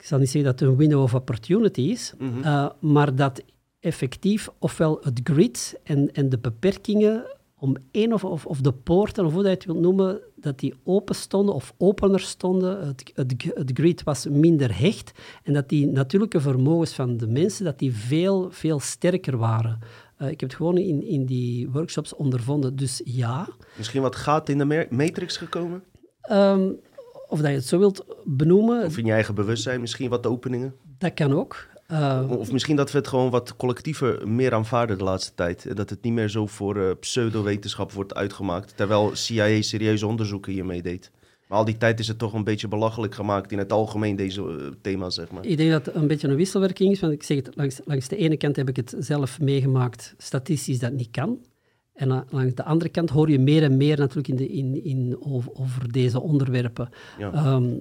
[0.00, 2.42] ik zal niet zeggen dat het een window of opportunity is, Mhm.
[2.42, 3.42] eh, maar dat
[3.80, 9.24] effectief ofwel het grid en, en de beperkingen om één of, of, of de poorten,
[9.24, 12.86] of hoe dat je het wilt noemen, dat die open stonden of opener stonden.
[12.86, 17.64] Het, het, het grid was minder hecht en dat die natuurlijke vermogens van de mensen
[17.64, 19.78] dat die veel, veel sterker waren.
[20.16, 22.76] Eh, ik heb het gewoon in, in die workshops ondervonden.
[22.76, 25.82] Dus ja, Misschien wat gaten in de matrix gekomen?
[26.20, 26.70] Ehm,
[27.30, 30.74] of dat je het zo wilt benoemen, Of in je eigen bewustzijn, misschien wat openingen?
[30.98, 31.68] dat kan ook.
[31.86, 35.66] Eh, Of misschien dat we het gewoon wat collectiever meer aanvaarden de laatste tijd.
[35.66, 38.76] En Dat het niet meer zo voor eh, pseudowetenschap wordt uitgemaakt.
[38.76, 41.10] Terwijl CIA serieuze onderzoeken hiermee deed.
[41.48, 44.42] Maar al die tijd is het toch een beetje belachelijk gemaakt in het algemeen, deze
[44.42, 45.44] eh, thema's, zeg maar.
[45.46, 48.08] Ik denk dat het een beetje een wisselwerking is, want ik zeg het, langs, langs
[48.08, 51.38] de ene kant heb ik het zelf meegemaakt, statistisch dat niet kan.
[52.00, 55.16] En langs de andere kant hoor je meer en meer natuurlijk in de, in, in,
[55.20, 56.88] over, over deze onderwerpen.
[57.18, 57.32] Ja.
[57.32, 57.78] Ehm,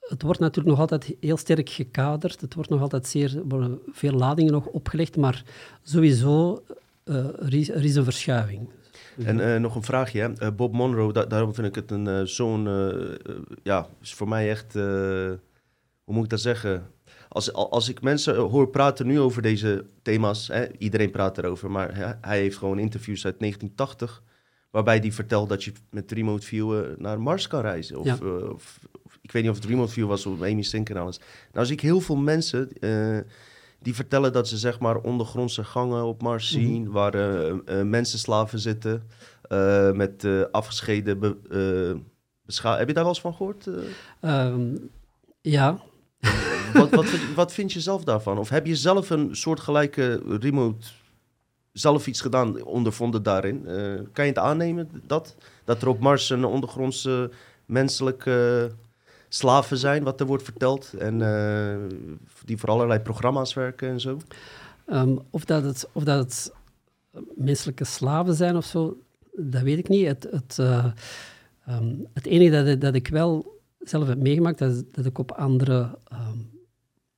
[0.00, 4.12] het wordt natuurlijk nog altijd heel sterk gekaderd, het wordt nog altijd zeer, er veel
[4.12, 5.44] ladingen nog opgelegd, maar
[5.82, 6.62] sowieso,
[7.04, 8.68] eh, er, is, er is een verschuiving.
[9.24, 10.32] En eh, nog een vraagje, hè.
[10.32, 12.68] Eh, Bob Monroe, da- daarom vind ik het een zo'n,
[13.62, 15.38] ja, is voor mij echt, hoe
[16.14, 16.86] moet ik dat zeggen?
[17.28, 21.70] Als, al- als ik mensen hoor praten nu over deze thema's, hè, iedereen praat erover,
[21.70, 24.22] maar hij, hij heeft gewoon interviews uit 1980,
[24.70, 27.96] waarbij hij vertelt dat je met remote view naar Mars kan reizen.
[27.98, 28.18] Of, Ja.
[28.22, 30.96] eh, of, of- ik weet niet of het remote view was of Amy Sink en
[30.96, 31.20] alles.
[31.52, 33.18] Nou zie ik heel veel mensen eh,
[33.80, 36.62] die vertellen dat ze zeg maar ondergrondse gangen op Mars Mhm.
[36.64, 39.02] zien, waar eh, eh, mensenslaven zitten.
[39.94, 41.36] met afgescheiden be,
[42.62, 43.66] Heb je daar wel eens van gehoord?
[43.66, 43.74] eh?
[44.20, 44.76] Ehm,
[45.40, 45.78] ja,
[46.72, 48.38] wat, wat, wat vind je zelf daarvan?
[48.38, 50.86] Of heb je zelf een soortgelijke remote,
[51.72, 53.66] zelf iets gedaan, ondervonden daarin?
[53.66, 53.74] Eh,
[54.12, 57.30] kan je het aannemen dat, dat er op Mars een ondergrondse
[57.66, 58.70] menselijke
[59.28, 60.92] slaven zijn, wat er wordt verteld?
[60.98, 61.76] En eh,
[62.44, 64.18] die voor allerlei programma's werken en zo?
[64.86, 66.52] Ehm, of, dat het, of dat het
[67.34, 68.96] menselijke slaven zijn of zo,
[69.32, 70.06] dat weet ik niet.
[70.06, 70.86] Het, het, eh,
[71.66, 75.98] ehm, het enige dat, dat ik wel zelf heb meegemaakt, dat dat ik op andere
[76.08, 76.38] ehm,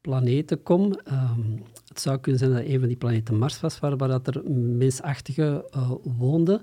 [0.01, 0.93] planeten kom.
[1.05, 1.57] Ehm,
[1.89, 4.51] het zou kunnen zijn dat een van die planeten Mars was, waar, waar dat er
[4.53, 6.63] mensachtige eh, woonden.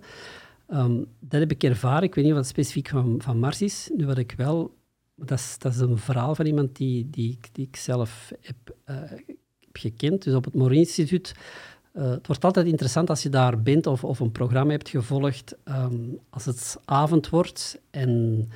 [0.67, 2.03] Ehm, dat heb ik ervaren.
[2.03, 3.89] Ik weet niet wat het specifiek van, van Mars is.
[3.95, 4.75] Nu wat ik wel...
[5.15, 8.95] Dat is, dat is een verhaal van iemand die, die, die ik zelf heb, eh,
[9.59, 10.23] heb gekend.
[10.23, 11.33] Dus op het Morin Instituut
[11.97, 15.55] eh, het wordt altijd interessant als je daar bent of, of een programma hebt gevolgd.
[15.63, 15.95] ehm,
[16.29, 18.49] als het avond wordt en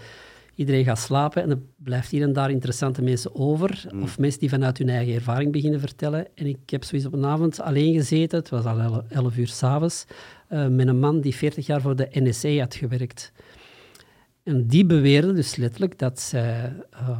[0.55, 3.85] iedereen gaat slapen en er blijft hier en daar interessante mensen over.
[4.01, 6.27] Of mensen die vanuit hun eigen ervaring beginnen vertellen.
[6.35, 9.47] En ik heb zoiets op een avond alleen gezeten, het was al 11 11 uur
[9.47, 10.05] s'avonds,
[10.49, 13.31] uh, met een man die 40 jaar voor de NSA had gewerkt.
[14.43, 17.19] En die beweerde dus letterlijk dat zij eh, eh,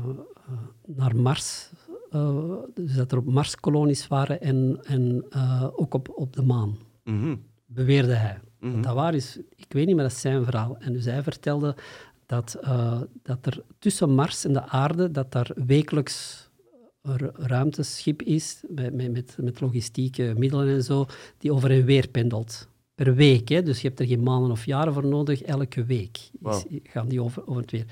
[0.86, 1.70] naar Mars,
[2.74, 5.26] dus dat er op Mars kolonies waren en, en
[5.76, 7.36] ook op, op de maan, Mhm.
[7.66, 8.40] beweerde hij.
[8.60, 8.74] Mhm.
[8.74, 10.78] Dat dat waar is, ik weet niet, maar dat is zijn verhaal.
[10.80, 11.76] En dus hij vertelde
[12.32, 16.50] dat, eh, dat er tussen Mars en de aarde, dat daar wekelijks
[17.02, 21.06] een ru- ruimteschip is, met, met, met, logistieke middelen en zo,
[21.38, 22.68] die over en weer pendelt.
[22.96, 23.64] Per week, hè?
[23.64, 27.22] dus je hebt er geen maanden of jaren voor nodig, elke week is- gaan die
[27.22, 27.86] over, over het weer.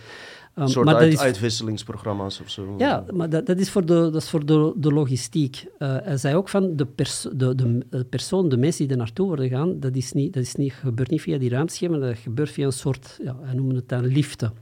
[0.59, 2.75] Ehm, Een soort maar dat is- uitwisselingsprogramma's of zo.
[2.77, 5.65] ja, maar dat, dat is voor de, dat is voor de, de logistiek.
[5.77, 8.97] Eh, hij zei ook van de, perso de, de, de persoon, de mensen die er
[8.97, 12.17] naartoe worden gaan, dat, is niet, dat is niet, gebeurt niet via die ruimteschema, dat
[12.17, 14.53] gebeurt via een soort, ja, hij noemde het dan liften.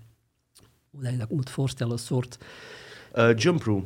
[0.90, 2.38] Hoe dat je dat moet voorstellen, een soort...
[3.12, 3.86] Eh, Jump Room.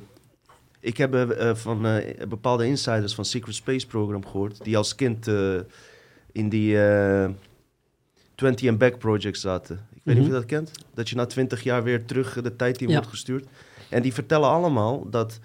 [0.79, 5.27] Ik heb eh, van bepaalde insiders van Secret Space Program gehoord, die als kind
[6.31, 7.29] in die eh
[8.35, 9.87] 20 and Back Project zaten.
[10.03, 10.71] Ik weet niet of je dat kent.
[10.93, 12.93] Dat je na 20 jaar weer terug de tijd in Ja.
[12.93, 13.45] wordt gestuurd.
[13.89, 15.39] En die vertellen allemaal dat,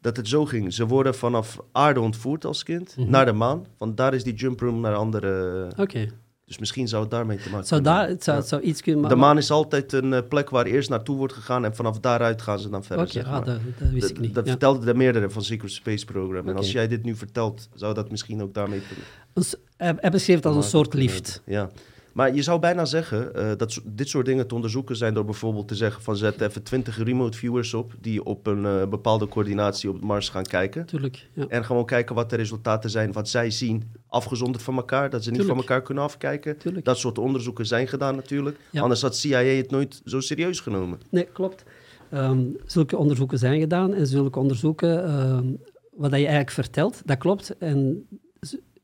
[0.00, 0.74] dat het zo ging.
[0.74, 3.10] Ze worden vanaf aarde ontvoerd als kind Mhm.
[3.10, 3.66] naar de maan.
[3.78, 5.66] Want daar is die Jump Room naar andere...
[5.76, 6.08] Oké,
[6.44, 8.42] Dus misschien zou het daarmee te maken het, zou kunnen daar- het, zou, Ja.
[8.42, 9.08] het zou iets kunnen...
[9.08, 12.42] De maan is altijd een eh, plek waar eerst naartoe wordt gegaan en vanaf daaruit
[12.42, 13.06] gaan ze dan verder.
[13.06, 14.34] Oké, ah, dat, dat wist ik niet.
[14.34, 14.50] Dat ja.
[14.50, 16.48] vertelde de meerdere van Secret Space Program.
[16.48, 18.94] En als jij dit nu vertelt, zou dat misschien ook daarmee te
[19.34, 21.42] Een s- hij, beschreef het als een soort kunnen lift.
[21.44, 21.54] hebben.
[21.54, 21.70] Ja.
[22.12, 25.68] Maar je zou bijna zeggen eh, dat dit soort dingen te onderzoeken zijn door bijvoorbeeld
[25.68, 29.90] te zeggen van zet even 20 remote viewers op die op een eh, bepaalde coördinatie
[29.90, 30.86] op Mars gaan kijken.
[30.86, 31.46] Tuurlijk, ja.
[31.48, 35.30] En gewoon kijken wat de resultaten zijn, wat zij zien, afgezonderd van elkaar, dat ze
[35.30, 36.58] niet van elkaar kunnen afkijken.
[36.58, 36.84] Tuurlijk.
[36.84, 38.58] Dat soort onderzoeken zijn gedaan natuurlijk.
[38.70, 38.82] Ja.
[38.82, 41.00] Anders had CIA het nooit zo serieus genomen.
[41.10, 41.64] Nee, klopt.
[42.10, 45.46] Ehm, zulke onderzoeken zijn gedaan en zulke onderzoeken, ehm,
[45.90, 47.56] wat je eigenlijk vertelt, dat klopt.
[47.58, 48.06] En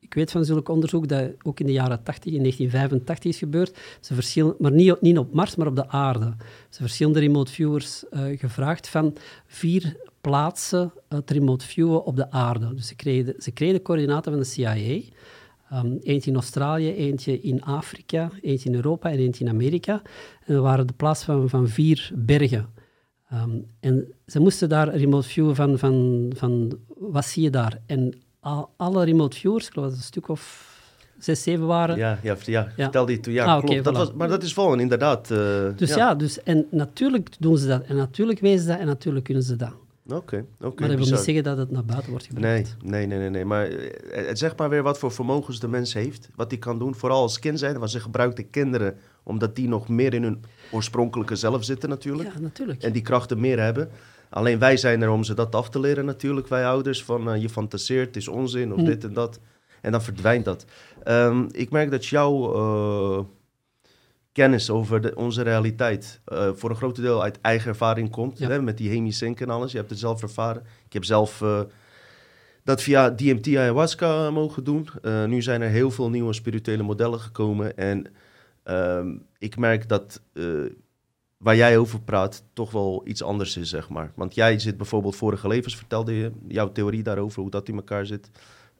[0.09, 3.79] ik weet van zulke onderzoek dat ook in de jaren 80, in 1985 is gebeurd.
[4.01, 6.35] Ze verschillen, maar niet, niet op Mars, maar op de aarde.
[6.69, 12.75] Ze verschillende remote viewers eh, gevraagd van vier plaatsen het remote viewen op de aarde.
[12.75, 15.01] Dus ze kregen, ze kregen de coördinaten van de CIA.
[15.71, 20.03] Ehm, eentje in Australië, eentje in Afrika, eentje in Europa en eentje in Amerika.
[20.45, 22.69] En dat waren de plaats van, van vier bergen.
[23.29, 27.81] Ehm, en ze moesten daar remote viewen van, van, van wat zie je daar?
[27.87, 28.15] En
[28.49, 30.67] al, alle remote viewers, ik geloof dat het een stuk of
[31.19, 31.97] zes, zeven waren.
[31.97, 33.33] Ja, ja, ja, vertelde je toen.
[33.33, 33.85] Ja, Ah, klopt.
[33.85, 33.97] dat voilà.
[33.97, 35.31] was, maar dat is volgen, inderdaad.
[35.31, 35.39] eh,
[35.77, 36.15] Dus ja.
[36.15, 37.83] dus, en natuurlijk doen ze dat.
[37.85, 39.73] En natuurlijk weten ze dat en natuurlijk kunnen ze dat.
[40.11, 40.81] Oké, oké.
[40.81, 42.45] maar dat wil niet zeggen dat het naar buiten wordt gebracht.
[42.53, 43.45] Nee, nee, nee, nee, nee.
[43.45, 46.29] Maar eh, het zegt maar weer wat voor vermogens de mens heeft.
[46.35, 46.95] Wat hij kan doen.
[46.95, 47.79] Vooral als kind zijn.
[47.79, 52.33] Want ze gebruikten kinderen omdat die nog meer in hun oorspronkelijke zelf zitten natuurlijk.
[52.35, 52.83] Ja, natuurlijk.
[52.83, 53.89] En die krachten meer hebben.
[54.31, 57.05] Alleen wij zijn er om ze dat af te leren natuurlijk, wij ouders.
[57.05, 58.85] Van eh, je fantaseert, het is onzin of Hm.
[58.85, 59.41] dit en dat.
[59.81, 60.65] En dan verdwijnt dat.
[61.03, 63.25] Ehm, ik merk dat jouw eh,
[64.33, 68.39] kennis over de, onze realiteit eh, voor een groot deel uit eigen ervaring komt.
[68.39, 68.49] Ja.
[68.49, 69.73] Hè, met die hemisync en alles.
[69.73, 70.63] Je hebt het zelf ervaren.
[70.87, 71.45] Ik heb zelf
[72.65, 74.89] dat via DMT ayahuasca mogen doen.
[75.27, 77.77] Nu zijn er heel veel nieuwe spirituele modellen gekomen.
[77.77, 78.07] En
[78.63, 80.21] ehm, ik merk dat
[81.39, 84.13] waar jij over praat toch wel iets anders is, zeg maar.
[84.15, 88.07] Want jij zit bijvoorbeeld vorige levens, vertelde je jouw theorie daarover, hoe dat in elkaar
[88.07, 88.31] zit.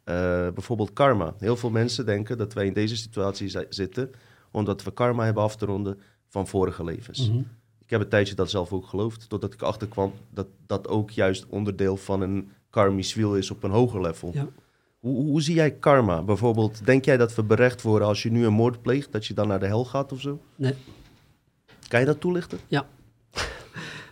[0.05, 0.15] Eh,
[0.55, 1.35] bijvoorbeeld karma.
[1.39, 4.11] Heel veel mensen denken dat wij in deze situatie zi- zitten
[4.51, 5.99] omdat we karma hebben af te ronden
[6.29, 7.29] van vorige levens.
[7.31, 7.39] Mhm.
[7.85, 11.47] Ik heb een tijdje dat zelf ook geloofd, totdat ik achterkwam dat dat ook juist
[11.49, 14.31] onderdeel van een karmisch wiel is op een hoger level.
[14.35, 14.47] Ja.
[14.99, 16.23] Hoe, hoe, hoe zie jij karma?
[16.23, 19.35] Bijvoorbeeld, denk jij dat we berecht worden als je nu een moord pleegt, dat je
[19.35, 20.41] dan naar de hel gaat of zo?
[20.57, 20.75] Nee,
[21.89, 22.59] Kan je dat toelichten?
[22.69, 22.87] ja.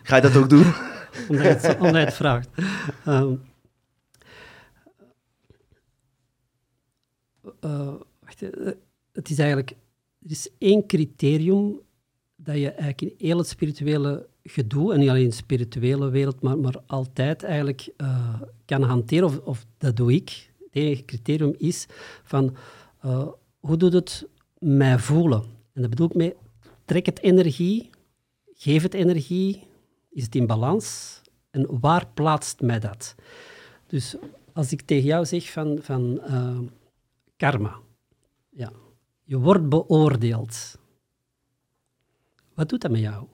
[0.03, 0.65] Ga je dat ook doen?
[1.29, 2.49] omdat, je het, omdat je het vraagt.
[3.05, 3.33] Ehm,
[7.59, 8.71] eh, wacht, eh,
[9.11, 9.71] het is eigenlijk...
[10.23, 11.79] Er is één criterium
[12.35, 16.41] dat je eigenlijk in heel het spirituele gedoe, en niet alleen in de spirituele wereld,
[16.41, 20.51] maar, maar altijd eigenlijk eh, kan hanteren, of, of dat doe ik.
[20.59, 21.85] Het enige criterium is
[22.23, 22.55] van
[23.59, 24.27] hoe doet het
[24.59, 25.43] mij voelen?
[25.73, 26.35] En dat bedoel ik mee,
[26.87, 27.89] trek het energie,
[28.53, 29.67] geef het energie,
[30.09, 31.21] is het in balans?
[31.49, 33.15] En waar plaatst mij dat?
[33.87, 34.15] Dus
[34.53, 36.59] als ik tegen jou zeg van, van eh,
[37.37, 37.79] karma,
[38.49, 38.71] ja,
[39.23, 40.77] je wordt beoordeeld.
[42.53, 43.27] Wat doet dat met jou?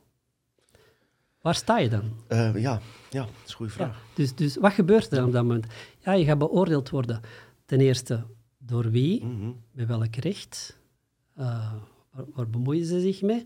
[1.41, 2.13] Waar sta je dan?
[2.27, 3.95] Eh, ja, ja, dat is een goede vraag.
[3.95, 5.65] Ja, dus, dus wat gebeurt er dan op dat moment?
[5.99, 7.21] Ja, je gaat beoordeeld worden.
[7.65, 8.25] Ten eerste
[8.57, 9.25] Door wie?
[9.25, 9.51] Mhm.
[9.71, 10.79] Met welk recht?
[11.39, 11.73] Uh,
[12.13, 13.45] waar, waar, bemoeien ze zich mee?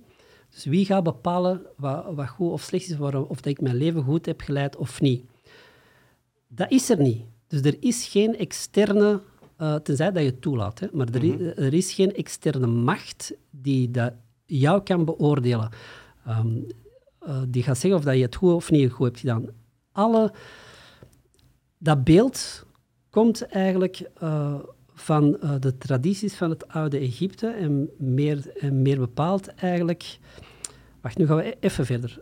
[0.49, 3.75] Dus wie gaat bepalen wat, wat goed of slecht is, waarom, of dat ik mijn
[3.75, 5.25] leven goed heb geleid of niet?
[6.47, 7.23] Dat is er niet.
[7.47, 9.21] Dus er is geen externe,
[9.61, 11.43] uh, tenzij dat je het toelaat, hè, maar er, Mhm.
[11.43, 14.13] is, er is geen externe macht die dat
[14.45, 15.69] jou kan beoordelen.
[16.27, 16.67] Um,
[17.27, 19.45] uh, die gaat zeggen of dat je het goed of niet goed hebt gedaan.
[19.91, 20.33] Alle,
[21.77, 22.65] dat beeld
[23.09, 24.59] komt eigenlijk uh,
[24.99, 30.19] van uh, de tradities van het oude Egypte en meer, en meer bepaald eigenlijk...
[31.01, 32.21] Wacht, nu gaan we even verder.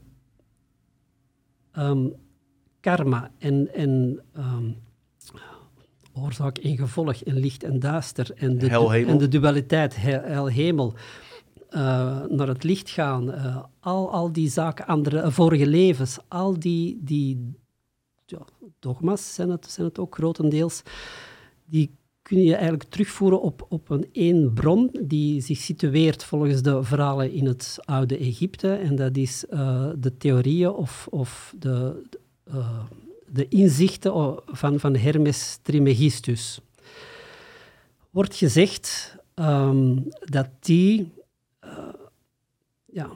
[1.78, 2.14] Um,
[2.80, 4.76] karma en, en um,
[6.14, 8.70] oorzaak en gevolg en licht en duister en de,
[9.08, 10.94] en de dualiteit, hel, hemel,
[11.70, 17.00] uh, naar het licht gaan, uh, al, al die zaken, andere, vorige levens, al die,
[17.04, 17.56] die
[18.26, 18.46] ja,
[18.80, 20.82] dogma's zijn het, zijn het ook grotendeels,
[21.66, 21.96] die
[22.26, 27.32] kun je eigenlijk terugvoeren op, op een één bron die zich situeert volgens de verhalen
[27.32, 28.74] in het oude Egypte.
[28.74, 32.04] En dat is uh, de theorieën of, of de,
[33.28, 36.60] de inzichten van, van Hermes Trismegistus.
[38.10, 41.14] Wordt gezegd um, dat die
[41.64, 41.72] uh,
[42.86, 43.10] ja,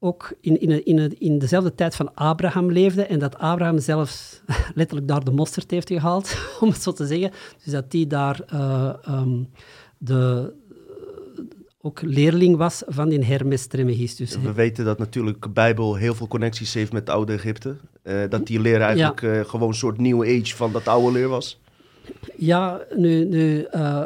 [0.00, 4.40] ook in, in, in, in dezelfde tijd van Abraham leefde en dat Abraham zelfs
[4.74, 7.30] letterlijk daar de mosterd heeft gehaald, om het zo te zeggen.
[7.64, 9.48] Dus dat die daar uh, um,
[9.98, 10.52] de,
[11.80, 14.36] ook leerling was van die Hermes Trismegistus.
[14.40, 17.76] We weten dat natuurlijk de Bijbel heel veel connecties heeft met het oude Egypte.
[18.02, 19.34] Uh, dat die leer eigenlijk ja.
[19.34, 21.60] uh, gewoon een soort new age van dat oude leer was.
[22.36, 23.24] Ja, nu...
[23.24, 24.04] nu uh,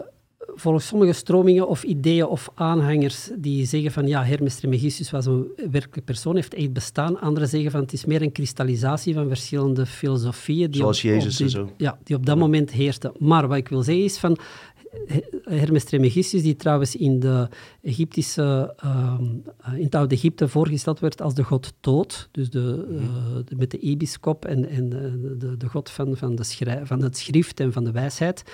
[0.55, 5.47] volgens sommige stromingen of ideeën of aanhangers die zeggen van ja, Hermes Trismegistus was een
[5.57, 7.21] werkelijke persoon, heeft echt bestaan.
[7.21, 10.71] Anderen zeggen van het is meer een kristallisatie van verschillende filosofieën.
[10.71, 11.75] Die Zoals op, Jezus op die, en zo.
[11.77, 13.13] Ja, die op dat moment heersten.
[13.19, 14.39] Maar wat ik wil zeggen is van
[15.43, 17.49] Hermes Trismegistus, die trouwens in de
[17.83, 19.21] Egyptische, uh,
[19.77, 23.01] in het oude Egypte voorgesteld werd als de god dood, dus de, uh,
[23.45, 27.17] de, met de ibiskop en, en de, de god van, van, de schrij, van het
[27.17, 28.45] schrift en van de wijsheid.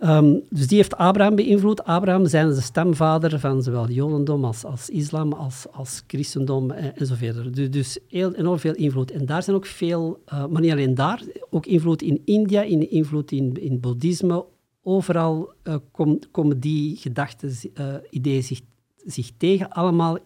[0.00, 1.84] Um, dus die heeft Abraham beïnvloed.
[1.84, 7.06] Abraham zijn de stamvader van zowel Jodendom als, als islam, als, als christendom en, en
[7.06, 7.52] verder.
[7.52, 9.10] Dus, dus heel, enorm veel invloed.
[9.10, 12.90] En daar zijn ook veel, uh, maar niet alleen daar, ook invloed in India, in,
[12.90, 14.44] invloed in, in boeddhisme.
[14.82, 15.52] Overal
[15.90, 17.52] kom, komen die gedachten,
[18.10, 18.60] ideeën zich,
[18.96, 20.18] zich tegen, allemaal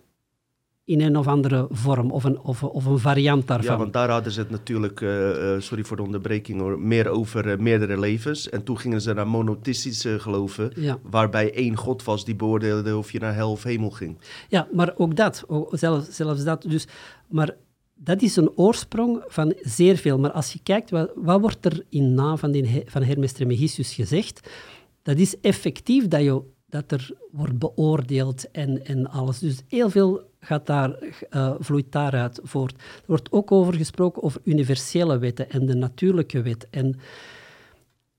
[0.84, 3.72] in een of andere vorm of een, of, of een variant daarvan.
[3.72, 7.08] Ja, want daar hadden ze het natuurlijk, uh, uh, sorry voor de onderbreking hoor, meer
[7.08, 8.48] over uh, meerdere levens.
[8.48, 10.98] En toen gingen ze naar monotheïstische geloven, ja.
[11.02, 14.18] waarbij één god was die beoordeelde of je naar hel of hemel ging.
[14.48, 16.62] Ja, maar ook dat, zelfs, zelfs dat.
[16.62, 16.86] Dus,
[17.28, 17.56] maar
[17.94, 20.18] dat is een oorsprong van zeer veel.
[20.18, 23.94] Maar als je kijkt, wat, wat wordt er in naam van, die, van Hermes Trismegistus
[23.94, 24.50] gezegd?
[25.02, 29.38] Dat is effectief dat, je, dat er wordt beoordeeld en, en alles.
[29.38, 30.98] Dus heel veel gaat daar,
[31.30, 32.72] uh, vloeit daaruit voort.
[32.80, 36.66] Er wordt ook over gesproken over universele wetten en de natuurlijke wet.
[36.70, 36.98] En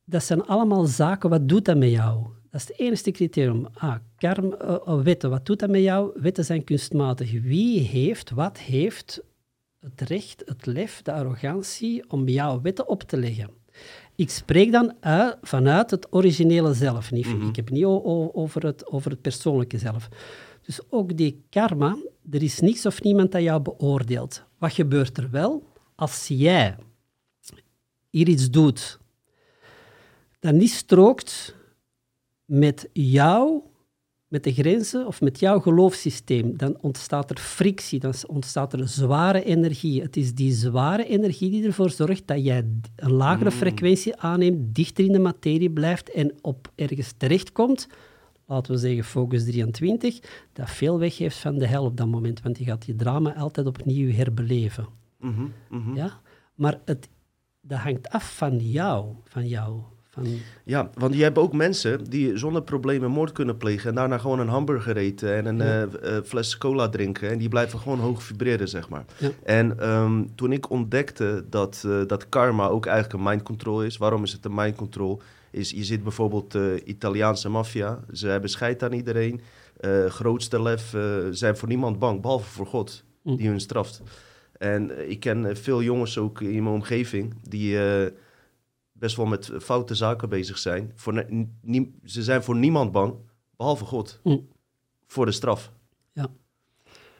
[0.04, 2.24] dat zijn allemaal zaken, wat doet dat met jou?
[2.50, 3.68] Dat is het enige criterium.
[3.74, 6.12] Ah, karm, uh, wetten, wat doet dat met jou?
[6.22, 7.32] Wetten zijn kunstmatig.
[7.42, 9.22] Wie heeft, wat heeft
[9.80, 13.50] het recht, het lef, de arrogantie om jouw wetten op te leggen?
[14.16, 17.12] Ik spreek dan uit, vanuit het originele zelf.
[17.12, 17.50] Niet, mm-hmm.
[17.50, 20.10] Ik heb het niet over het, over het persoonlijke zelf.
[20.62, 21.98] Dus ook die karma,
[22.30, 24.44] er is niks of niemand dat jou beoordeelt.
[24.58, 25.64] Wat gebeurt er wel?
[25.96, 26.76] Als jij
[28.10, 29.00] hier iets doet
[30.42, 31.56] dat niet strookt
[32.46, 33.62] met jou,
[34.28, 39.44] met de grenzen of met jouw geloofssysteem, dan ontstaat er frictie, dan ontstaat er zware
[39.44, 40.02] energie.
[40.02, 42.66] Het is die zware energie die ervoor zorgt dat jij
[42.96, 43.56] een lagere mm.
[43.56, 47.88] frequentie aanneemt, dichter in de materie blijft en op ergens terechtkomt
[48.52, 50.20] laten we zeggen focus 23,
[50.54, 53.68] dat veel weggeeft van de hel op dat moment, want je gaat je drama altijd
[53.68, 54.88] opnieuw herbeleven.
[55.20, 55.96] Mm-hmm, mm-hmm.
[55.96, 56.20] Ja?
[56.56, 57.10] Maar het,
[57.62, 59.82] dat hangt af van jou, van jou.
[60.10, 60.26] Van...
[60.64, 64.40] Ja, want je hebt ook mensen die zonder problemen moord kunnen plegen en daarna gewoon
[64.40, 65.86] een hamburger eten en een ja.
[65.86, 69.06] uh, uh, fles cola drinken en die blijven gewoon hoog vibreren, zeg maar.
[69.18, 69.30] Ja.
[69.44, 73.98] En um, toen ik ontdekte dat, uh, dat karma ook eigenlijk een mind control is,
[73.98, 75.22] waarom is het een mind control?
[75.52, 78.00] Is, je ziet bijvoorbeeld de Italiaanse maffia.
[78.12, 79.42] Ze hebben scheid aan iedereen.
[79.82, 83.36] Uh, grootste lef uh, zijn voor niemand bang, behalve voor God, Mm.
[83.36, 84.02] die hun straft.
[84.58, 87.78] En ik ken veel jongens ook in mijn omgeving die
[88.92, 90.92] best wel met foute zaken bezig zijn.
[90.96, 91.26] Voor
[92.04, 93.16] ze zijn voor niemand bang,
[93.58, 94.20] behalve God.
[94.24, 94.48] Mm.
[95.08, 95.72] Voor de straf.
[96.14, 96.28] Ja.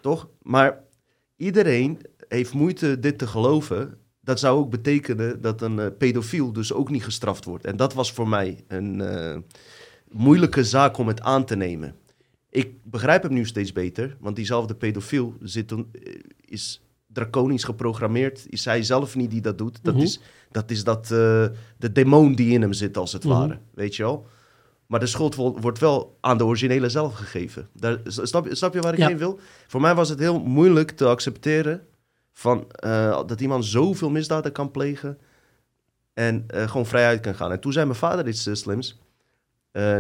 [0.02, 0.30] Toch?
[0.42, 0.84] Maar
[1.36, 6.74] iedereen heeft moeite dit te geloven dat zou ook betekenen dat een uh, pedofiel dus
[6.74, 7.66] ook niet gestraft wordt.
[7.66, 9.38] En dat was voor mij een uh,
[10.12, 11.96] moeilijke zaak om het aan te nemen.
[12.50, 15.92] Ik begrijp hem nu steeds beter, want diezelfde pedofiel zit een,
[16.46, 18.46] is draconisch geprogrammeerd.
[18.50, 19.80] Is hij zelf niet die dat doet.
[19.84, 20.04] Dat Mhm.
[20.04, 20.20] is,
[20.52, 21.10] dat, is dat, uh,
[21.78, 23.34] de demon die in hem zit, als het Mhm.
[23.34, 23.60] ware.
[23.74, 24.28] Weet je wel?
[24.86, 27.68] Maar de schuld wo- wordt wel aan de originele zelf gegeven.
[27.74, 29.08] Daar, snap, je- snap je waar ik Ja.
[29.08, 29.40] heen wil?
[29.68, 31.82] Voor mij was het heel moeilijk te accepteren
[32.32, 35.18] van, eh, dat iemand zoveel misdaden kan plegen
[36.14, 37.52] en eh, gewoon vrijuit kan gaan.
[37.52, 39.00] En toen zei mijn vader iets eh, slims.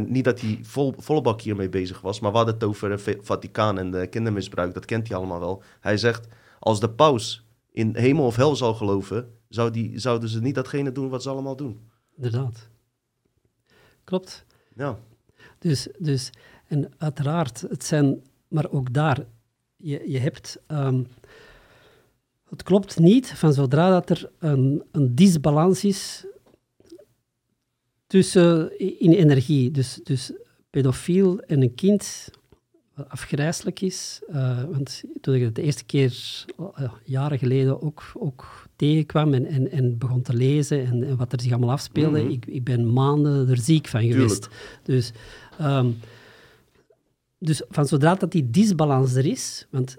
[0.05, 3.17] Niet dat hij vol, volle bak hiermee bezig was, maar we hadden het over het
[3.21, 4.73] Vaticaan en de kindermisbruik.
[4.73, 5.63] Dat kent hij allemaal wel.
[5.79, 6.27] Hij zegt,
[6.59, 10.91] als de paus in hemel of hel zou geloven, zou die, zouden ze niet datgene
[10.91, 11.89] doen wat ze allemaal doen.
[12.15, 12.69] Inderdaad.
[14.03, 14.45] Klopt.
[14.75, 14.97] Ja,
[15.59, 16.29] Dus, dus,
[16.67, 19.25] en uiteraard, het zijn, maar ook daar,
[19.75, 21.03] je, je hebt, ehm,
[22.51, 26.25] het klopt niet van zodra dat er een, een disbalans is
[28.07, 30.31] tussen, in energie, dus, dus
[30.69, 32.29] pedofiel en een kind,
[32.93, 36.45] wat afgrijselijk is, eh, want toen ik het de eerste keer,
[36.75, 41.33] eh, jaren geleden, ook, ook tegenkwam en, en, en begon te lezen en, en wat
[41.33, 42.31] er zich allemaal afspeelde, Mhm.
[42.31, 44.47] ik, ik ben maanden er ziek van geweest.
[44.83, 45.11] Dus,
[45.57, 45.89] ehm,
[47.37, 49.97] dus van zodra dat die disbalans er is, want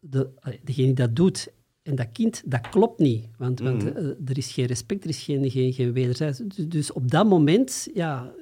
[0.00, 0.28] de,
[0.64, 1.48] degene die dat doet
[1.82, 3.28] en dat kind, dat klopt niet.
[3.38, 3.96] Want, want Mhm.
[3.96, 6.38] eh, er is geen respect, er is geen, geen, geen wederzijds.
[6.38, 8.32] Dus, dus op dat moment, ja...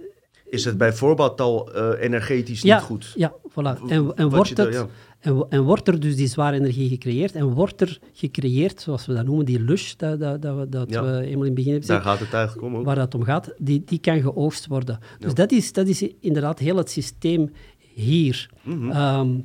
[0.44, 3.12] is het bijvoorbeeld al eh, energetisch ja, niet goed?
[3.16, 3.88] Ja, voilà.
[3.88, 4.86] En, en, wordt het, ja.
[5.20, 9.14] en, en wordt er dus die zware energie gecreëerd en wordt er gecreëerd, zoals we
[9.14, 11.02] dat noemen, die lush, dat, dat, dat, we- dat Ja.
[11.02, 12.84] we eenmaal in het begin hebben Daar gaat het eigenlijk om ook.
[12.84, 14.98] waar dat om gaat, die, die kan geoogst worden.
[15.18, 17.50] Dus dat, is, dat is inderdaad heel het systeem
[17.94, 18.50] hier.
[18.62, 18.90] Mhm.
[18.90, 19.38] Ehm,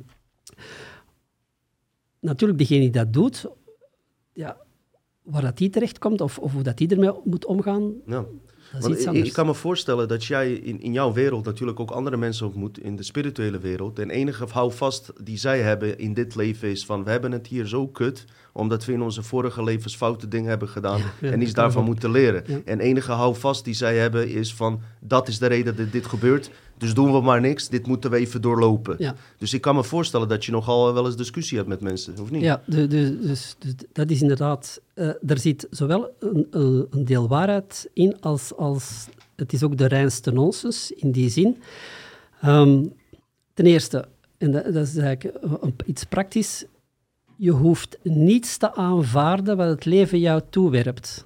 [2.20, 3.46] natuurlijk, degene die dat doet,
[4.36, 4.56] ja,
[5.22, 8.16] waar dat die terechtkomt of, of hoe dat die ermee moet omgaan, ja.
[8.16, 8.26] dat
[8.72, 9.28] is Want iets ik, anders.
[9.28, 12.78] ik kan me voorstellen dat jij in, in jouw wereld natuurlijk ook andere mensen ontmoet
[12.78, 13.98] in de spirituele wereld.
[13.98, 17.66] En enige houvast die zij hebben in dit leven is van we hebben het hier
[17.66, 21.52] zo kut, omdat we in onze vorige levens foute dingen hebben gedaan ja, en iets
[21.52, 22.44] daarvan moeten leren.
[22.46, 22.60] Ja.
[22.64, 26.50] En enige houvast die zij hebben is van dat is de reden dat dit gebeurt,
[26.78, 28.96] dus doen we maar niks, dit moeten we even doorlopen.
[28.98, 29.14] Ja.
[29.38, 32.30] Dus ik kan me voorstellen dat je nogal wel eens discussie hebt met mensen, of
[32.30, 32.42] niet?
[32.42, 32.88] Ja, dus,
[33.20, 33.56] dus
[33.92, 34.80] dat is inderdaad...
[34.94, 39.06] eh, er zit zowel een, een, deel waarheid in, als, als
[39.36, 41.62] het is ook de reinste nonsens, in die zin.
[42.40, 42.84] Ehm,
[43.54, 44.04] ten eerste,
[44.38, 46.64] en dat, dat is eigenlijk een- iets praktisch,
[47.36, 51.24] je hoeft niets te aanvaarden wat het leven jou toewerpt.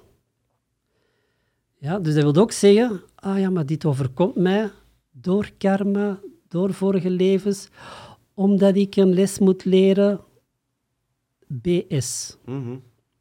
[1.77, 4.69] Ja, dus dat wil ook zeggen, ah ja, maar dit overkomt mij
[5.21, 7.67] door karma, door vorige levens,
[8.33, 10.19] omdat ik een les moet leren
[11.47, 12.37] BS.
[12.45, 12.77] Mhm.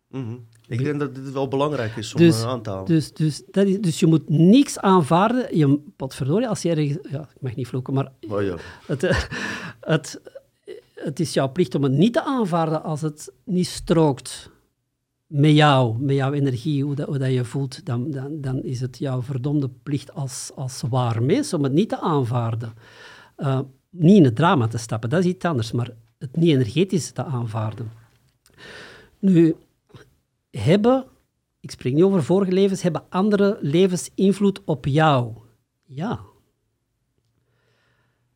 [0.09, 0.36] Mhm.
[0.68, 2.84] Ik denk dat dit wel belangrijk is om Dus- eh, aan te halen.
[2.86, 5.57] Dus, dus, dat is, dus je moet niks aanvaarden.
[5.57, 6.98] Je, potverdorie, als je ergens...
[7.11, 8.57] Ja, ik mag niet vloeken, maar Oh ja.
[8.86, 9.22] het, eh,
[9.80, 10.20] het,
[10.94, 14.51] het is jouw plicht om het niet te aanvaarden als het niet strookt
[15.30, 17.86] met jou, met jouw energie, hoe dat, je voelt.
[17.86, 21.88] Dan, dan, dan is het jouw verdomde plicht als, als waar mens om het niet
[21.88, 22.72] te aanvaarden.
[23.36, 23.60] Eh,
[23.90, 27.24] niet in het drama te stappen, dat is iets anders, maar het niet energetisch te
[27.24, 27.90] aanvaarden.
[29.18, 29.56] Nu,
[30.50, 31.04] hebben,
[31.60, 35.32] ik spreek niet over vorige levens, hebben andere levens invloed op jou?
[35.84, 36.20] Ja.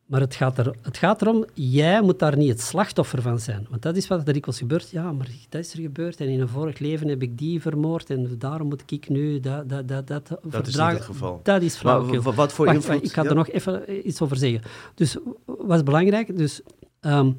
[0.05, 3.67] Maar het gaat, er, het gaat erom, jij moet daar niet het slachtoffer van zijn.
[3.69, 4.89] Want dat is wat er dikwijls gebeurt.
[4.89, 8.09] Ja, maar dat is er gebeurd en in een vorig leven heb ik die vermoord
[8.09, 11.39] en daarom moet ik nu dat, dat, dat, dat Dat is niet het geval.
[11.43, 13.03] Dat is Maar wat voor Wacht, invloed...
[13.03, 13.29] ik ga ja?
[13.29, 14.61] er nog even iets over zeggen.
[14.95, 16.37] Dus wat is belangrijk?
[16.37, 16.61] Dus,
[16.99, 17.31] ehm,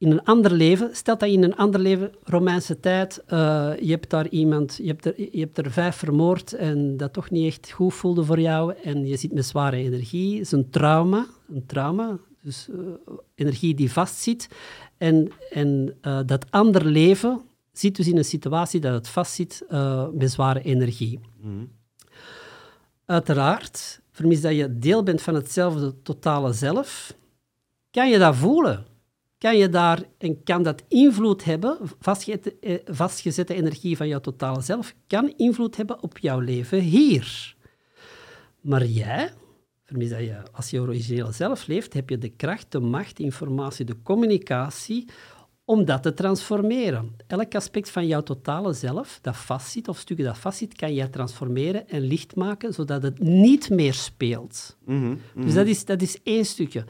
[0.00, 3.90] in een ander leven, stel dat je in een ander leven, Romeinse tijd, eh, je
[3.90, 7.46] hebt daar iemand, je hebt, er, je hebt er vijf vermoord en dat toch niet
[7.46, 11.26] echt goed voelde voor jou en je zit met zware energie, het is een trauma,
[11.48, 12.76] een trauma, dus eh,
[13.34, 14.48] energie die vastzit
[14.98, 17.40] en, en eh, dat ander leven
[17.72, 19.64] zit dus in een situatie dat het vastzit
[20.12, 21.20] met zware energie.
[21.40, 21.64] Mhm.
[23.04, 27.14] Uiteraard, vermis dat je deel bent van hetzelfde totale zelf,
[27.90, 28.88] kan je dat voelen.
[29.40, 34.60] Kan je daar en kan dat invloed hebben, vastgezette, eh, vastgezette energie van jouw totale
[34.60, 37.56] zelf, kan invloed hebben op jouw leven hier.
[38.60, 39.32] Maar jij,
[39.84, 43.22] vermis dat je als je originele zelf leeft, heb je de kracht, de macht, de
[43.22, 45.08] informatie, de communicatie
[45.64, 47.16] om dat te transformeren.
[47.26, 51.88] Elk aspect van jouw totale zelf dat vastzit, of stukken dat vastzit, kan jij transformeren
[51.88, 54.76] en licht maken, zodat het niet meer speelt.
[54.84, 55.16] Mhm.
[55.34, 55.44] Mhm.
[55.44, 56.84] Dus dat is, dat is één stukje.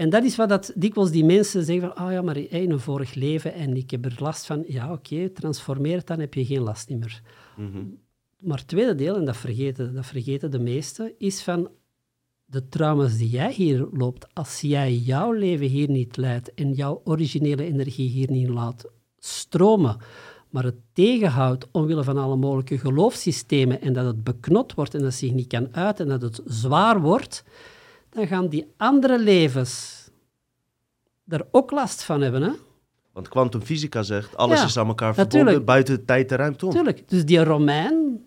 [0.00, 2.80] En dat is wat dat, dikwijls die mensen zeggen van, ah ja, maar in een
[2.80, 4.64] vorig leven en ik heb er last van.
[4.66, 7.22] Ja, oké, transformeer het, dan heb je geen last meer.
[7.56, 7.84] Mhm.
[8.38, 11.68] Maar het tweede deel, en dat vergeten, dat vergeten de meesten, is van
[12.44, 14.34] de trauma's die jij hier loopt.
[14.34, 19.96] Als jij jouw leven hier niet leidt en jouw originele energie hier niet laat stromen,
[20.50, 25.14] maar het tegenhoudt omwille van alle mogelijke geloofssystemen en dat het beknot wordt en dat
[25.14, 27.44] zich niet kan uiten en dat het zwaar wordt,
[28.10, 30.00] dan gaan die andere levens
[31.24, 32.42] daar ook last van hebben.
[32.42, 32.50] Hè?
[33.12, 35.32] Want kwantumfysica zegt, alles Ja, is aan elkaar natuurlijk.
[35.32, 36.72] verbonden buiten de tijd en ruimte om.
[36.72, 37.08] Tuurlijk.
[37.08, 38.24] Dus die Romein,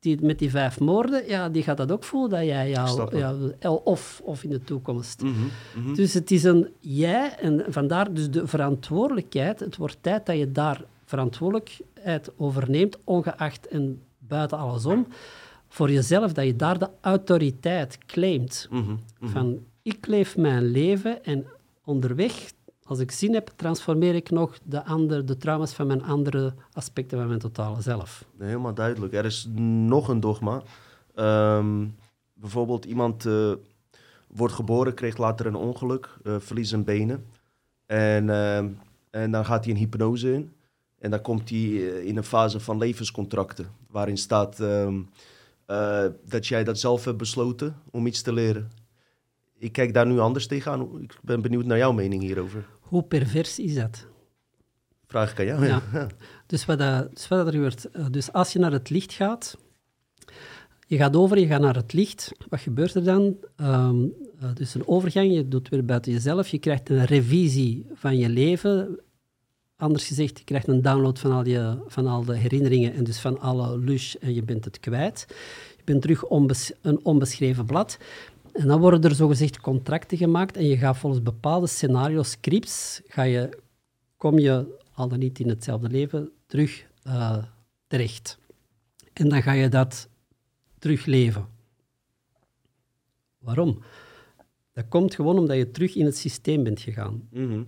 [0.00, 4.20] die, met die vijf moorden, ja, die gaat dat ook voelen dat jij jou, of,
[4.24, 5.22] of in de toekomst.
[5.22, 5.32] Mhm,
[5.76, 5.94] mhm.
[5.94, 9.60] Dus het is een jij, en vandaar dus de verantwoordelijkheid.
[9.60, 15.06] Het wordt tijd dat je daar verantwoordelijkheid over neemt, ongeacht en buiten alles om,
[15.68, 18.66] voor jezelf, dat je daar de autoriteit claimt.
[18.70, 18.82] Mhm,
[19.20, 19.32] mhm.
[19.32, 21.46] Van, ik leef mijn leven en
[21.84, 22.52] onderweg,
[22.82, 27.18] als ik zin heb, transformeer ik nog de, andere, de trauma's van mijn andere aspecten
[27.18, 28.24] van mijn totale zelf.
[28.38, 29.12] Nee, helemaal duidelijk.
[29.12, 29.48] Er is
[29.86, 30.62] nog een dogma.
[31.14, 31.86] Ehm,
[32.32, 33.52] bijvoorbeeld iemand eh,
[34.26, 37.24] wordt geboren, kreeg later een ongeluk, eh verliest zijn benen.
[37.86, 38.68] En, ehm,
[39.10, 40.52] en dan gaat hij in hypnose in.
[40.98, 43.66] En dan komt hij eh, in een fase van levenscontracten.
[43.90, 45.00] Waarin staat ehm,
[45.68, 48.70] eh, dat jij dat zelf hebt besloten om iets te leren.
[49.58, 51.00] Ik kijk daar nu anders tegenaan.
[51.02, 52.66] Ik ben benieuwd naar jouw mening hierover.
[52.80, 54.06] Hoe pervers is dat?
[55.06, 55.66] Vraag ik aan jou.
[55.66, 55.82] Ja.
[55.92, 56.06] Ja.
[56.46, 59.12] Dus wat, dat, dus wat dat er gebeurt, eh, dus als je naar het licht
[59.12, 59.56] gaat,
[60.86, 63.36] je gaat over, je gaat naar het licht, wat gebeurt er dan?
[63.56, 63.90] Eh,
[64.54, 69.00] dus een overgang, je doet weer buiten jezelf, je krijgt een revisie van je leven.
[69.78, 73.18] Anders gezegd, je krijgt een download van al, je, van al de herinneringen en dus
[73.18, 75.26] van alle lush en je bent het kwijt.
[75.76, 76.30] Je bent terug
[76.82, 77.98] een onbeschreven blad.
[78.52, 83.58] En dan worden er zogezegd contracten gemaakt en je gaat volgens bepaalde scenario's, scripts, je,
[84.16, 87.44] kom je al dan niet in hetzelfde leven terug eh,
[87.86, 88.38] terecht.
[89.12, 90.08] En dan ga je dat
[90.78, 91.46] terugleven.
[93.38, 93.82] Waarom?
[94.72, 97.28] Dat komt gewoon omdat je terug in het systeem bent gegaan.
[97.30, 97.62] Mhm.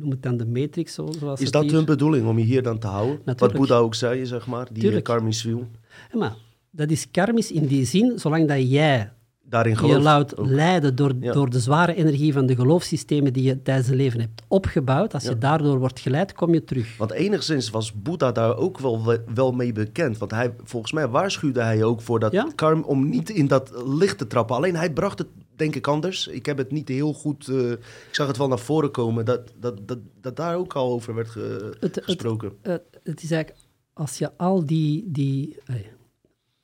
[0.00, 2.44] Noem het dan de matrix, zo, zoals Is het dat hier- hun bedoeling om je
[2.44, 3.18] hier dan te houden?
[3.36, 3.52] Wat.
[3.52, 5.04] Boeddha ook zei, zeg maar, die Tuurlijk.
[5.04, 5.66] karmisch wiel.
[6.12, 6.34] Ja, maar
[6.70, 10.46] dat is karmisch in die zin, zolang dat jij Daarin je laat ook.
[10.46, 11.32] leiden door, Ja.
[11.32, 15.22] door de zware energie van de geloofssystemen die je tijdens je leven hebt opgebouwd, als
[15.24, 15.30] Ja.
[15.30, 16.96] je daardoor wordt geleid, kom je terug.
[16.96, 20.18] Want enigszins was Boeddha daar ook wel, we- wel mee bekend.
[20.18, 24.18] Want hij, volgens mij waarschuwde hij ook voor dat karm om niet in dat licht
[24.18, 24.56] te trappen.
[24.56, 25.28] Alleen hij bracht het,
[25.58, 26.26] denk ik, anders.
[26.26, 27.48] Ik heb het niet heel goed...
[27.48, 30.90] eh, ik zag het wel naar voren komen dat, dat, dat, dat daar ook al
[30.92, 32.52] over werd ge- Het- gesproken.
[32.62, 35.74] Eh, het is eigenlijk, als je al die, die, eh,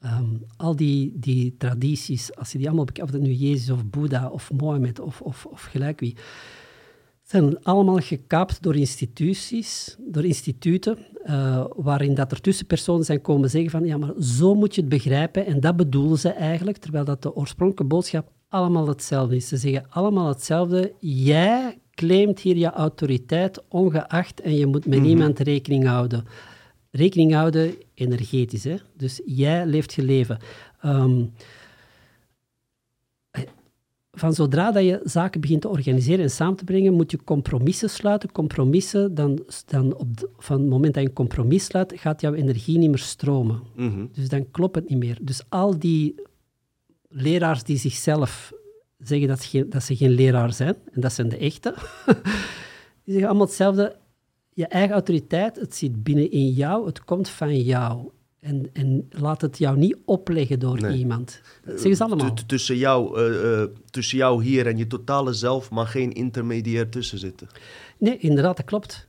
[0.01, 0.24] ehm,
[0.57, 4.29] al die, die tradities, als je die allemaal bekijkt, of het nu Jezus of Boeddha
[4.29, 6.16] of Mohammed of, of, of gelijk wie,
[7.22, 10.99] zijn allemaal gekaapt door instituties, door instituten,
[11.76, 15.46] waarin dat er tussenpersonen zijn komen zeggen van ja, maar zo moet je het begrijpen
[15.46, 19.49] en dat bedoelen ze eigenlijk, terwijl dat de oorspronkelijke boodschap allemaal hetzelfde is.
[19.49, 20.93] Ze zeggen allemaal hetzelfde.
[21.01, 26.25] Jij claimt hier je autoriteit ongeacht en je moet met niemand rekening houden.
[26.91, 28.76] Rekening houden energetisch, hè?
[28.97, 30.39] dus jij leeft je leven.
[30.81, 31.25] Ehm,
[34.13, 37.91] van zodra dat je zaken begint te organiseren en samen te brengen, moet je compromissen
[37.91, 38.33] sluiten.
[38.33, 42.35] Compromissen, dan, dan op de- van het moment dat je een compromis sluit, gaat jouw
[42.35, 43.61] energie niet meer stromen.
[43.76, 44.07] Mhm.
[44.13, 45.18] Dus dan klopt het niet meer.
[45.22, 46.14] Dus al die
[47.16, 48.53] leraars die zichzelf
[48.99, 51.74] zeggen dat ze geen, dat ze geen leraar zijn, en dat zijn de echte,
[53.04, 53.96] die zeggen allemaal hetzelfde.
[54.57, 58.08] Je eigen autoriteit, het zit binnenin jou, het komt van jou.
[58.41, 60.99] En, en laat het jou niet opleggen door Nee.
[60.99, 61.41] iemand.
[61.64, 62.34] Dat zeggen ze allemaal.
[62.34, 66.88] T- Tussen jou, eh, eh, tussen jou hier en je totale zelf mag geen intermediair
[66.88, 67.49] tussen zitten.
[67.99, 69.07] Nee, inderdaad, dat klopt.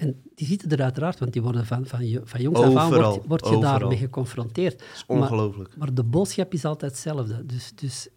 [0.00, 3.26] En die zitten er uiteraard, want die worden van, van, van jongs af aan word,
[3.26, 3.60] word je overal.
[3.78, 4.78] daarmee geconfronteerd.
[4.78, 5.76] Dat is Maar- ongelooflijk.
[5.76, 7.46] Maar de boodschap is altijd hetzelfde.
[7.46, 8.08] Dus, dus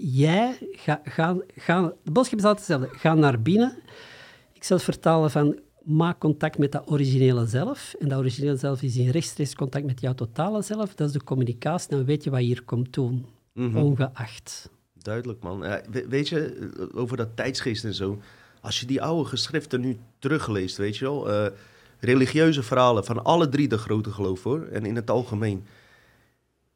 [0.00, 2.98] jij, ga, ga, ga, de boodschap is altijd hetzelfde.
[2.98, 3.76] Ga naar binnen.
[4.52, 7.94] Ik zal het vertalen van, maak contact met dat originele zelf.
[7.98, 10.94] En dat originele zelf is in rechtstreeks contact met jouw totale zelf.
[10.94, 11.90] Dat is de communicatie.
[11.90, 13.76] Dan weet je wat je hier komt doen, Mhm.
[13.76, 14.70] ongeacht.
[15.02, 15.62] Duidelijk, man.
[15.62, 18.18] Ja, we- weet je, over dat tijdsgeest en zo.
[18.66, 21.30] Als je die oude geschriften nu terugleest, weet je wel.
[21.30, 21.46] eh,
[22.00, 24.62] religieuze verhalen van alle drie de grote geloven, hoor.
[24.66, 25.64] En in het algemeen.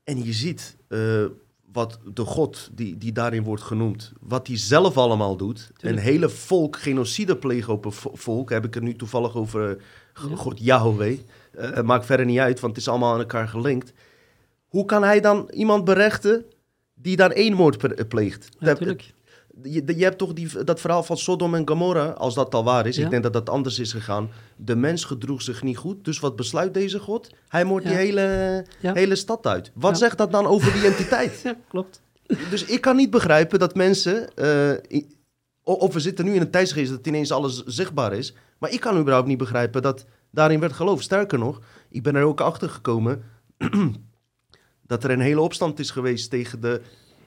[0.05, 1.25] En je ziet eh,
[1.73, 5.71] wat de God die, die daarin wordt genoemd, wat hij zelf allemaal doet.
[5.77, 6.03] Tuurlijk.
[6.07, 8.51] Een hele volk genocide plegen op een vo- volk.
[8.51, 9.77] Heb ik het nu toevallig over eh,
[10.31, 10.37] Ja.
[10.37, 11.19] God Yahweh.
[11.53, 13.93] Eh, maakt verder niet uit, want het is allemaal aan elkaar gelinkt.
[14.69, 16.45] Hoe kan hij dan iemand berechten
[16.95, 18.49] die dan één moord pleegt?
[18.53, 19.12] Dat- Natuurlijk.
[19.62, 22.87] Je, je hebt toch die, dat verhaal van Sodom en Gomorra, als dat al waar
[22.87, 22.97] is.
[22.97, 23.05] Ja.
[23.05, 24.31] Ik denk dat dat anders is gegaan.
[24.57, 26.05] De mens gedroeg zich niet goed.
[26.05, 27.31] Dus wat besluit deze God?
[27.49, 28.93] Hij moordt die hele, Ja.
[28.95, 29.70] hele stad uit.
[29.74, 31.41] Wat zegt dat dan over die entiteit?
[31.45, 32.03] Ja, klopt.
[32.51, 34.28] dus ik kan niet begrijpen dat mensen...
[35.62, 38.35] o- of we zitten nu in een tijdsgeest dat ineens alles zichtbaar is.
[38.59, 41.05] Maar ik kan überhaupt niet begrijpen dat daarin werd geloofd.
[41.05, 41.61] Sterker nog,
[41.91, 43.23] ik ben er ook achter gekomen...
[44.87, 46.81] dat er een hele opstand is geweest tegen de,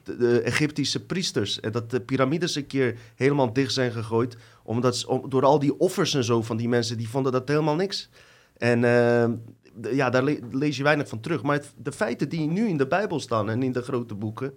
[0.04, 1.60] de, de Egyptische priesters.
[1.60, 4.36] En dat de piramides een keer helemaal dicht zijn gegooid.
[4.62, 7.48] Omdat ze, om- door al die offers en zo van die mensen, die vonden dat
[7.48, 8.08] helemaal niks.
[8.56, 9.30] En eh,
[9.74, 11.42] de- ja, daar le- lees je weinig van terug.
[11.42, 14.52] Maar het- de feiten die nu in de Bijbel staan en in de grote boeken,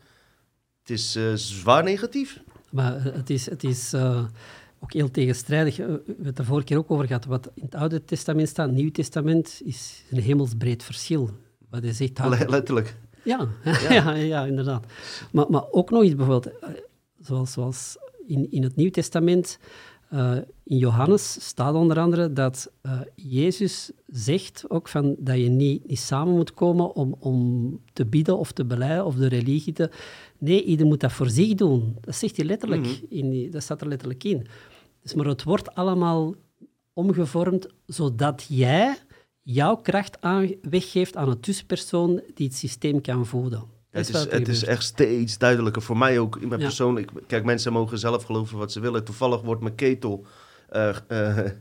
[0.82, 2.41] het is eh, zwaar negatief.
[2.72, 4.26] Maar eh, het is, het is eh,
[4.80, 5.78] ook heel tegenstrijdig.
[5.78, 7.26] We hebben het er vorige keer ook over gehad.
[7.26, 11.30] Wat in het Oude Testament staat, het Nieuw Testament, is een hemelsbreed verschil.
[11.69, 12.19] Wat hij zegt,
[12.49, 12.95] letterlijk.
[13.28, 13.48] Ja,
[13.90, 14.14] ja.
[14.14, 14.86] ja, inderdaad.
[15.32, 16.70] Maar, maar ook nog iets bijvoorbeeld, eh,
[17.20, 17.98] zoals, zoals
[18.28, 19.60] in, in het Nieuw Testament,
[20.10, 25.88] eh, in Johannes staat onder andere dat eh, Jezus zegt ook van dat je niet,
[25.88, 29.90] niet samen moet komen om, om te bidden of te beleiden of de religie te...
[30.38, 31.95] Nee, ieder moet dat voor zich doen.
[32.02, 33.06] Dat zegt hij letterlijk, Mhm.
[33.10, 34.48] in die, dat staat er letterlijk in.
[35.02, 36.36] Dus, maar het wordt allemaal
[36.94, 38.95] omgevormd zodat jij
[39.53, 43.64] jouw kracht aan, weggeeft aan een tussenpersoon die het systeem kan voeden.
[43.91, 46.38] Dat Het is, het is echt steeds duidelijker voor mij ook.
[46.41, 46.68] In mijn Ja.
[46.68, 49.03] persoonlijk, kijk, mensen mogen zelf geloven wat ze willen.
[49.03, 50.26] Toevallig wordt mijn ketel
[50.69, 51.52] eh, eh,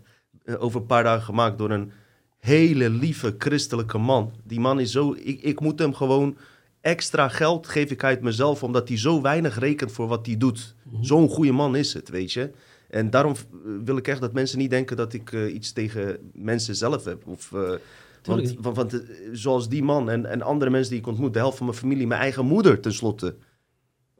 [0.64, 1.92] over een paar dagen gemaakt door een
[2.38, 4.32] hele lieve christelijke man.
[4.44, 5.14] Die man is zo.
[5.18, 6.36] Ik, ik moet hem gewoon
[6.80, 10.74] extra geld geef ik uit mezelf, omdat hij zo weinig rekent voor wat hij doet.
[10.82, 11.02] Mhm.
[11.02, 12.50] Zo'n goede man is het, weet je.
[12.88, 16.30] En daarom eh, wil ik echt dat mensen niet denken dat ik eh, iets tegen
[16.32, 17.26] mensen zelf heb.
[17.26, 17.74] Of, eh,
[18.22, 18.56] want, niet.
[18.60, 19.02] want, want,
[19.32, 22.06] zoals die man en, en andere mensen die ik ontmoet, de helft van mijn familie,
[22.06, 23.36] mijn eigen moeder tenslotte,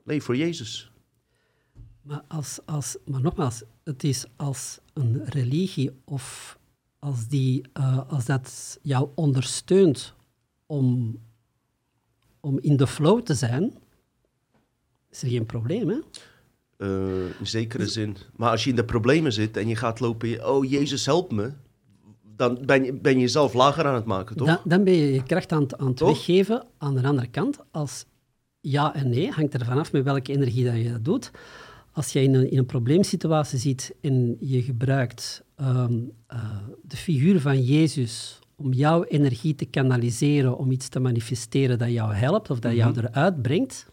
[0.05, 0.90] leef voor Jezus.
[2.02, 6.59] Maar, als, als, maar nogmaals, het is als een religie of
[6.98, 7.64] als, die,
[8.09, 10.14] als dat jou ondersteunt
[10.66, 11.18] om,
[12.40, 13.74] om in de flow te zijn,
[15.10, 15.98] is er geen probleem, hè?
[16.77, 16.89] Eh,
[17.39, 18.16] in zekere zin.
[18.36, 21.53] Maar als je in de problemen zit en je gaat lopen, oh Jezus help me,
[22.36, 24.47] dan ben je, ben je jezelf lager aan het maken, toch?
[24.47, 26.09] Dan, dan ben je je kracht aan, het- aan het Toch?
[26.09, 26.65] weggeven.
[26.78, 28.05] Aan de andere kant, als
[28.61, 31.31] ja en nee, hangt er vanaf met welke energie dat je dat doet.
[31.93, 35.94] Als je in een, in een probleemsituatie zit en je gebruikt ehm,
[36.27, 41.90] eh, de figuur van Jezus om jouw energie te kanaliseren, om iets te manifesteren dat
[41.90, 42.98] jou helpt of dat jou Mhm.
[43.07, 43.86] eruit brengt,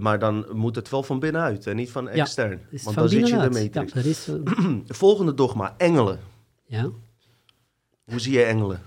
[0.00, 2.60] Maar dan moet het wel van binnenuit en niet van extern.
[2.82, 3.58] Want dan zit je in de.
[3.58, 3.92] Ja, matrix.
[3.92, 4.28] dat is,
[4.98, 6.18] Volgende dogma, engelen.
[6.66, 6.90] ja.
[8.04, 8.82] Hoe zie je engelen?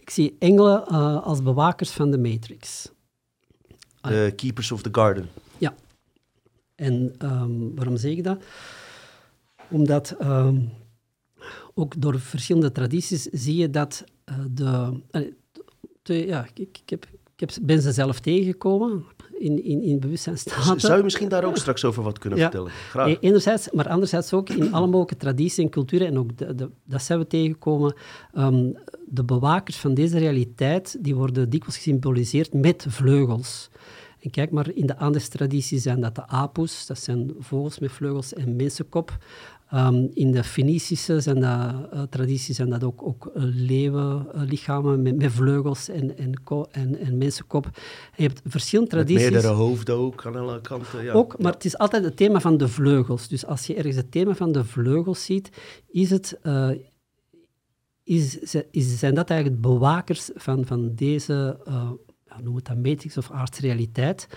[0.00, 2.90] Ik zie engelen eh, als bewakers van de matrix.
[4.00, 5.28] Ah, De keepers of the garden.
[5.58, 5.74] Ja.
[6.74, 8.42] En ehm, waarom zeg ik dat?
[9.70, 10.60] Omdat ehm,
[11.74, 15.02] ook door verschillende tradities zie je dat eh, de-
[16.02, 19.04] ja, ik, ik, heb, ik heb, ben ze zelf tegengekomen
[19.38, 20.80] in, in, in bewustzijnstaten.
[20.80, 22.44] Zou je misschien daar ook straks over wat kunnen Ja.
[22.44, 22.70] vertellen?
[22.90, 23.16] Graag.
[23.20, 27.02] Enerzijds, maar anderzijds ook in alle mogelijke tradities en culturen, en ook de, de- dat
[27.02, 27.94] zijn we tegengekomen,
[28.34, 28.70] ehm,
[29.06, 33.70] de bewakers van deze realiteit, die worden dikwijls gesymboliseerd met vleugels.
[34.20, 37.90] En kijk maar, in de andere tradities zijn dat de apus, dat zijn vogels met
[37.92, 39.16] vleugels en mensenkop.
[39.68, 45.16] Ehm, in de Fenicische zijn dat, eh, tradities zijn dat ook, ook eh, leeuwenlichamen met,
[45.16, 46.32] met vleugels en, en,
[46.70, 47.64] en, en mensenkop.
[47.64, 47.72] En
[48.16, 49.30] je hebt verschillende Met tradities.
[49.30, 51.04] meerdere hoofden ook aan alle kanten.
[51.04, 51.12] Ja.
[51.12, 53.28] Ook, maar het is altijd het thema van de vleugels.
[53.28, 55.50] Dus als je ergens het thema van de vleugels ziet,
[55.90, 56.70] is het, eh,
[58.04, 61.90] is, is, zijn dat eigenlijk bewakers van, van deze, eh,
[62.26, 64.28] ja, noem het dan matrix of aardsrealiteit.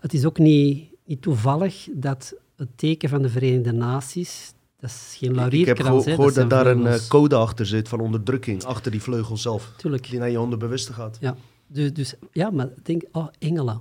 [0.00, 5.14] Het is ook niet, niet toevallig dat het teken van de Verenigde Naties, dat is
[5.18, 8.00] geen Ik heb laurierkrans, geho- hè, gehoord dat daar een eh, code achter zit van
[8.00, 9.72] onderdrukking, achter die vleugel zelf.
[9.76, 10.10] Tuurlijk.
[10.10, 11.16] Die naar je onderbewuste gaat.
[11.20, 11.36] Ja,
[11.66, 13.80] dus, dus ja, maar denk, oh, engelen.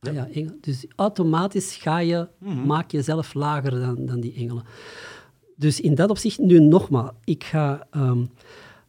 [0.00, 0.10] Ja.
[0.12, 0.28] Ja.
[0.32, 0.58] engelen.
[0.60, 2.66] Dus automatisch ga je, Mhm.
[2.66, 4.62] maak jezelf lager dan, dan die engelen.
[5.56, 7.86] Dus in dat opzicht, nu nogmaals, ik ga...
[7.90, 8.24] ehm,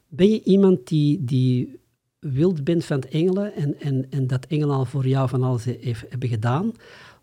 [0.07, 1.79] ben je iemand die, die
[2.19, 5.63] wild bent van het engelen en, en, en dat engelen al voor jou van alles
[5.63, 6.71] heeft, hebben gedaan,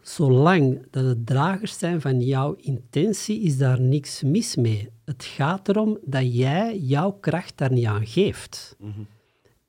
[0.08, 4.88] zolang dat het dragers zijn van jouw intentie, is daar niks mis mee.
[5.04, 8.76] Het gaat erom dat jij jouw kracht daar niet aan geeft.
[8.78, 9.00] Mhm.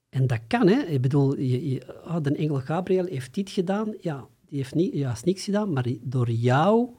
[0.09, 0.81] En dat kan, hè.
[0.81, 3.93] Ik bedoel, je, je, ah, de engel Gabriel heeft dit gedaan.
[4.01, 6.89] Ja, die heeft niet, juist niks gedaan, maar door jou,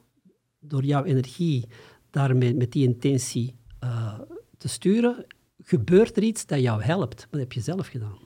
[0.60, 1.68] door jouw energie
[2.10, 4.20] daarmee met die intentie eh,
[4.56, 5.26] te sturen,
[5.62, 7.16] gebeurt er iets dat jou helpt.
[7.16, 8.18] Maar dat heb je zelf gedaan.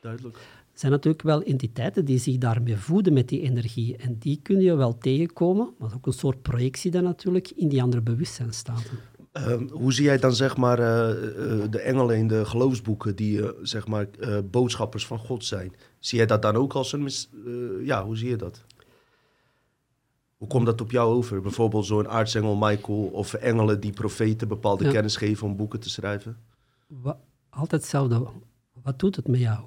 [0.00, 0.38] Duidelijk.
[0.74, 3.96] Zijn natuurlijk wel entiteiten die zich daarmee voeden met die energie.
[3.96, 7.82] En die kun je wel tegenkomen, maar ook een soort projectie dan natuurlijk in die
[7.82, 8.98] andere bewustzijnstaten.
[9.32, 13.38] Ehm, hoe zie jij dan zeg maar eh, eh, de engelen in de geloofsboeken die
[13.38, 14.08] uh, zeg maar
[14.50, 15.72] boodschappers van God zijn?
[15.98, 17.30] Zie jij dat dan ook als een mis
[17.82, 18.64] ja, hoe zie je dat?
[20.36, 21.40] Hoe komt dat op jou over?
[21.40, 26.36] Bijvoorbeeld zo'n aartsengel Michael of engelen die profeten bepaalde kennis geven om boeken te schrijven?
[27.50, 28.26] altijd hetzelfde.
[28.82, 29.64] Wat doet het met jou?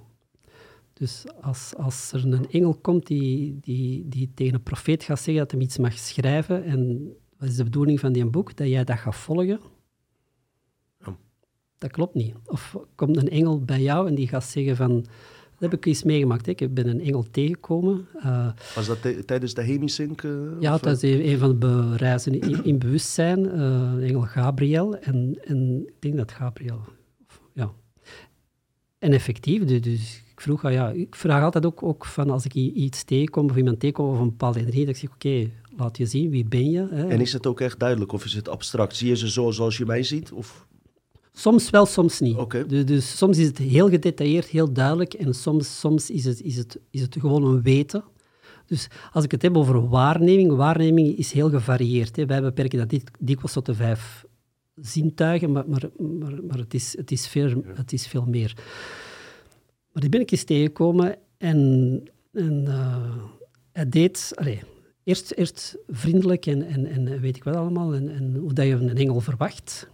[0.98, 5.44] Dus als, als er een engel komt die, die, die tegen een profeet gaat zeggen
[5.44, 8.56] dat hij iets mag schrijven en wat is de bedoeling van die boek?
[8.56, 9.60] Dat jij dat gaat volgen?
[11.78, 12.36] Dat klopt niet.
[12.46, 15.06] Of komt een engel bij jou en die gaat zeggen van...
[15.60, 16.46] Dat heb ik eens meegemaakt.
[16.46, 16.52] Hè.
[16.52, 18.08] Ik ben een engel tegengekomen.
[18.16, 20.24] Uh, Was dat tijdens de Hemisync?
[20.24, 23.46] Uh, ja, dat is een van de reizen in, in bewustzijn.
[23.46, 24.98] Uh, engel Gabriel.
[24.98, 26.82] En, en ik denk dat Gabriel...
[27.54, 27.72] Ja.
[29.00, 32.46] En effectief, dus, dus ik vroeg, ah, ja, ik vraag altijd ook, ook van als
[32.46, 35.98] ik iets tegenkom of iemand tegenkom of een bepaalde energie, dat ik zeg, oké, laat
[35.98, 36.88] je zien, wie ben je?
[36.92, 37.08] Hè?
[37.08, 38.96] En is het ook echt duidelijk of is het abstract?
[38.96, 40.32] Zie je ze zo zoals je mij ziet?
[40.32, 40.68] Of?
[41.32, 42.36] Soms wel, soms niet.
[42.36, 42.66] Okay.
[42.66, 46.58] Dus, dus, soms is het heel gedetailleerd, heel duidelijk en soms, soms is, het, is,
[46.58, 48.04] het, is het gewoon een weten.
[48.66, 52.16] Dus als ik het heb over waarneming, waarneming is heel gevarieerd.
[52.16, 52.26] Hè.
[52.26, 54.26] Wij beperken dat dikwijls tot de vijf
[54.76, 55.90] zintuigen, maar, maar,
[56.20, 58.56] maar, maar het, is, het, is veel, het is veel meer.
[59.98, 62.04] Maar die ben ik eens tegengekomen en,
[62.34, 63.16] en uh,
[63.72, 64.32] hij deed...
[64.36, 64.62] Allez,
[65.04, 68.72] eerst, eerst vriendelijk en, en, en weet ik wat allemaal, en, en hoe dat je
[68.72, 69.90] een engel verwacht.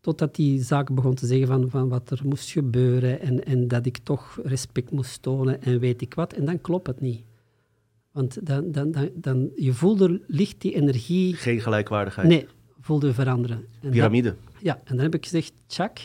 [0.00, 3.86] Totdat die zaken begon te zeggen van, van wat er moest gebeuren en, en dat
[3.86, 6.32] ik toch respect moest tonen en weet ik wat.
[6.32, 7.24] En dan klopt het niet.
[8.12, 11.34] Want dan, dan, dan, dan je voelde licht die energie...
[11.34, 12.28] Geen gelijkwaardigheid.
[12.28, 12.46] Nee,
[12.80, 13.66] voelde veranderen.
[13.80, 14.34] En Pyramide.
[14.62, 15.98] ja, en dan heb ik gezegd, tjak.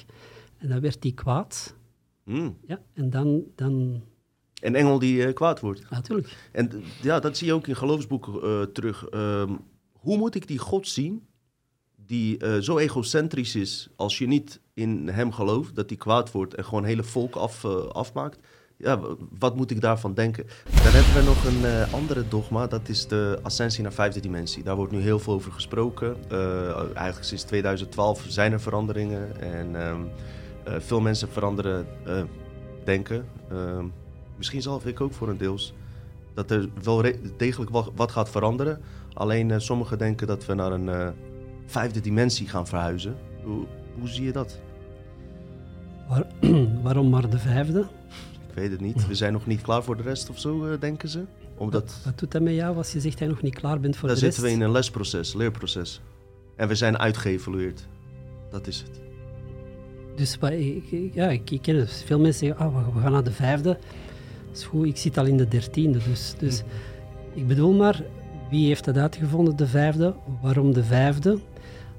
[0.58, 1.76] En dan werd hij kwaad.
[2.24, 2.58] Mm.
[2.68, 4.04] Ja, en dan, dan
[4.64, 5.90] een engel die uh, kwaad wordt.
[5.90, 6.50] Natuurlijk.
[6.52, 9.08] En ja, dat zie je ook in geloofsboeken uh, terug.
[9.14, 9.60] Um,
[9.92, 11.26] hoe moet ik die God zien
[12.06, 16.54] die uh, zo egocentrisch is als je niet in hem gelooft, dat hij kwaad wordt
[16.54, 18.40] en gewoon hele volk af, afmaakt?
[18.78, 19.00] Ja,
[19.40, 20.46] wat moet ik daarvan denken?
[20.64, 24.64] Dan hebben we nog een andere dogma, dat is de ascensie naar vijfde dimensie.
[24.64, 26.16] Daar wordt nu heel veel over gesproken.
[26.94, 30.10] eigenlijk sinds 2012 zijn er veranderingen en um,
[30.66, 31.88] veel mensen veranderen
[32.84, 33.26] denken.
[33.50, 33.86] Ehm,
[34.38, 35.74] misschien zelf ik ook voor een deels,
[36.34, 37.04] dat er wel
[37.38, 38.82] degelijk wat, gaat veranderen.
[39.14, 41.14] Alleen uh, sommigen denken dat we naar een
[41.66, 43.16] vijfde dimensie gaan verhuizen.
[43.44, 43.66] Hoe,
[44.00, 44.60] hoe zie je dat?
[46.08, 46.26] Waar,
[46.84, 47.80] waarom maar de vijfde?
[48.48, 49.08] Ik weet het niet.
[49.08, 51.24] We zijn nog niet klaar voor de rest of zo, denken ze.
[51.58, 52.02] Omdat...
[52.06, 54.08] Wat, doet dat met jou als je zegt dat je nog niet klaar bent voor
[54.08, 54.26] de rest?
[54.26, 56.02] Dan zitten we in een lesproces, leerproces.
[56.56, 57.88] En we zijn uitgeëvalueerd.
[58.50, 59.03] Dat is het.
[60.16, 60.38] Dus
[61.14, 62.04] ja, ik, ik ken het.
[62.06, 63.78] Veel mensen zeggen, oh, we gaan naar de vijfde
[64.54, 66.00] is goed, ik zit al in de dertiende.
[66.10, 66.64] Dus, dus
[67.34, 68.04] ik bedoel maar,
[68.50, 70.16] wie heeft dat uitgevonden, de vijfde?
[70.42, 71.40] Waarom de vijfde?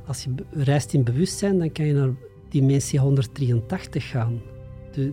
[0.06, 2.10] Als je reist in bewustzijn, dan kan je naar
[2.48, 4.40] dimensie 183 gaan.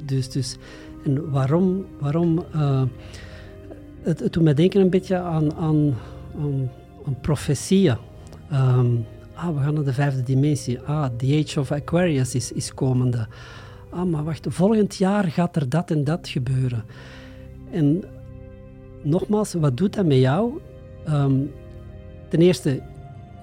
[0.05, 0.57] dus, dus,
[1.05, 1.85] en waarom?
[1.99, 2.83] waarom uh,
[4.01, 5.95] het, het doet mij denken een beetje aan, aan,
[6.37, 6.71] aan,
[7.05, 7.97] aan profetieën.
[8.53, 9.05] Um,
[9.41, 10.79] ah, we gaan naar de vijfde dimensie.
[10.79, 13.27] Ah, the age of Aquarius is, is komende.
[13.89, 16.83] Ah, maar wacht, volgend jaar gaat er dat en dat gebeuren.
[17.71, 18.03] En
[19.03, 20.59] nogmaals, wat doet dat met jou?
[21.05, 21.35] Ehm,
[22.29, 22.81] ten eerste,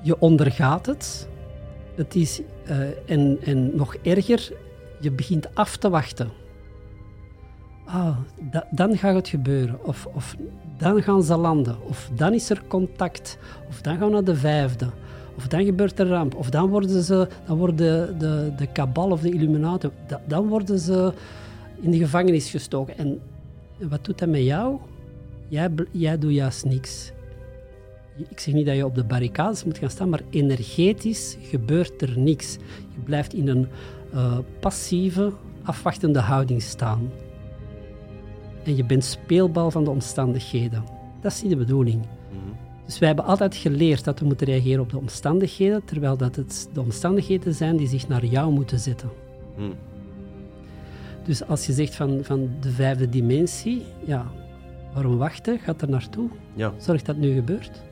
[0.03, 1.29] je ondergaat het.
[1.95, 4.53] Het is, uh, en, en nog erger,
[5.01, 6.31] je begint af te wachten.
[7.85, 8.17] Ah,
[8.71, 9.85] dan gaat het gebeuren.
[9.85, 10.37] Of, of
[10.79, 11.77] dan gaan ze landen.
[11.83, 13.39] Of dan is er contact.
[13.69, 14.87] Of dan gaan we naar de vijfde.
[15.39, 16.35] Of dan gebeurt er ramp.
[16.35, 19.93] Of dan worden ze, dan worden de, de, kabal of de illuminaten,
[20.27, 21.13] dan worden ze
[21.81, 22.99] in de gevangenis gestoken.
[22.99, 23.21] En
[23.79, 24.79] wat doet dat met jou?
[25.49, 27.13] Jij, jij doet juist niks.
[28.29, 32.19] Ik zeg niet dat je op de barricades moet gaan staan, maar energetisch gebeurt er
[32.19, 32.55] niks.
[32.95, 33.67] Je blijft in een
[34.15, 35.33] uh, passieve,
[35.63, 37.11] afwachtende houding staan.
[38.65, 40.85] En je bent speelbal van de omstandigheden.
[41.21, 42.07] Dat is niet de bedoeling.
[42.89, 46.69] Dus wij hebben altijd geleerd dat we moeten reageren op de omstandigheden, terwijl dat het
[46.73, 49.11] de omstandigheden zijn die zich naar jou moeten zetten.
[49.57, 49.75] Mm.
[51.25, 54.33] Dus als je zegt van, van de vijfde dimensie, ja,
[54.95, 55.59] waarom wachten?
[55.59, 56.29] Gaat er naartoe?
[56.55, 56.73] Ja.
[56.79, 57.83] Zorg dat het nu gebeurt?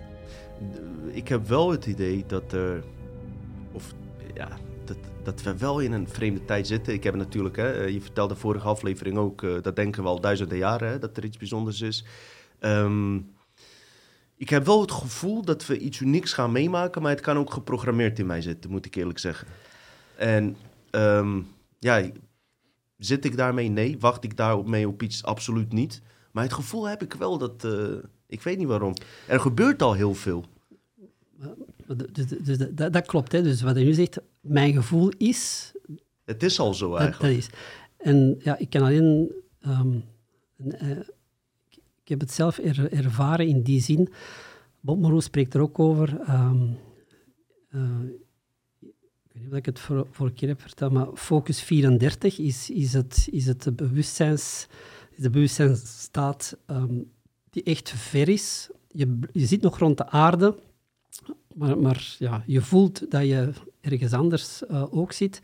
[1.07, 2.85] Ik heb wel het idee dat er,
[3.73, 3.95] of
[4.35, 4.49] ja,
[4.85, 6.93] dat, dat we wel in een vreemde tijd zitten.
[6.93, 10.21] Ik heb natuurlijk, hè, je vertelde de vorige aflevering ook, uh, dat denken we al
[10.21, 12.05] duizenden jaren, hè, dat er iets bijzonders is.
[12.61, 13.35] Um,
[14.37, 17.53] ik heb wel het gevoel dat we iets unieks gaan meemaken, maar het kan ook
[17.53, 19.49] geprogrammeerd in mij zitten, moet ik eerlijk zeggen.
[20.17, 20.57] En
[20.91, 21.47] um,
[21.79, 22.11] ja,
[22.99, 23.69] Zit ik daarmee?
[23.69, 23.97] Nee.
[23.99, 25.25] Wacht ik daarmee op iets?
[25.25, 26.03] Absoluut niet.
[26.31, 27.65] Maar het gevoel heb ik wel dat...
[27.65, 27.95] eh,
[28.27, 28.95] ik weet niet waarom.
[29.27, 30.45] Er gebeurt al heel veel.
[32.13, 33.33] Dus, dus dat, dat klopt.
[33.33, 33.43] Hè.
[33.43, 35.73] Dus wat hij nu zegt, mijn gevoel is...
[36.25, 37.35] Het is al zo eigenlijk.
[37.35, 37.51] dat is.
[37.97, 39.33] En ja, ik kan alleen...
[39.61, 39.99] ehm,
[40.69, 40.99] eh,
[42.07, 44.09] ik, heb het zelf er- ervaren in die zin.
[44.81, 46.21] Bob Moreau spreekt er ook over.
[46.21, 46.63] ehm,
[47.71, 48.01] eh,
[48.81, 52.71] ik weet niet of ik het voor, vorige keer heb verteld, maar Focus 34 is,
[52.71, 54.67] is, het, is het de bewustzijns,
[55.17, 56.95] de bewustzijnsstaat ehm,
[57.51, 58.69] die echt ver is.
[58.89, 60.59] Je, je zit nog rond de aarde,
[61.55, 63.51] maar, maar ja, je voelt dat je
[63.81, 65.41] ergens anders eh, ook zit.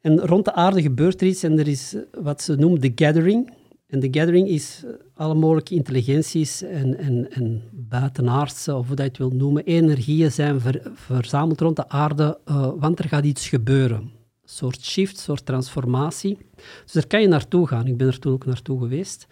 [0.00, 3.58] En rond de aarde gebeurt er iets en er is wat ze noemen de gathering.
[3.90, 9.04] En de gathering is eh, alle mogelijke intelligenties en, en, en buitenaardse, of hoe dat
[9.04, 13.24] je het wil noemen, energieën zijn ver- verzameld rond de aarde, eh, want er gaat
[13.24, 13.98] iets gebeuren.
[14.00, 16.38] Een soort shift, een soort transformatie.
[16.84, 17.86] Dus daar kan je naartoe gaan.
[17.86, 19.26] Ik ben er toen ook naartoe geweest.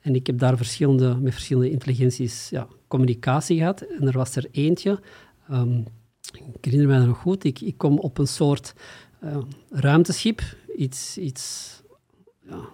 [0.00, 3.80] En ik heb daar verschillende, met verschillende intelligenties ja, communicatie gehad.
[3.80, 5.00] En er was er eentje,
[5.48, 5.78] ehm,
[6.52, 8.74] ik herinner mij nog goed, ik, ik kom op een soort
[9.20, 9.38] eh,
[9.70, 10.42] ruimteschip,
[10.76, 11.72] iets, iets
[12.48, 12.68] ja,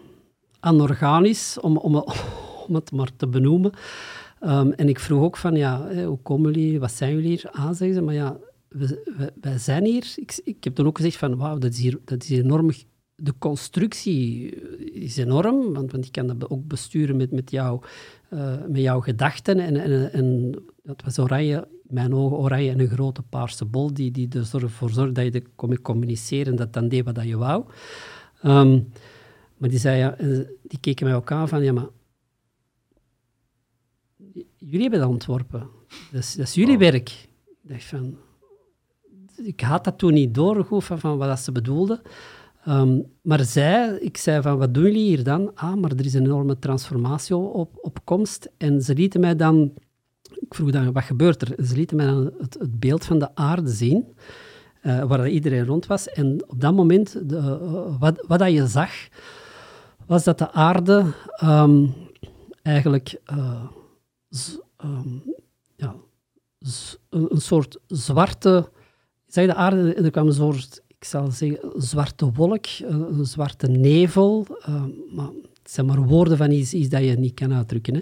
[0.65, 1.97] anorganisch, om, om,
[2.67, 3.73] om het maar te benoemen.
[4.41, 7.75] Ehm, en ik vroeg ook van, ja, hoe komen jullie, wat zijn jullie hier aan,
[7.75, 8.03] zeggen ze.
[8.03, 8.37] Maar ja,
[8.69, 10.13] we, wij zijn hier.
[10.17, 12.71] Ik, ik heb toen ook gezegd van, wauw, dat is hier, dat is enorm...
[13.17, 14.51] De constructie
[14.93, 17.81] is enorm, want, want ik kan dat ook besturen met, met, jou,
[18.29, 19.59] eh, met jouw gedachten.
[19.59, 24.11] En, en, en dat was oranje, mijn ogen oranje en een grote paarse bol, die,
[24.11, 27.37] die er ervoor zorgde dat je de- kon communiceren en dat dan deed wat je
[27.37, 27.65] wou.
[28.43, 28.81] Ehm,
[29.57, 31.89] maar die, zei, ja, eh, die keken mij ook aan van, ja, maar
[34.59, 35.69] jullie hebben dat ontworpen.
[36.13, 37.09] Dat is, dat is jullie werk.
[37.63, 38.17] Ik dacht van...
[39.37, 42.01] Ik had dat toen niet door, goed, van, van wat dat ze bedoelden.
[42.65, 45.55] Ehm, maar zij, ik zei van, wat doen jullie hier dan?
[45.55, 48.51] Ah, maar er is een enorme transformatie op, op komst.
[48.57, 49.73] En ze lieten mij dan...
[50.35, 51.65] Ik vroeg dan, wat gebeurt er?
[51.67, 54.05] Ze lieten mij dan het, het beeld van de aarde zien,
[54.81, 56.09] eh, waar iedereen rond was.
[56.09, 58.93] En op dat moment, de, eh, wat, wat dat je zag,
[60.07, 61.05] was dat de aarde
[61.37, 61.87] ehm,
[62.63, 63.65] eigenlijk eh,
[64.77, 65.19] ehm,
[65.77, 65.95] ja,
[67.09, 68.71] een, soort zwarte...
[69.27, 73.67] Zeg de aarde, er kwam een soort, ik zal zeggen, zwarte wolk, een, een zwarte
[73.67, 74.47] nevel.
[74.61, 75.31] ehm, maar
[75.63, 77.95] het zijn maar woorden van iets, iets dat je niet kan uitdrukken.
[77.95, 78.01] Hè.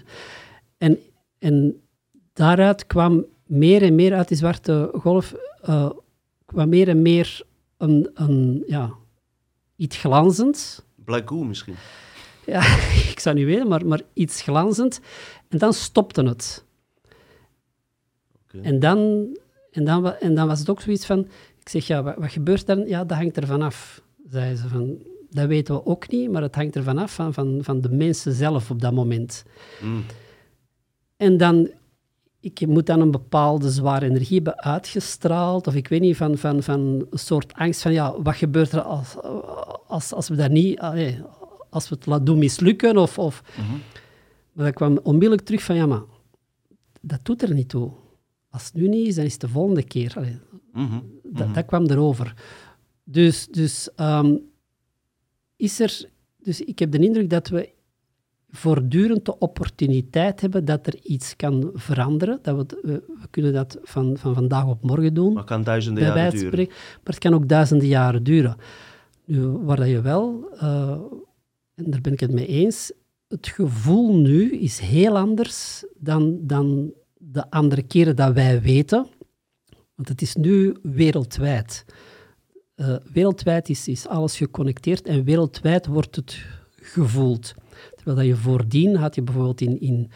[0.79, 0.99] En,
[1.39, 1.83] en
[2.33, 5.91] daaruit kwam meer en meer uit die zwarte golf, eh,
[6.45, 7.43] kwam meer en meer
[7.77, 8.93] een, een, ja,
[9.77, 10.83] iets glanzends.
[11.05, 11.75] Black Goo misschien.
[12.47, 12.61] Ja,
[13.13, 15.01] ik zou niet weten, maar, maar iets glanzend.
[15.49, 16.65] En dan stopte het.
[18.63, 19.27] En, dan,
[19.71, 21.19] en, dan, en dan was het ook zoiets van...
[21.61, 22.87] Ik zeg, ja, wat, wat gebeurt dan?
[22.87, 24.69] Ja, dat hangt er vanaf, zei ze.
[24.69, 24.99] Van,
[25.31, 28.33] dat weten we ook niet, maar het hangt er vanaf van, van, van de mensen
[28.33, 29.45] zelf op dat moment.
[29.81, 30.05] Mm.
[31.17, 31.71] En dan...
[32.43, 36.63] Ik moet dan een bepaalde zware energie hebben uitgestraald, of ik weet niet, van, van,
[36.63, 39.17] van een soort angst van, ja, wat gebeurt er als,
[39.87, 40.81] als, als we dat niet...
[41.71, 43.19] als we het laten doen mislukken, of...
[43.19, 43.43] of
[44.53, 46.03] Maar dat kwam onmiddellijk terug van, ja, maar
[47.01, 47.91] dat doet er niet toe.
[48.51, 50.13] Als het nu niet is, dan is het de volgende keer.
[50.17, 50.39] Allee,
[50.73, 50.99] Mhm.
[51.23, 52.35] dat, dat kwam erover.
[53.05, 54.37] Dus, dus, ehm,
[55.57, 56.05] is er,
[56.37, 57.71] dus ik heb de indruk dat we
[58.53, 62.39] voortdurend de opportuniteit hebben dat er iets kan veranderen.
[62.43, 66.05] Dat we, we, we kunnen dat van, van vandaag op morgen doen, Maar kan duizenden
[66.05, 66.67] jaren duren.
[66.67, 68.57] Maar het kan ook duizenden jaren duren.
[69.25, 70.91] Nu, waar dat je wel, eh,
[71.75, 72.93] en daar ben ik het mee eens,
[73.29, 79.07] het gevoel nu is heel anders dan, dan de andere keren dat wij weten.
[79.95, 81.85] Want het is nu wereldwijd.
[82.75, 86.45] Eh, wereldwijd is, is alles geconnecteerd en wereldwijd wordt het
[86.77, 87.55] gevoeld.
[88.05, 90.11] Terwijl dat je voordien had je bijvoorbeeld in, in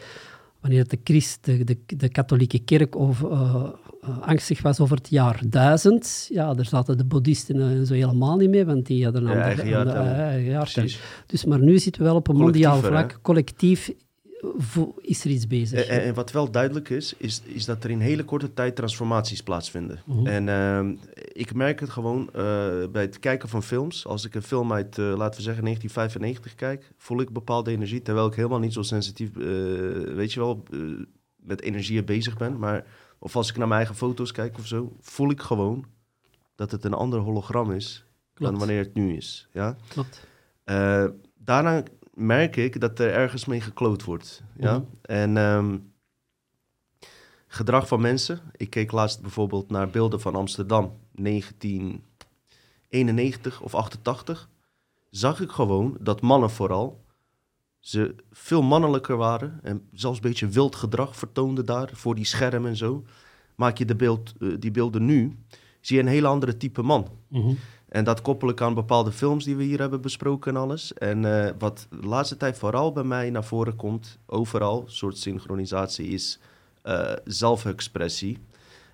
[0.61, 3.65] wanneer de, Christ, de, de, de katholieke kerk over, eh,
[4.01, 8.37] eh, angstig was over het jaar 1000, ja, daar zaten de boeddhisten en zo helemaal
[8.37, 10.59] niet mee, want die hadden een Ja, ander- eigen eh, eigen.
[10.59, 10.99] Precies.
[11.25, 12.87] Dus, maar nu zitten we wel op een mondiaal hè?
[12.87, 13.19] vlak.
[13.21, 13.95] Collectief eh,
[15.01, 15.79] is er iets bezig.
[15.85, 18.75] En, en- en wat wel duidelijk is, is, is dat er in hele korte tijd
[18.75, 19.99] transformaties plaatsvinden.
[20.05, 20.27] Mhm.
[20.27, 20.95] En ehm,
[21.31, 22.33] ik merk het gewoon eh,
[22.91, 24.05] bij het kijken van films.
[24.05, 28.01] Als ik een film uit, eh, laten we zeggen, 1995 kijk, voel ik bepaalde energie.
[28.01, 29.43] Terwijl ik helemaal niet zo sensitief, eh,
[30.15, 30.79] weet je wel, eh,
[31.35, 32.57] met energieën bezig ben.
[32.59, 32.85] Maar,
[33.19, 35.85] of als ik naar mijn eigen foto's kijk of zo, voel ik gewoon
[36.55, 39.47] dat het een ander hologram is dan wanneer het nu is.
[39.53, 39.75] Ja?
[39.87, 40.27] Klopt.
[40.63, 41.05] Eh,
[41.37, 41.83] daarna
[42.17, 44.43] merk ik dat er ergens mee gekloot wordt.
[44.57, 44.77] Ja?
[44.77, 44.87] Mhm.
[45.01, 45.77] En ehm,
[47.47, 48.39] gedrag van mensen.
[48.55, 54.49] Ik keek laatst bijvoorbeeld naar beelden van Amsterdam, 1991 of 88.
[55.09, 57.05] zag ik gewoon dat mannen vooral
[57.79, 62.69] ze veel mannelijker waren en zelfs een beetje wild gedrag vertoonden daar voor die schermen
[62.69, 63.03] en zo.
[63.55, 65.37] Maak je de beeld, eh, die beelden nu,
[65.81, 67.07] zie je een hele andere type man.
[67.27, 67.53] Mhm.
[67.87, 70.93] En dat koppel ik aan bepaalde films die we hier hebben besproken en alles.
[70.93, 75.17] En eh, wat de laatste tijd vooral bij mij naar voren komt, overal, een soort
[75.17, 76.39] synchronisatie, is
[76.81, 78.37] eh, zelfexpressie.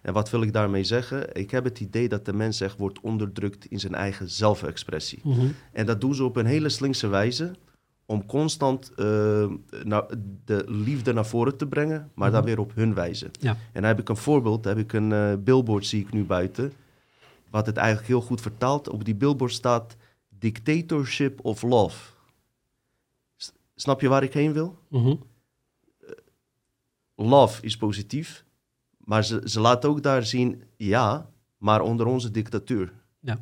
[0.01, 1.35] En wat wil ik daarmee zeggen?
[1.35, 5.19] Ik heb het idee dat de mens echt wordt onderdrukt in zijn eigen zelfexpressie.
[5.23, 5.47] Mhm.
[5.71, 7.51] En dat doen ze op een hele slinkse wijze
[8.05, 9.05] om constant eh,
[9.83, 10.05] naar-
[10.45, 12.49] de liefde naar voren te brengen, maar dan Mhm.
[12.49, 13.29] weer op hun wijze.
[13.39, 13.49] Ja.
[13.51, 16.73] En dan heb ik een voorbeeld, dan heb ik een billboard, zie ik nu buiten,
[17.53, 18.89] wat het eigenlijk heel goed vertaalt.
[18.89, 19.95] Op die billboard staat
[20.29, 22.11] Dictatorship of Love.
[23.35, 24.77] S- Snap je waar ik heen wil?
[24.87, 25.15] Mhm.
[27.15, 28.45] Love is positief,
[28.97, 32.93] maar ze, ze laten ook daar zien, ja, maar onder onze dictatuur.
[33.19, 33.37] Ja.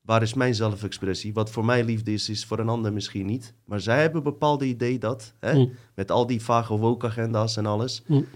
[0.00, 1.32] Waar is mijn zelfexpressie?
[1.32, 3.54] Wat voor mij liefde is, is voor een ander misschien niet.
[3.64, 5.72] Maar zij hebben een bepaalde idee dat, hè, Mm.
[5.94, 8.02] met al die vage woke-agenda's en alles.
[8.06, 8.26] Mm.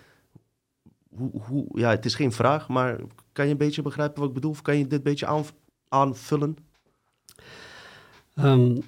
[1.17, 3.01] Hoe, hoe, ja, het is geen vraag, maar
[3.37, 4.51] kan je een beetje begrijpen wat ik bedoel?
[4.51, 5.45] Of kan je dit beetje aan,
[5.89, 6.57] aanvullen?
[8.35, 8.81] Ehm,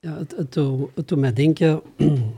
[0.00, 0.54] ja, het, het,
[0.94, 1.82] het doet mij denken.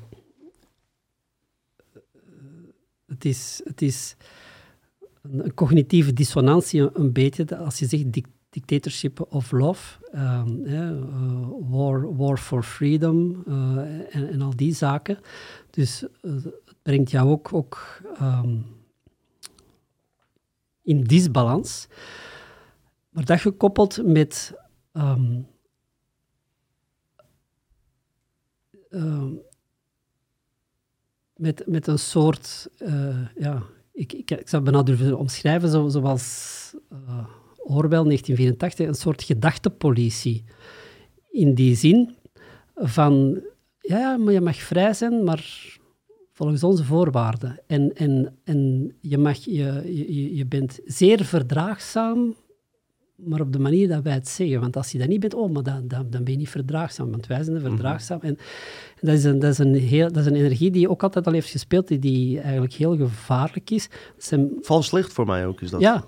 [3.12, 4.16] het, is, het is
[5.22, 10.90] een, cognitieve dissonantie, een, beetje, als je zegt dic- dictatorship of love, ehm, eh,
[11.60, 15.18] war, war for freedom eh, en, en al die zaken.
[15.70, 18.56] Dus eh, het brengt jou ook, ook ehm,
[20.82, 21.86] in disbalans.
[23.10, 24.54] Maar dat gekoppeld met
[24.92, 25.40] ehm,
[28.90, 29.32] ehm,
[31.36, 35.88] met, met een soort, eh, ja, ik, ik, ik zou het bijna durven omschrijven, zo,
[35.88, 37.26] zoals eh
[37.64, 40.44] Orwell 1984, een soort gedachtepolitie.
[41.30, 42.16] In die zin
[42.74, 43.42] van,
[43.78, 45.78] ja, maar je mag vrij zijn, maar
[46.42, 47.60] volgens onze voorwaarden.
[47.66, 52.34] En, en, en je, mag, je, je, je bent zeer verdraagzaam,
[53.16, 54.60] maar op de manier dat wij het zeggen.
[54.60, 57.10] Want als je dat niet bent, oh, maar dan, dan, dan ben je niet verdraagzaam,
[57.10, 58.18] want wij zijn verdraagzaam.
[58.20, 58.36] En,
[59.00, 61.26] en dat, is een, dat, is een heel, dat is een energie die ook altijd
[61.26, 63.88] al heeft gespeeld, die, die eigenlijk heel gevaarlijk is.
[64.16, 65.80] Zijn Vals licht voor mij ook is dat.
[65.80, 66.04] ja.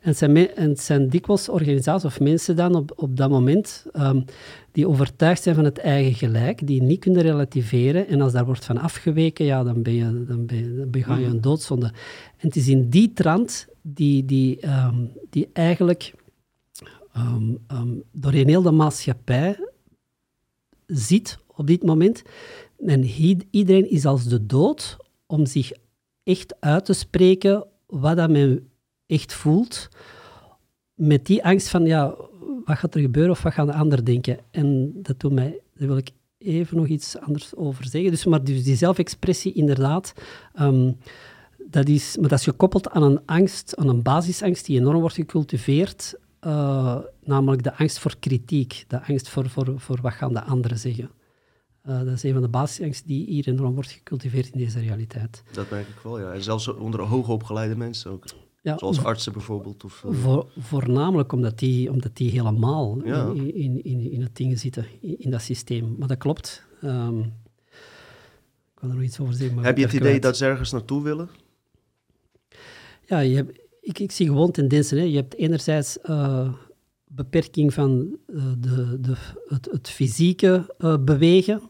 [0.00, 3.30] En het zijn, me- en het zijn dikwijls organisaties of mensen dan op, op dat
[3.30, 4.20] moment ehm,
[4.72, 8.08] die overtuigd zijn van het eigen gelijk, die niet kunnen relativeren.
[8.08, 11.16] En als daar wordt van afgeweken, ja, dan, ben je, dan, ben je, dan bega
[11.16, 11.86] je een doodzonde.
[12.36, 16.14] En het is in die trant die, die, ehm, die eigenlijk
[17.12, 19.68] ehm, ehm, doorheen heel de maatschappij
[20.86, 22.22] zit op dit moment.
[22.86, 23.04] En
[23.50, 24.96] iedereen is als de dood
[25.26, 25.72] om zich
[26.22, 28.67] echt uit te spreken wat dat men
[29.08, 29.88] echt voelt.
[30.94, 32.14] Met die angst van, ja,
[32.64, 34.38] wat gaat er gebeuren of wat gaan de anderen denken?
[34.50, 38.10] En dat doet mij, daar wil ik even nog iets anders over zeggen.
[38.10, 40.12] Dus, maar dus die zelfexpressie, inderdaad,
[40.54, 40.92] ehm,
[41.70, 45.14] dat is, maar dat is gekoppeld aan een angst, aan een basisangst die enorm wordt
[45.14, 50.42] gecultiveerd, eh, namelijk de angst voor kritiek, de angst voor, voor, voor wat gaan de
[50.42, 51.10] anderen zeggen.
[51.82, 55.42] Eh, dat is een van de basisangsten die hier enorm wordt gecultiveerd in deze realiteit.
[55.52, 56.32] Dat merk ik wel, ja.
[56.32, 58.24] En zelfs onder hoogopgeleide mensen ook.
[58.62, 59.84] Ja, Zoals artsen bijvoorbeeld.
[59.84, 63.30] Of, eh, Voor, voornamelijk omdat die, omdat die helemaal Ja.
[63.34, 65.94] in, in, in, in het ding zitten, in, in dat systeem.
[65.98, 66.66] Maar dat klopt.
[66.82, 69.56] Ehm, ik kan er nog iets over zeggen.
[69.56, 71.28] Maar heb je het idee dat ze ergens naartoe willen?
[73.06, 74.98] Ja, je hebt, ik, ik zie gewoon tendensen.
[74.98, 75.04] Hè.
[75.04, 76.52] Je hebt enerzijds eh,
[77.06, 79.14] beperking van eh, de, de,
[79.48, 80.74] het, het fysieke
[81.04, 81.62] bewegen.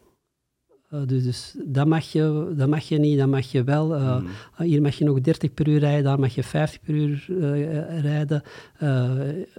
[0.89, 3.94] Eh, dus, dus dat, mag je, dat mag je niet, dat mag je wel.
[3.94, 4.27] Eh, Hmm.
[4.56, 7.27] ah, Hier mag je nog 30 per uur rijden, daar mag je 50 per uur
[7.40, 8.43] eh, rijden.
[8.78, 9.10] Eh,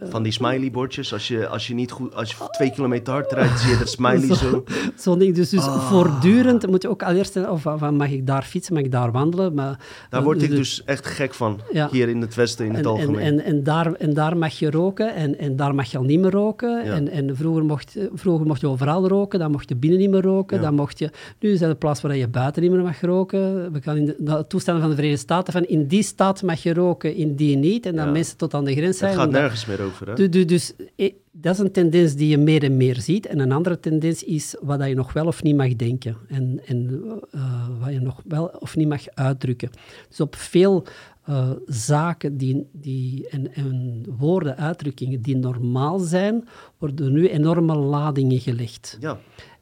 [0.02, 3.60] Van die smiley-bordjes, als je, als je niet goed, als je twee kilometer hard rijdt,
[3.60, 4.64] zie je dat smiley zo.
[4.96, 5.36] Zo'n ding.
[5.36, 5.90] Dus, dus Ah.
[5.90, 8.92] voortdurend moet je ook al eerst zeggen, of, van, mag ik daar fietsen, mag ik
[8.92, 9.54] daar wandelen?
[9.54, 9.80] Maar,
[10.10, 11.88] Daar eh, word ik de- dus echt gek van, Ja.
[11.92, 13.20] hier in het Westen in het en, en, algemeen.
[13.22, 16.20] en, en, daar, en daar mag je roken en, en daar mag je al niet
[16.20, 16.86] meer roken.
[16.86, 16.94] Ja.
[16.94, 20.22] En, en vroeger, mocht, vroeger mocht je overal roken, dan mocht je binnen niet meer
[20.22, 20.58] roken.
[20.58, 20.64] Ja.
[20.64, 23.72] Dan mocht je, nu is dat een plaats waar je buiten niet meer mag roken.
[23.72, 26.64] We gaan in de, de toestanden van de Verenigde Staten van in die staat mag
[26.64, 27.86] je roken, in die niet.
[27.86, 28.12] En dan Ja.
[28.12, 29.12] mensen tot aan de grens zijn.
[29.12, 30.14] het gaat nergens meer over, hè?
[30.16, 33.26] Du- du- Dus eh, dat is een tendens die je meer en meer ziet.
[33.26, 36.18] En een andere tendens is wat je nog wel of niet mag denken.
[36.28, 37.02] En, en
[37.32, 39.70] eh, wat je nog wel of niet mag uitdrukken.
[40.10, 40.84] Dus op veel
[41.26, 46.48] eh, zaken die, die, en, en woorden, uitdrukkingen die normaal zijn,
[46.78, 48.98] worden nu enorme ladingen gelegd.
[49.00, 49.20] Ja,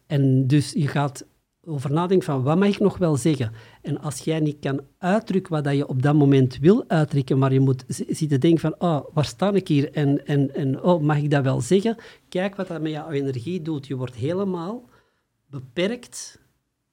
[0.07, 1.25] En dus je gaat
[1.67, 3.51] over nadenkt van wat mag ik nog wel zeggen.
[3.81, 7.59] En als jij niet kan uitdrukken wat je op dat moment wil uitdrukken, maar je
[7.59, 11.31] moet zitten denken van, oh, waar sta ik hier en, en, en oh, mag ik
[11.31, 11.97] dat wel zeggen?
[12.29, 13.87] Kijk wat dat met jouw energie doet.
[13.87, 14.89] Je wordt helemaal
[15.49, 16.39] beperkt.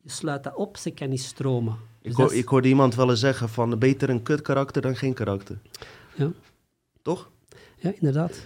[0.03, 1.77] Je sluit dat op, ze kan niet stromen.
[2.03, 4.83] Dus Ik, hoor, is- ik hoorde iemand wel eens zeggen van beter een kut karakter
[4.83, 5.59] dan geen karakter.
[6.15, 6.31] ja,
[7.03, 7.31] Toch?
[7.77, 8.45] ja, inderdaad.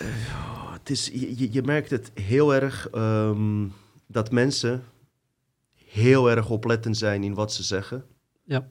[0.00, 3.66] Oh, het is, je, je- je merkt het heel erg ehm,
[4.06, 4.82] dat mensen
[5.94, 8.04] heel erg oplettend zijn in wat ze zeggen.
[8.44, 8.66] Ja,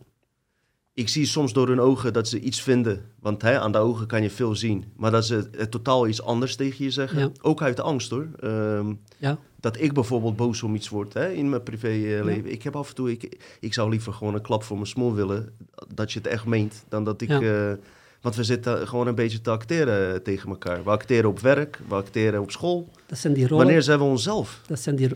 [0.93, 4.07] Ik zie soms door hun ogen dat ze iets vinden, want hè, aan de ogen
[4.07, 4.83] kan je veel zien.
[4.95, 7.19] Maar dat ze het totaal iets anders tegen je zeggen.
[7.19, 7.29] Ja.
[7.41, 8.27] Ook uit angst hoor.
[8.39, 12.45] Ehm, ja, dat ik bijvoorbeeld boos om iets word hè, in mijn privéleven.
[12.45, 12.51] Ja.
[12.51, 15.13] Ik heb af en toe, ik, ik zou liever gewoon een klap voor mijn smoel
[15.13, 15.53] willen,
[15.93, 17.29] dat je het echt meent, dan dat ik...
[17.29, 17.41] Ja.
[17.41, 17.77] eh,
[18.21, 20.83] want we zitten gewoon een beetje te acteren eh, tegen elkaar.
[20.83, 22.89] We acteren op werk, we acteren op school.
[23.05, 23.63] dat zijn die rollen.
[23.63, 24.61] Wanneer zijn we onszelf?
[24.67, 25.09] Dat zijn die,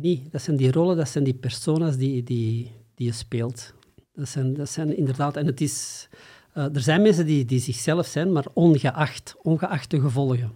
[0.00, 3.72] niet, dat zijn die rollen, dat zijn die personas die, die, die je speelt.
[4.14, 6.08] Dat zijn, dat zijn inderdaad, en het is,
[6.52, 10.52] eh, er zijn mensen die, die zichzelf zijn, maar ongeacht, ongeacht de gevolgen.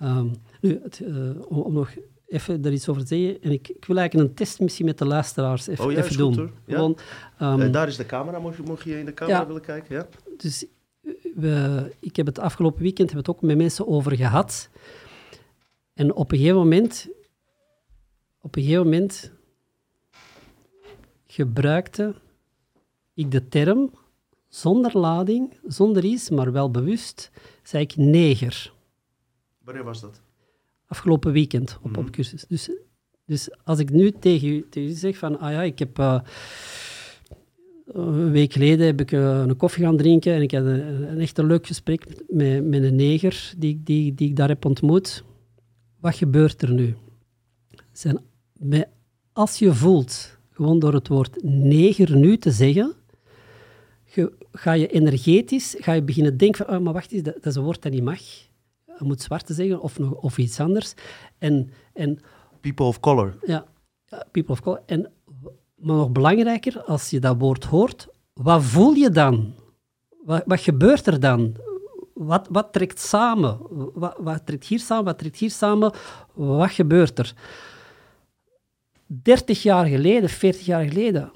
[0.00, 0.26] Ehm,
[0.60, 1.14] nu, het, eh,
[1.48, 1.90] om, om nog
[2.28, 4.98] even er iets over te zeggen, en ik, ik wil eigenlijk een test misschien met
[4.98, 6.44] de luisteraars even, Oh ja, even is goed, doen.
[6.44, 6.52] hoor.
[6.66, 6.74] Ja.
[6.74, 6.98] Gewoon,
[7.38, 9.46] ehm, Eh, daar is de camera, mocht je, mocht je in de camera Ja.
[9.46, 9.94] willen kijken?
[9.94, 10.06] Ja?
[10.36, 10.64] dus
[11.34, 14.68] we, ik heb het afgelopen weekend heb het ook met mensen over gehad.
[15.94, 17.08] En op een gegeven moment,
[18.46, 19.32] op een gegeven moment
[21.26, 22.14] gebruikte
[23.14, 23.90] ik de term
[24.48, 27.30] zonder lading, zonder iets, maar wel bewust,
[27.62, 28.72] zei ik neger.
[29.64, 30.20] Wanneer was dat?
[30.86, 31.98] Afgelopen weekend op, Mhm.
[32.00, 32.44] op cursus.
[32.48, 32.70] Dus,
[33.24, 35.98] dus als ik nu tegen u, tegen u zeg van, ah ja, ik heb...
[35.98, 36.20] eh,
[37.86, 41.20] een week geleden heb ik eh, een koffie gaan drinken en ik had een, een
[41.20, 45.24] echt een leuk gesprek met, met een neger die, die, die ik daar heb ontmoet.
[46.00, 46.96] Wat gebeurt er nu?
[47.92, 48.18] Zijn,
[49.32, 52.94] als je voelt, gewoon door het woord neger nu te zeggen,
[54.04, 57.46] ge- ga je energetisch ga je beginnen denken van, oh, maar wacht eens, dat, dat
[57.46, 58.20] is een woord dat niet mag.
[58.98, 60.94] Je moet zwarte zeggen of, nog, of iets anders.
[61.38, 62.18] En, en
[62.60, 63.38] People of color.
[63.46, 63.66] ja,
[64.06, 64.82] ja, people of color.
[64.86, 65.10] En,
[65.76, 69.54] maar nog belangrijker, als je dat woord hoort, wat voel je dan?
[70.24, 71.54] Wat, wat gebeurt er dan?
[72.14, 73.58] Wat, wat trekt samen?
[73.94, 75.04] Wat, wat trekt hier samen?
[75.04, 75.92] Wat trekt hier samen?
[76.34, 77.34] Wat gebeurt er?
[79.06, 81.30] 30 jaar geleden, 40 jaar geleden,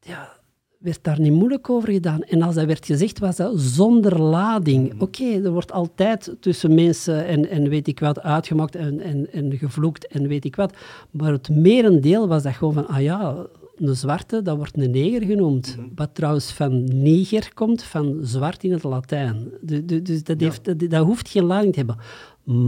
[0.00, 0.32] ja,
[0.78, 2.22] werd daar niet moeilijk over gedaan.
[2.22, 5.00] En als dat werd gezegd, was dat zonder lading.
[5.00, 9.58] Oké, er wordt altijd tussen mensen en, en weet ik wat uitgemaakt en, en, en
[9.58, 10.76] gevloekt en weet ik wat.
[11.10, 13.46] Maar het merendeel was dat gewoon van, ah ja,
[13.76, 15.76] een zwarte, dat wordt een neger genoemd.
[15.94, 19.50] Wat trouwens van neger komt, van zwart in het Latijn.
[19.60, 21.98] Du- du- Dus dat, heeft, dat, dat hoeft geen lading te hebben.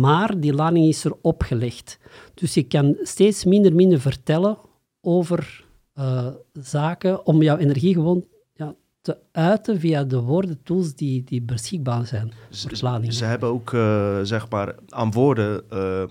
[0.00, 1.98] Maar die lading is er opgelegd.
[2.36, 4.58] Dus je kan steeds minder minder vertellen
[5.00, 11.24] over eh, zaken om jouw energie gewoon ja, te uiten via de woorden, tools die,
[11.24, 12.76] die beschikbaar zijn Ze,
[13.08, 16.04] ze hebben ook, eh, zeg maar, aan woorden eh,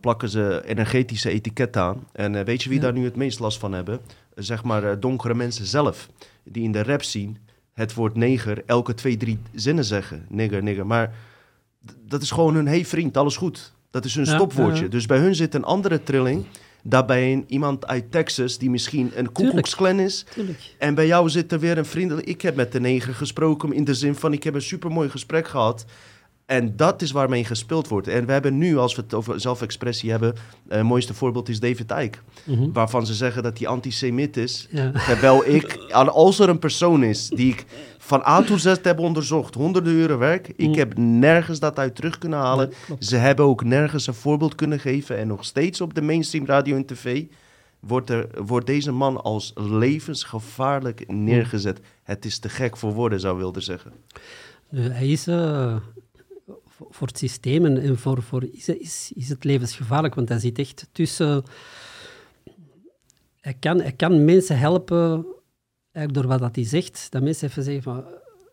[0.00, 2.06] plakken ze energetische etiketten aan.
[2.12, 2.84] En weet je wie Ja.
[2.84, 4.00] daar nu het meest last van hebben?
[4.34, 6.08] Zeg maar donkere mensen zelf,
[6.44, 7.38] die in de rap zien
[7.72, 10.26] het woord neger elke twee, drie zinnen zeggen.
[10.28, 10.86] Nigger, nigger.
[10.86, 11.14] Maar
[12.06, 13.72] dat is gewoon hun, hey vriend, alles goed.
[13.92, 14.82] Dat is hun Ja, stopwoordje.
[14.84, 14.90] ja.
[14.90, 16.44] Dus bij hun zit een andere trilling.
[16.82, 20.24] Daarbij een, iemand uit Texas die misschien een Ku Klux Klan is.
[20.34, 20.74] Tuurlijk.
[20.78, 22.26] En bij jou zit er weer een vriendelijk...
[22.26, 24.32] Ik heb met de neger gesproken in de zin van...
[24.32, 25.84] ik heb een supermooi gesprek gehad.
[26.52, 28.08] En dat is waarmee gespeeld wordt.
[28.08, 30.34] En we hebben nu, als we het over zelfexpressie hebben...
[30.68, 32.18] eh, het mooiste voorbeeld is David Icke.
[32.44, 32.72] Mhm.
[32.72, 34.68] Waarvan ze zeggen dat hij antisemit is.
[34.70, 34.90] Ja.
[34.90, 35.76] Terwijl ik,
[36.08, 37.64] als er een persoon is die ik
[37.98, 39.54] van A tot Z heb onderzocht...
[39.54, 40.48] honderden uren werk...
[40.48, 40.74] ik Mm.
[40.74, 42.72] heb nergens dat uit terug kunnen halen.
[42.88, 42.94] Ja.
[42.98, 45.18] Ze hebben ook nergens een voorbeeld kunnen geven.
[45.18, 47.24] En nog steeds op de mainstream radio en tv...
[47.80, 51.80] Wordt, er, wordt deze man als levensgevaarlijk neergezet.
[52.02, 53.92] Het is te gek voor woorden, zou Wilder zeggen.
[54.70, 55.76] Nu, hij is eh,
[56.90, 60.88] voor het systeem en, voor, voor is, is, is het levensgevaarlijk, want hij zit echt
[60.92, 61.44] tussen...
[63.40, 65.26] Hij kan, hij kan mensen helpen,
[65.92, 68.04] eigenlijk door wat dat hij zegt, dat mensen even zeggen van,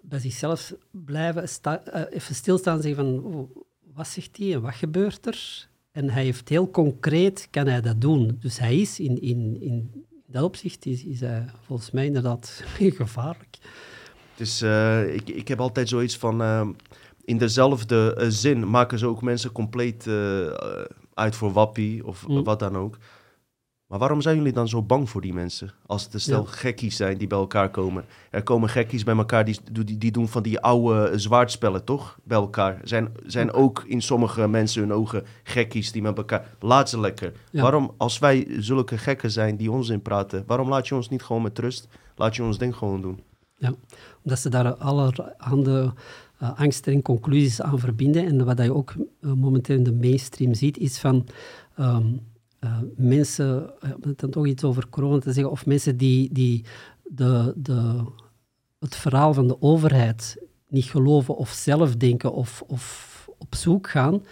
[0.02, 3.56] bij zichzelf blijven, sta, eh, even stilstaan en zeggen van, oh,
[3.94, 5.68] wat zegt hij en wat gebeurt er?
[5.92, 8.38] En hij heeft heel concreet, kan hij dat doen.
[8.40, 13.58] Dus hij is in, in, in dat opzicht, is, is hij volgens mij inderdaad gevaarlijk.
[14.36, 14.62] Dus
[15.08, 16.42] ik, ik heb altijd zoiets van...
[16.42, 16.70] eh,
[17.30, 20.48] in dezelfde eh, zin maken ze ook mensen compleet eh,
[21.14, 22.44] uit voor wappie of Mm.
[22.44, 22.98] wat dan ook.
[23.88, 25.72] Maar waarom zijn jullie dan zo bang voor die mensen?
[25.86, 26.52] Als het een stel Ja.
[26.52, 28.06] gekkies zijn die bij elkaar komen.
[28.30, 32.18] Er komen gekkies bij elkaar die, die, die doen van die oude zwaardspellen, toch?
[32.24, 32.80] Bij elkaar.
[32.84, 36.56] Zijn, zijn ook in sommige mensen hun ogen gekkies die met elkaar...
[36.60, 37.34] Laat ze lekker.
[37.52, 37.62] Ja.
[37.62, 40.44] Waarom, als wij zulke gekken zijn die onzin praten...
[40.48, 41.88] waarom laat je ons niet gewoon met rust?
[42.16, 43.20] Laat je ons ding gewoon doen?
[44.24, 45.94] Omdat ze daar allerhande
[46.42, 48.26] uh, angsten en conclusies aan verbinden.
[48.26, 51.26] En wat je ook uh, momenteel in de mainstream ziet, is van
[51.80, 52.20] um,
[52.96, 53.74] mensen,
[54.16, 56.64] dan toch iets over corona te zeggen, of mensen die, die
[57.04, 58.04] de, de,
[58.80, 60.38] het verhaal van de overheid
[60.68, 64.24] niet geloven of zelf denken of, of op zoek gaan,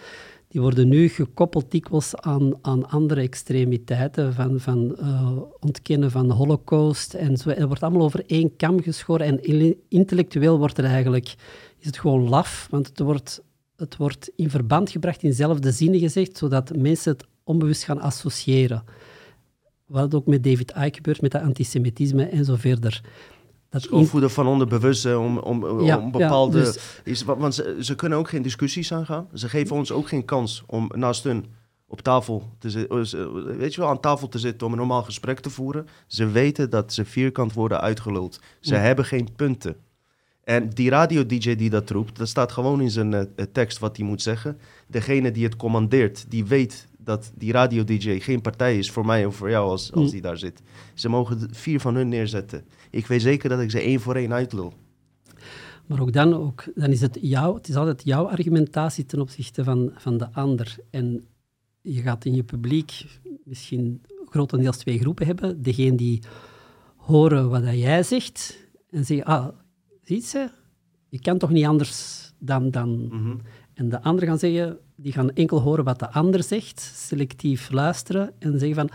[0.48, 4.96] die worden nu gekoppeld dikwijls aan, aan andere extremiteiten, van, van
[5.60, 7.50] ontkennen van de holocaust en zo.
[7.50, 11.34] Er wordt allemaal over één kam geschoren en intellectueel wordt er eigenlijk,
[11.78, 13.42] is het gewoon laf, want het wordt,
[13.76, 18.84] het wordt in verband gebracht, in dezelfde zinnen gezegd, zodat mensen het onbewust gaan associëren.
[19.86, 23.02] Wat ook met David Icke gebeurt, met dat antisemitisme en zo verder.
[23.70, 26.58] Dat van onderbewuste om, om, ja, om bepaalde...
[26.58, 29.28] Ja, dus, is, want ze, ze, kunnen ook geen discussies aangaan.
[29.34, 31.44] Ze geven ons ook geen kans om naast hun
[31.86, 35.40] op tafel te zitten, weet je wel, aan tafel te zitten om een normaal gesprek
[35.40, 35.86] te voeren.
[36.06, 38.40] Ze weten dat ze vierkant worden uitgeluld.
[38.60, 38.80] Ze ja.
[38.80, 39.76] hebben geen punten.
[40.48, 43.22] En die radio-dj die dat roept, dat staat gewoon in zijn uh,
[43.52, 44.58] tekst wat hij moet zeggen.
[44.86, 49.36] Degene die het commandeert, die weet dat die radio-dj geen partij is voor mij of
[49.36, 50.10] voor jou als, als Mm.
[50.10, 50.62] die daar zit.
[50.94, 52.64] Ze mogen vier van hun neerzetten.
[52.90, 54.72] Ik weet zeker dat ik ze één voor één uitlul.
[55.86, 59.64] Maar ook dan, ook, dan is het jouw, het is altijd jouw argumentatie ten opzichte
[59.64, 60.76] van, van de ander.
[60.90, 61.24] En
[61.80, 63.04] je gaat in je publiek
[63.44, 65.62] misschien grotendeels twee groepen hebben.
[65.62, 66.22] Degene die
[66.96, 69.48] horen wat dat jij zegt en zeggen, ah,
[70.08, 70.48] ziet ze,
[71.08, 72.70] je kan toch niet anders dan...
[72.70, 72.88] dan.
[72.88, 73.40] Mm -hmm.
[73.74, 78.32] En de anderen gaan zeggen, die gaan enkel horen wat de ander zegt, selectief luisteren
[78.38, 78.90] en zeggen van...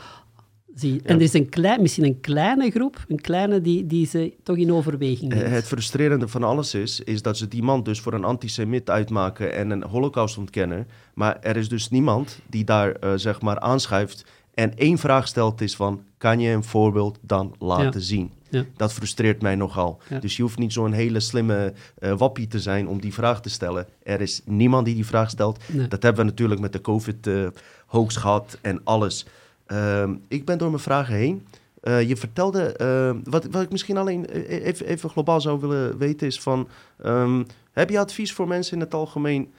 [0.75, 0.99] Zie, ja.
[1.03, 4.57] En er is een klein, misschien een kleine groep, een kleine die, die ze toch
[4.57, 5.49] in overweging neemt.
[5.49, 9.53] Het frustrerende van alles is, is dat ze die man dus voor een antisemit uitmaken
[9.53, 10.85] en een holocaust-ontkenner.
[11.13, 15.61] Maar er is dus niemand die daar uh, zeg maar aanschuift en één vraag stelt
[15.61, 18.05] is van, kan je een voorbeeld dan laten Ja.
[18.05, 18.31] zien?
[18.53, 18.65] Ja.
[18.77, 20.01] Dat frustreert mij nogal.
[20.09, 20.19] Ja.
[20.19, 23.49] Dus je hoeft niet zo'n hele slimme uh, wappie te zijn om die vraag te
[23.49, 23.87] stellen.
[24.03, 25.59] Er is niemand die die vraag stelt.
[25.67, 25.87] Nee.
[25.87, 29.25] Dat hebben we natuurlijk met de COVID-hoax gehad en alles.
[29.67, 31.47] Uh, ik ben door mijn vragen heen.
[31.83, 36.27] Uh, je vertelde, uh, wat, wat ik misschien alleen even, even, globaal zou willen weten
[36.27, 36.67] is van...
[37.05, 39.51] Um, heb je advies voor mensen in het algemeen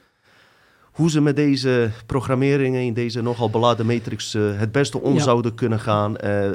[0.95, 5.23] hoe ze met deze programmeringen in deze nogal beladen matrix uh, het beste om Ja.
[5.23, 6.15] zouden kunnen gaan?
[6.23, 6.49] Uh,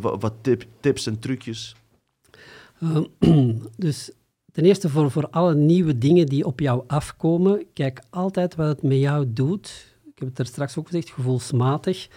[0.00, 1.76] wat tip, tips en trucjes?
[3.76, 4.10] dus
[4.52, 8.82] ten eerste voor, voor alle nieuwe dingen die op jou afkomen, kijk altijd wat het
[8.82, 9.96] met jou doet.
[10.04, 12.08] Ik heb het er straks ook gezegd, gevoelsmatig.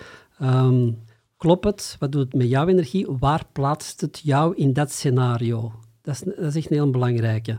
[0.42, 0.98] Um,
[1.38, 1.96] klopt het?
[2.00, 3.08] Wat doet het met jouw energie?
[3.20, 5.72] Waar plaatst het jou in dat scenario?
[6.02, 7.58] Dat is, dat is echt een heel belangrijke.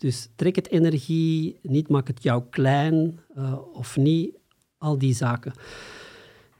[0.00, 4.34] Dus trek het energie, niet maak het jou klein uh, of niet,
[4.78, 5.52] al die zaken.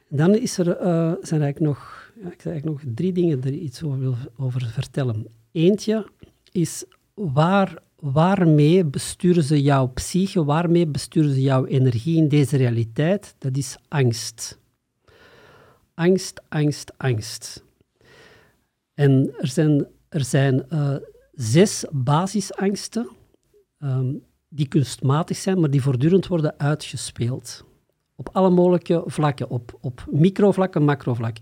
[0.09, 3.83] Dan is er, uh, zijn eigenlijk nog, ja, ik eigenlijk nog drie dingen er iets
[3.83, 5.27] over wil over vertellen.
[5.53, 6.07] Eentje
[6.53, 6.85] is
[7.15, 13.35] waar, waarmee besturen ze jouw psyche, waarmee besturen ze jouw energie in deze realiteit?
[13.39, 14.59] Dat is angst.
[15.95, 17.65] Angst, angst, angst.
[18.95, 20.97] En er zijn, er zijn uh,
[21.33, 23.19] zes basisangsten
[23.81, 27.65] um, die kunstmatig zijn, maar die voortdurend worden uitgespeeld.
[28.15, 31.37] Op alle mogelijke vlakken, op, op microvlak en macrovlak.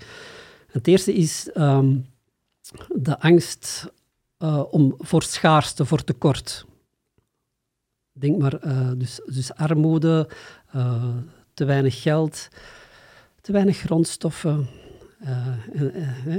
[0.70, 2.06] Het eerste is um,
[2.88, 3.92] de angst
[4.38, 6.66] uh, om, voor schaarste, voor tekort.
[8.12, 10.28] Denk maar, uh, dus, dus armoede,
[10.76, 11.16] uh,
[11.54, 12.48] te weinig geld,
[13.40, 14.68] te weinig grondstoffen.
[15.18, 16.36] eh,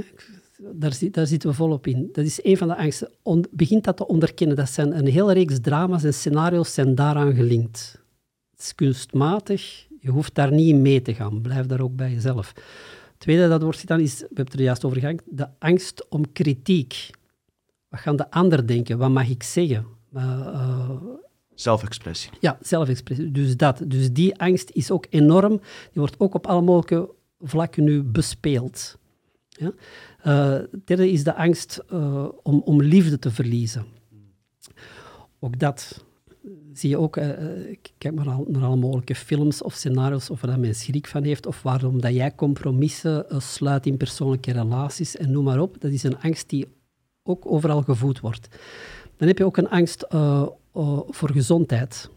[0.60, 2.08] daar, daar, zitten we volop in.
[2.12, 3.10] Dat is een van de angsten.
[3.22, 4.56] On, begint dat te onderkennen.
[4.56, 8.00] Dat zijn een hele reeks drama's en scenario's zijn daaraan gelinkt.
[8.50, 9.86] Het is kunstmatig.
[10.00, 11.40] Je hoeft daar niet in mee te gaan.
[11.40, 12.52] Blijf daar ook bij jezelf.
[12.54, 16.06] Het tweede dat wordt gedaan is, we hebben het er juist over gehad, de angst
[16.08, 17.10] om kritiek.
[17.88, 18.98] Wat gaan de ander denken?
[18.98, 19.86] Wat mag ik zeggen?
[20.16, 20.90] Uh,
[21.54, 22.30] zelfexpressie.
[22.40, 23.30] Ja, zelfexpressie.
[23.30, 23.82] Dus dat.
[23.86, 25.56] Dus die angst is ook enorm.
[25.58, 25.60] Die
[25.92, 27.10] wordt ook op alle mogelijke
[27.40, 28.98] vlakken nu bespeeld.
[29.48, 29.72] Ja?
[30.26, 33.84] Uh, derde is de angst uh, om, om liefde te verliezen.
[35.38, 36.04] Ook dat
[36.72, 37.28] zie je ook, uh,
[37.98, 41.62] kijk maar naar alle mogelijke films of scenario's of waar men schrik van heeft, of
[41.62, 45.80] waarom dat jij compromissen sluit in persoonlijke relaties en noem maar op.
[45.80, 46.66] Dat is een angst die
[47.22, 48.48] ook overal gevoed wordt.
[49.16, 50.06] Dan heb je ook een angst
[51.08, 52.10] voor gezondheid.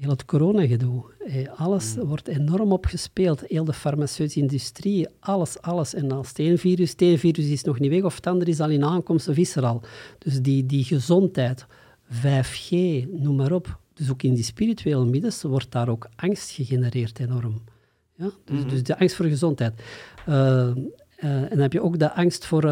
[0.00, 1.04] Heel het coronagedoe.
[1.18, 2.04] Eh, alles Mm.
[2.04, 3.40] wordt enorm opgespeeld.
[3.46, 5.94] Heel de farmaceutische industrie, alles, alles.
[5.94, 8.50] En als het een virus, het een virus is nog niet weg of het andere
[8.50, 9.82] is al in aankomst of is er al.
[10.18, 11.66] Dus die, die gezondheid,
[12.08, 12.70] 5G,
[13.10, 13.78] noem maar op.
[13.94, 17.62] Dus ook in die spirituele middens wordt daar ook angst gegenereerd enorm.
[18.16, 18.30] Ja?
[18.44, 19.82] Dus, dus de angst voor gezondheid.
[20.26, 20.74] Eh, eh,
[21.16, 22.62] en dan heb je ook de angst voor...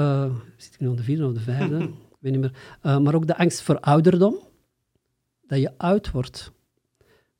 [0.56, 1.78] zit ik nu op de vierde of de vijfde?
[2.18, 3.00] ik weet niet meer.
[3.00, 4.38] Maar ook de angst voor ouderdom.
[5.46, 6.52] Dat je oud wordt.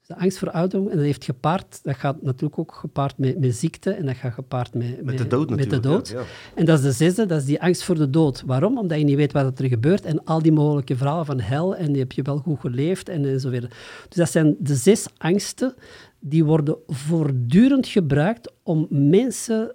[0.08, 1.82] De angst voor ouderdom, en dat heeft gepaard...
[1.82, 5.04] Dat gaat natuurlijk ook gepaard met, met ziekte en dat gaat gepaard met...
[5.04, 6.08] Met de dood Met de dood.
[6.08, 6.24] ja, ja.
[6.54, 8.42] En dat is de zesde, dat is die angst voor de dood.
[8.46, 8.78] Waarom?
[8.78, 11.92] Omdat je niet weet wat er gebeurt en al die mogelijke verhalen van hel en
[11.92, 13.70] die heb je wel goed geleefd en, en zo verder.
[14.08, 15.74] Dus dat zijn de zes angsten
[16.20, 19.74] die worden voortdurend gebruikt om mensen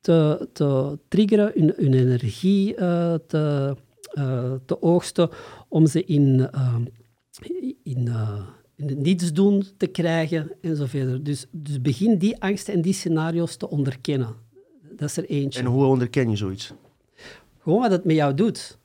[0.00, 3.76] te, te triggeren, hun, hun energie eh, te,
[4.12, 5.30] eh, te oogsten,
[5.68, 6.74] om ze in, eh,
[7.82, 8.08] in,
[8.78, 11.24] in het niets doen te krijgen en zo verder.
[11.24, 14.34] Dus, dus begin die angsten en die scenario's te onderkennen.
[14.96, 15.60] Dat is er eentje.
[15.60, 16.72] En hoe onderken je zoiets?
[17.62, 18.78] Gewoon wat het met jou doet.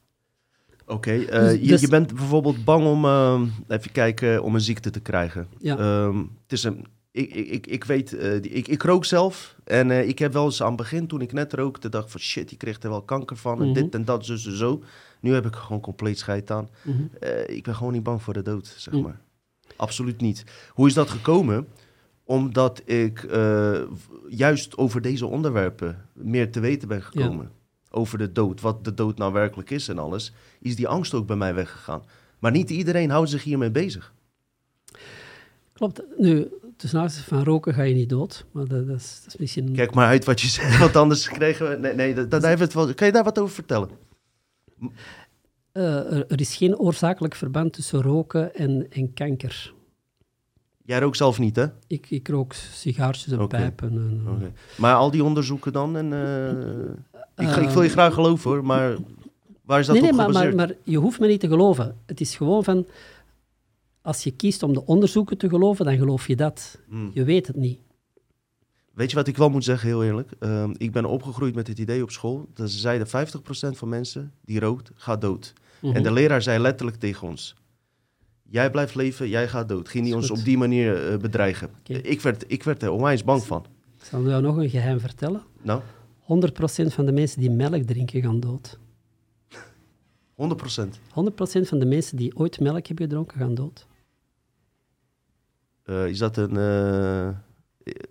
[0.87, 4.61] Oké, eh, Dus- je, dus- je bent bijvoorbeeld bang om, ehm, even kijken, om een
[4.61, 5.47] ziekte te krijgen.
[5.59, 5.77] Ja.
[5.77, 9.91] Ehm, het is een, ik, ik, ik, ik weet, eh, ik, ik rook zelf en
[9.91, 12.49] eh, ik heb wel eens aan het begin, toen ik net rookte, dacht van shit,
[12.49, 13.73] die kreeg er wel kanker van en Mhm.
[13.73, 14.83] dit en dat, zus en zo.
[15.19, 16.69] Nu heb ik gewoon compleet scheid aan.
[16.81, 17.01] Mhm.
[17.19, 19.01] Eh, ik ben gewoon niet bang voor de dood, zeg Mm.
[19.01, 19.21] maar.
[19.83, 20.43] Absoluut niet.
[20.69, 21.67] Hoe is dat gekomen?
[22.23, 23.81] Omdat ik eh,
[24.27, 27.51] juist over deze onderwerpen meer te weten ben gekomen.
[27.89, 30.33] Over de dood, wat de dood nou werkelijk is en alles.
[30.59, 32.03] Is die angst ook bij mij weggegaan.
[32.39, 34.13] Maar niet iedereen houdt zich hiermee bezig.
[35.73, 36.01] Klopt.
[36.17, 36.47] Nu,
[36.77, 38.45] tussen van roken ga je niet dood.
[38.51, 39.73] Maar dat, dat, is, dat is misschien...
[39.73, 41.75] Kijk maar uit wat je zegt, want anders kregen we...
[41.75, 42.93] Nee, nee dat, dat heeft het wel...
[42.93, 43.89] Kan je daar wat over vertellen?
[45.73, 49.73] Eh, er, er is geen oorzakelijk verband tussen roken en, en kanker.
[50.85, 51.65] Jij rookt zelf niet, hè?
[51.87, 53.91] Ik, ik rook sigaartjes en pijpen.
[53.91, 54.51] En, Oké.
[54.77, 55.97] Maar al die onderzoeken dan?
[55.97, 58.65] En, eh, ik, ik Eh, wil je graag geloven, hoor.
[58.65, 58.95] Maar
[59.65, 60.55] waar is dat nee, nee, op maar, maar, gebaseerd?
[60.55, 61.95] maar je hoeft me niet te geloven.
[62.05, 62.87] Het is gewoon van...
[64.01, 66.79] Als je kiest om de onderzoeken te geloven, dan geloof je dat.
[66.89, 67.11] Hmm.
[67.13, 67.79] Je weet het niet.
[68.93, 70.31] Weet je wat ik wel moet zeggen, heel eerlijk?
[70.39, 74.31] Ehm, ik ben opgegroeid met het idee op school dat ze zeiden 50% van mensen
[74.45, 75.53] die rookt, gaat dood.
[75.83, 75.95] Mhm.
[75.95, 77.55] En de leraar zei letterlijk tegen ons:
[78.49, 79.89] Jij blijft leven, jij gaat dood.
[79.89, 81.69] Ging die ons op die manier eh, bedreigen?
[81.83, 83.65] Ik, werd, ik werd er onwijs bang van.
[83.97, 85.41] Ik zal jou nog een geheim vertellen.
[85.61, 85.85] Nou, 100%
[86.93, 88.79] van de mensen die melk drinken gaan dood.
[90.35, 90.99] 100%.
[91.09, 93.87] 100% van de mensen die ooit melk hebben gedronken gaan dood.
[95.83, 96.57] Eh, is dat een.
[96.57, 97.29] eh,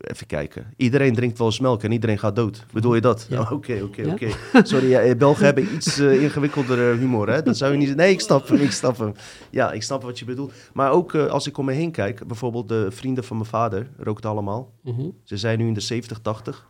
[0.00, 0.66] even kijken.
[0.76, 2.66] Iedereen drinkt wel eens melk en iedereen gaat dood.
[2.72, 3.28] Bedoel je dat?
[3.32, 4.28] Oh, Oké, oké, oké.
[4.62, 7.28] Sorry, ja, eh, Belgen hebben iets eh, ingewikkeldere humor.
[7.28, 7.42] Hè?
[7.42, 7.96] Dat zou je niet.
[7.96, 8.58] Nee, ik snap hem.
[8.60, 9.12] Ik snap hem.
[9.50, 10.52] Ja, ik snap wat je bedoelt.
[10.72, 13.90] Maar ook eh, als ik om me heen kijk, bijvoorbeeld de vrienden van mijn vader
[13.96, 14.72] rookten allemaal.
[14.82, 15.08] Mhm.
[15.24, 16.66] Ze zijn nu in de 70, 80.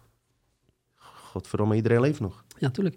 [1.32, 2.44] Godverdomme, iedereen leeft nog.
[2.58, 2.96] Ja, tuurlijk.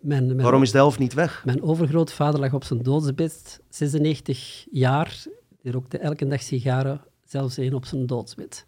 [0.00, 1.42] Mijn, mijn, Waarom is de helft niet weg?
[1.44, 5.24] mijn overgrootvader lag op zijn doodsbed, 96 jaar.
[5.62, 8.64] Die rookte elke dag sigaren, zelfs één op zijn doodsbed.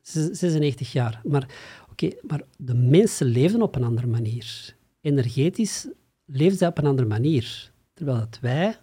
[0.00, 1.20] Zes- 96 jaar.
[1.24, 1.48] Maar,
[1.90, 4.74] oké, maar de mensen leefden op een andere manier.
[5.00, 5.88] Energetisch
[6.26, 7.72] leefden zij op een andere manier.
[7.94, 8.76] Terwijl dat wij...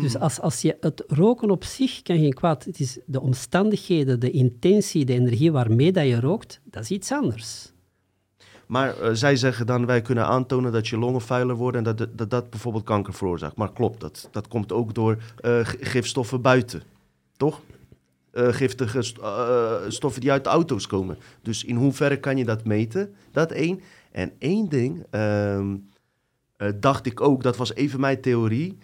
[0.00, 0.22] Dus Mhm.
[0.22, 2.64] als, als je het roken op zich kan geen kwaad.
[2.64, 7.12] Het is de omstandigheden, de intentie, de energie waarmee dat je rookt, dat is iets
[7.12, 7.72] anders.
[8.66, 12.08] Maar eh, zij zeggen dan, wij kunnen aantonen dat je longen vuiler worden en dat
[12.18, 13.56] dat, dat bijvoorbeeld kanker veroorzaakt.
[13.56, 16.82] Maar klopt, dat, dat komt ook door eh, gifstoffen buiten,
[17.36, 17.60] toch?
[18.36, 21.18] Eh, giftige st- eh, stoffen die uit de auto's komen.
[21.42, 23.14] Dus in hoeverre kan je dat meten?
[23.32, 23.80] Dat één.
[24.12, 25.76] En één ding, ehm,
[26.56, 28.78] eh, dacht ik ook, dat was even mijn theorie.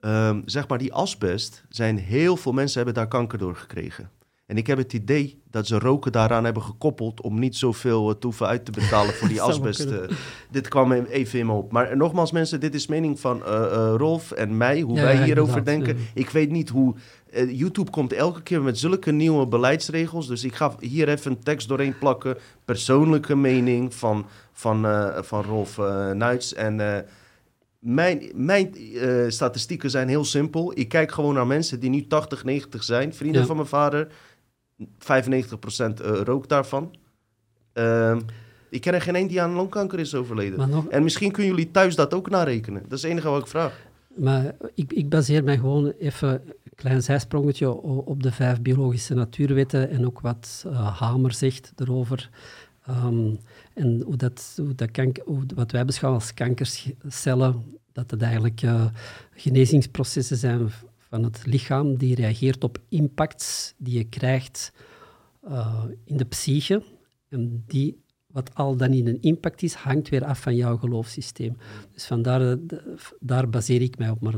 [0.00, 4.10] Ehm, zeg maar, die asbest, zijn heel veel mensen hebben daar kanker door gekregen.
[4.48, 8.26] En ik heb het idee dat ze roken daaraan hebben gekoppeld om niet zoveel te
[8.26, 9.84] hoeven uit te betalen voor die asbest.
[9.84, 9.98] eh.
[10.50, 11.72] dit kwam even in me op.
[11.72, 15.14] Maar nogmaals mensen, dit is mening van eh, eh, Rolf en mij, hoe Ja, wij
[15.16, 15.96] ja, hierover denken.
[15.96, 16.02] ja.
[16.14, 16.94] Ik weet niet hoe...
[17.30, 20.26] eh, YouTube komt elke keer met zulke nieuwe beleidsregels.
[20.26, 22.36] Dus ik ga hier even een tekst doorheen plakken.
[22.64, 26.54] Persoonlijke mening van, van, eh, van Rolf eh Nuits.
[26.54, 27.02] En eh,
[27.78, 30.72] mijn, mijn eh, statistieken zijn heel simpel.
[30.74, 33.14] Ik kijk gewoon naar mensen die nu 80, 90 zijn.
[33.14, 34.08] Vrienden van mijn vader.
[34.78, 36.94] 95% eh, rookt daarvan.
[37.72, 38.20] Ehm,
[38.70, 40.70] ik ken er geen één die aan longkanker is overleden.
[40.70, 42.82] Nog, En misschien kunnen jullie thuis dat ook narekenen.
[42.82, 43.80] Dat is het enige wat ik vraag.
[44.14, 49.90] maar ik, ik baseer mij gewoon even een klein zijsprongetje op de vijf biologische natuurwetten
[49.90, 52.30] en ook wat eh, Hamer zegt erover.
[52.86, 53.34] Ehm,
[53.74, 58.62] en hoe dat, hoe dat kanker, hoe, wat wij beschouwen als kankercellen, dat het eigenlijk
[58.62, 58.86] eh,
[59.34, 60.70] genezingsprocessen zijn
[61.08, 64.72] van het lichaam die reageert op impacts die je krijgt
[65.48, 66.82] uh, in de psyche.
[67.28, 71.56] En die, wat al dan in een impact is, hangt weer af van jouw geloofssysteem.
[71.92, 72.56] Dus vandaar,
[73.20, 74.20] daar baseer ik mij op.
[74.20, 74.34] Maar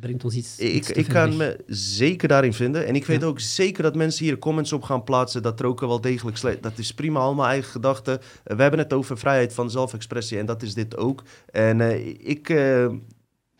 [0.00, 0.58] brengt ons iets.
[0.58, 2.86] Ik, ik kan me zeker daarin vinden.
[2.86, 5.42] En ik weet ook zeker dat mensen hier comments op gaan plaatsen.
[5.42, 6.62] Dat er ook wel degelijk slecht.
[6.62, 8.18] Dat is prima, allemaal eigen gedachten.
[8.44, 10.38] we hebben het over vrijheid van zelfexpressie.
[10.38, 11.22] En dat is dit ook.
[11.50, 12.48] En uh, ik.
[12.48, 12.92] Uh,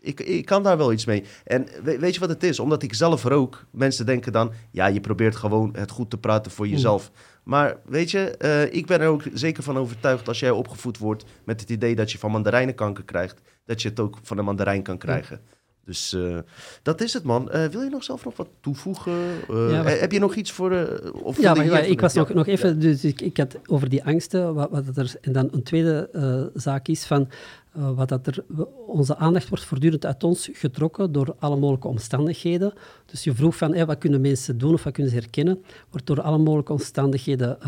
[0.03, 1.24] ik, ik kan daar wel iets mee.
[1.45, 2.61] En weet je wat het is?
[2.61, 6.53] Omdat ik zelf rook, mensen denken dan, ja, je probeert gewoon het goed te praten
[6.53, 7.11] voor jezelf.
[7.43, 11.24] Maar weet je, uh, ik ben er ook zeker van overtuigd als jij opgevoed wordt
[11.45, 14.83] met het idee dat je van mandarijnenkanker krijgt, dat je het ook van een mandarijn
[14.83, 15.41] kan krijgen.
[15.85, 16.39] Dus uh,
[16.83, 17.49] dat is het, man.
[17.53, 19.12] Uh, wil je nog zelf nog wat toevoegen?
[19.51, 19.85] Uh, ja.
[19.85, 21.01] Heb je nog iets voor...
[21.12, 22.81] of ja, maar, ik was nog, nog even...
[22.81, 25.15] Dus ik, ik, had over die angsten, wat, wat er...
[25.20, 27.29] En dan een tweede zaak is van...
[27.73, 28.44] wat dat er,
[28.86, 32.73] onze aandacht wordt voortdurend uit ons getrokken door alle mogelijke omstandigheden.
[33.07, 35.65] Dus je vroeg van, hey, wat kunnen mensen doen of wat kunnen ze herkennen?
[35.90, 37.59] Wordt door alle mogelijke omstandigheden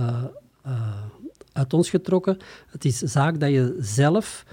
[1.53, 2.39] uit ons getrokken.
[2.67, 4.45] Het is zaak dat je zelf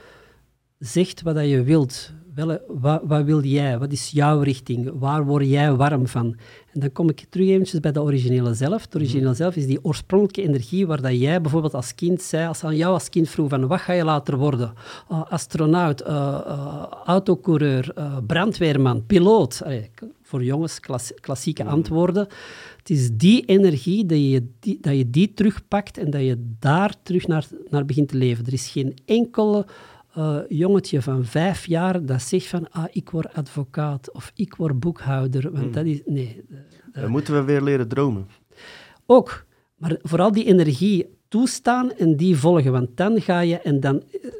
[0.79, 3.79] zegt wat dat je wilt wel, wat, wat, wil jij?
[3.79, 4.91] Wat is jouw richting?
[4.93, 6.37] Waar word jij warm van?
[6.73, 8.87] En dan kom ik terug eventjes bij de originele zelf.
[8.87, 9.35] De originele mhm.
[9.35, 12.93] zelf is die oorspronkelijke energie waar dat jij bijvoorbeeld als kind zei, als aan jou
[12.93, 14.73] als kind vroeg van wat ga je later worden?
[15.11, 17.93] Uh, astronaut, uh, uh, autocoureur,
[18.27, 19.61] brandweerman, piloot.
[20.21, 20.79] voor jongens
[21.19, 21.71] klassieke mhm.
[21.71, 22.27] antwoorden.
[22.77, 26.95] Het is die energie dat je die, dat je die terugpakt en dat je daar
[27.03, 28.45] terug naar, naar begint te leven.
[28.45, 29.65] Er is geen enkele
[30.17, 34.79] uh, jongetje van vijf jaar dat zegt van ah, ik word advocaat of ik word
[34.79, 35.51] boekhouder.
[35.51, 35.71] Want hmm.
[35.71, 36.01] dat is...
[36.05, 36.43] Nee.
[36.91, 38.27] Dan moeten we weer leren dromen.
[39.05, 39.45] Ook.
[39.75, 42.71] Maar vooral die energie toestaan en die volgen.
[42.71, 44.31] Want dan ga je en dan eh,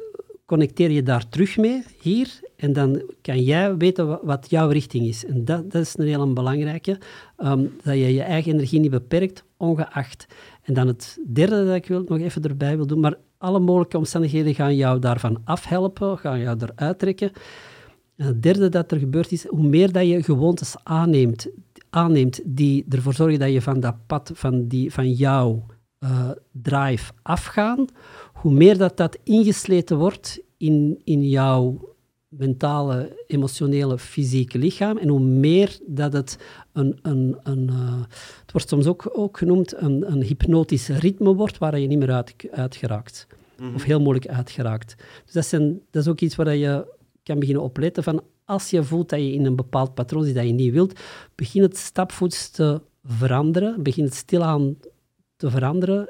[0.46, 2.40] connecteer je daar terug mee, hier.
[2.56, 5.24] En dan kan jij weten wat, jouw richting is.
[5.24, 6.98] En dat, dat is een heel belangrijke.
[7.38, 10.26] Um, dat je je eigen energie niet beperkt, ongeacht.
[10.62, 13.98] En dan het derde dat ik wil, nog even erbij wil doen, maar alle mogelijke
[13.98, 17.32] omstandigheden gaan jou daarvan afhelpen, gaan jou eruit trekken.
[18.16, 21.48] En het derde dat er gebeurt is, hoe meer dat je gewoontes aanneemt,
[21.90, 25.66] aanneemt die ervoor zorgen dat je van dat pad van, die, van jouw
[26.00, 27.86] uh, drive afgaan,
[28.32, 31.91] hoe meer dat dat ingesleten wordt in, in jouw
[32.36, 34.98] mentale, emotionele, fysieke lichaam.
[34.98, 36.38] En hoe meer dat het
[36.72, 38.00] een, een, een uh,
[38.40, 42.12] het wordt soms ook, ook genoemd, een, een hypnotisch ritme wordt waar je niet meer
[42.12, 43.26] uit, uit geraakt.
[43.58, 43.74] Mhm.
[43.74, 44.94] Of heel moeilijk uitgeraakt.
[45.24, 46.86] Dus dat, zijn, dat is ook iets waar je
[47.22, 50.46] kan beginnen opletten van als je voelt dat je in een bepaald patroon zit dat
[50.46, 51.00] je niet wilt,
[51.34, 54.76] begin het stapvoets te veranderen, begin het stilaan
[55.36, 56.08] te veranderen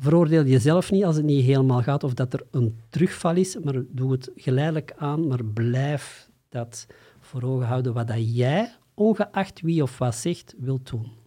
[0.00, 3.82] veroordeel jezelf niet als het niet helemaal gaat of dat er een terugval is, maar
[3.88, 6.86] doe het geleidelijk aan, maar blijf dat
[7.20, 11.18] voor ogen houden wat dat jij, ongeacht wie of wat zegt, wilt doen.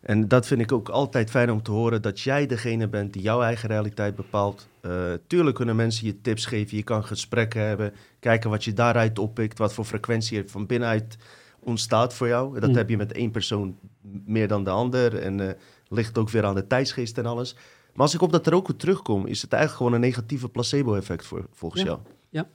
[0.00, 3.22] En dat vind ik ook altijd fijn om te horen, dat jij degene bent die
[3.22, 4.68] jouw eigen realiteit bepaalt.
[4.86, 9.18] Uh, tuurlijk kunnen mensen je tips geven, je kan gesprekken hebben, kijken wat je daaruit
[9.18, 11.16] oppikt, wat voor frequentie er van binnenuit
[11.58, 12.60] ontstaat voor jou.
[12.60, 12.76] Dat mm.
[12.76, 13.78] heb je met één persoon
[14.26, 15.50] meer dan de ander en uh,
[15.88, 17.56] ligt ook weer aan de tijdsgeest en alles.
[18.00, 21.26] Maar als ik op dat er ook terugkom, is het eigenlijk gewoon een negatieve placebo-effect
[21.26, 21.98] voor, volgens jou.
[22.28, 22.48] Ja.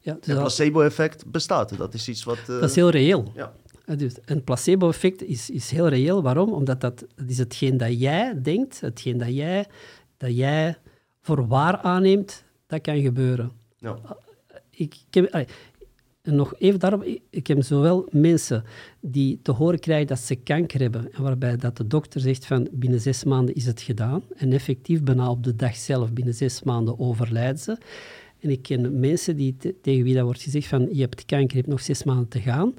[0.00, 1.76] ja het placebo-effect bestaat.
[1.76, 2.38] Dat is iets wat.
[2.38, 2.46] Uh...
[2.46, 3.32] Dat is heel reëel.
[3.34, 3.52] Ja.
[3.96, 6.22] Dus een placebo-effect is, is heel reëel.
[6.22, 6.52] Waarom?
[6.52, 9.66] Omdat dat, dat is hetgeen dat jij denkt, hetgeen dat jij,
[10.16, 10.78] dat jij
[11.20, 13.52] voor waar aanneemt, dat kan gebeuren.
[13.78, 13.98] Ja.
[14.70, 15.48] Ik, ik, heb,
[16.34, 18.64] nog even daarop, ik heb zowel mensen
[19.00, 22.68] die te horen krijgen dat ze kanker hebben, en waarbij dat de dokter zegt van
[22.72, 26.62] binnen zes maanden is het gedaan, en effectief bijna op de dag zelf, binnen zes
[26.62, 27.78] maanden overlijden ze.
[28.40, 31.62] En ik ken mensen die tegen wie dat wordt gezegd van je hebt kanker, je
[31.62, 32.74] hebt nog zes maanden te gaan,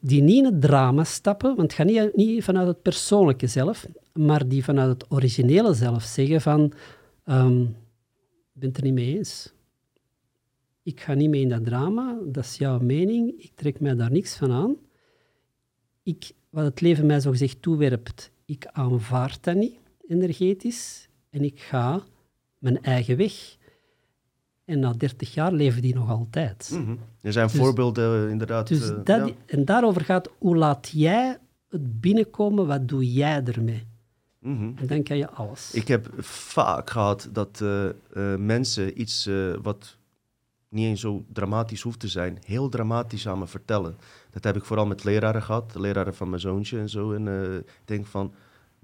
[0.00, 3.86] die niet in het drama stappen, want het gaat niet, niet vanuit het persoonlijke zelf,
[4.12, 6.72] maar die vanuit het originele zelf zeggen van
[7.26, 7.62] um,
[8.54, 9.53] ik ben het er niet mee eens
[10.84, 14.10] ik ga niet mee in dat drama, dat is jouw mening, ik trek mij daar
[14.10, 14.76] niks van aan.
[16.02, 19.78] Ik, wat het leven mij zo gezegd toewerpt, ik aanvaard dat niet
[20.08, 22.02] energetisch en ik ga
[22.58, 23.56] mijn eigen weg.
[24.64, 26.70] En na 30 jaar leven die nog altijd.
[26.72, 26.96] Mhm.
[27.20, 28.68] Er zijn dus- voorbeelden inderdaad.
[28.68, 31.38] Dus uh, dat, En daarover gaat, hoe laat jij
[31.68, 33.86] het binnenkomen, wat doe jij ermee?
[34.38, 35.70] Mm En dan kan je alles.
[35.74, 39.28] Ik heb vaak gehad dat uh, uh, mensen iets
[39.62, 39.96] wat
[40.74, 43.96] niet eens zo dramatisch hoeft te zijn, heel dramatisch aan me vertellen.
[44.30, 47.12] Dat heb ik vooral met leraren gehad, de leraren van mijn zoontje en zo.
[47.12, 48.34] En uh, ik denk van,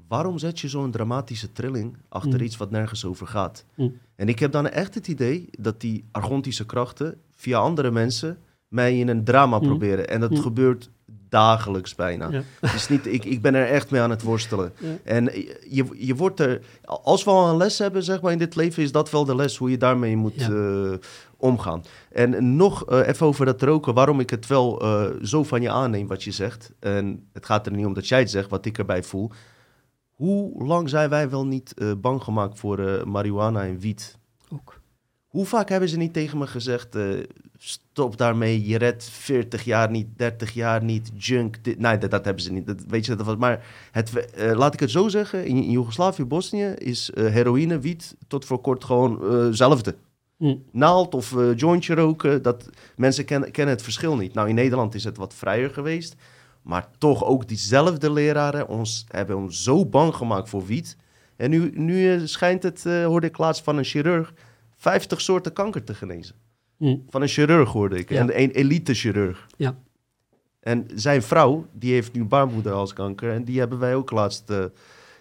[0.08, 2.44] waarom zet je zo'n dramatische trilling achter mm.
[2.44, 3.64] iets wat nergens over gaat?
[3.74, 3.98] Mm.
[4.16, 8.38] En ik heb dan echt het idee dat die argontische krachten via andere mensen
[8.68, 9.66] mij in een drama mm.
[9.66, 10.08] proberen.
[10.08, 10.90] En dat gebeurt
[11.28, 12.30] dagelijks bijna.
[12.30, 12.42] Ja.
[12.88, 14.72] Niet, ik, ik ben er echt mee aan het worstelen.
[14.78, 14.88] Ja.
[15.04, 15.24] En
[15.68, 18.82] je, je wordt er, als we al een les hebben zeg maar, in dit leven,
[18.82, 20.48] is dat wel de les hoe je daarmee moet Ja.
[20.48, 20.98] eh,
[21.40, 21.84] omgaan.
[22.10, 25.70] En nog eh, even over dat roken, waarom ik het wel eh, zo van je
[25.70, 26.72] aanneem wat je zegt.
[26.80, 29.30] En het gaat er niet om dat jij het zegt, wat ik erbij voel.
[30.10, 34.18] Hoe lang zijn wij wel niet eh, bang gemaakt voor marihuana en wiet?
[34.52, 34.80] Ook.
[35.26, 36.96] Hoe vaak hebben ze niet tegen me gezegd:
[37.58, 41.64] stop daarmee, je redt 40 jaar niet, 30 jaar niet, junk.
[41.64, 41.78] Dit.
[41.78, 42.66] Nee, dat, dat hebben ze niet.
[42.66, 46.24] Dat, weet je, dat was, maar het, laat ik het zo zeggen: in, in Joegoslavië,
[46.24, 49.46] Bosnië is heroïne, wiet tot voor kort gewoon eh,
[50.40, 50.56] Hm.
[50.72, 54.34] Naald of eh, jointje roken, dat, mensen kennen, kennen het verschil niet.
[54.34, 56.14] Nou, in Nederland is het wat vrijer geweest.
[56.62, 60.96] Maar toch ook diezelfde leraren ons, hebben ons zo bang gemaakt voor wiet.
[61.36, 64.32] En nu, nu eh, schijnt het, eh, hoorde ik laatst van een chirurg,
[64.76, 66.34] 50 soorten kanker te genezen.
[66.76, 66.96] Hm.
[67.08, 68.08] Van een chirurg hoorde ik.
[68.08, 68.18] Ja.
[68.20, 69.46] En een elite chirurg.
[69.56, 69.78] Ja.
[70.60, 73.32] En zijn vrouw, die heeft nu baarmoederhalskanker.
[73.32, 74.52] En die hebben wij ook laatst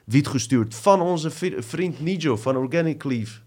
[0.05, 0.75] wiet gestuurd.
[0.75, 1.29] Van onze
[1.59, 3.41] vriend Nijo van Organic Leaf.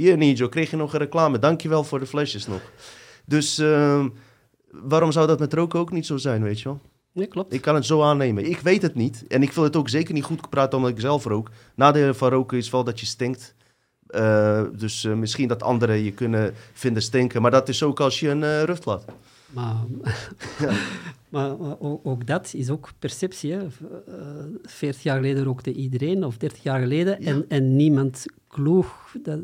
[0.00, 1.38] Hier Nijo, kreeg je nog een reclame.
[1.38, 2.60] Dankjewel voor de flesjes nog.
[3.26, 4.08] Dus ehm,
[4.70, 6.80] waarom zou dat met roken ook niet zo zijn, weet je wel?
[7.12, 7.52] Nee, klopt.
[7.52, 8.50] Ik kan het zo aannemen.
[8.50, 9.24] Ik weet het niet.
[9.28, 11.50] En ik wil het ook zeker niet goed praten omdat ik zelf rook.
[11.74, 13.54] Nadeel van roken is wel dat je stinkt.
[14.06, 17.42] Eh, dus eh, misschien dat anderen je kunnen vinden stinken.
[17.42, 19.04] Maar dat is ook als je een ruft laat.
[19.50, 19.74] Maar,
[21.28, 23.52] maar, maar ook, ook dat is ook perceptie.
[23.52, 23.70] Hè.
[23.70, 23.80] V-
[24.62, 27.26] 40 jaar geleden rookte iedereen, of 30 jaar geleden, Ja.
[27.30, 28.94] en, en niemand kloeg.
[29.22, 29.38] Dat,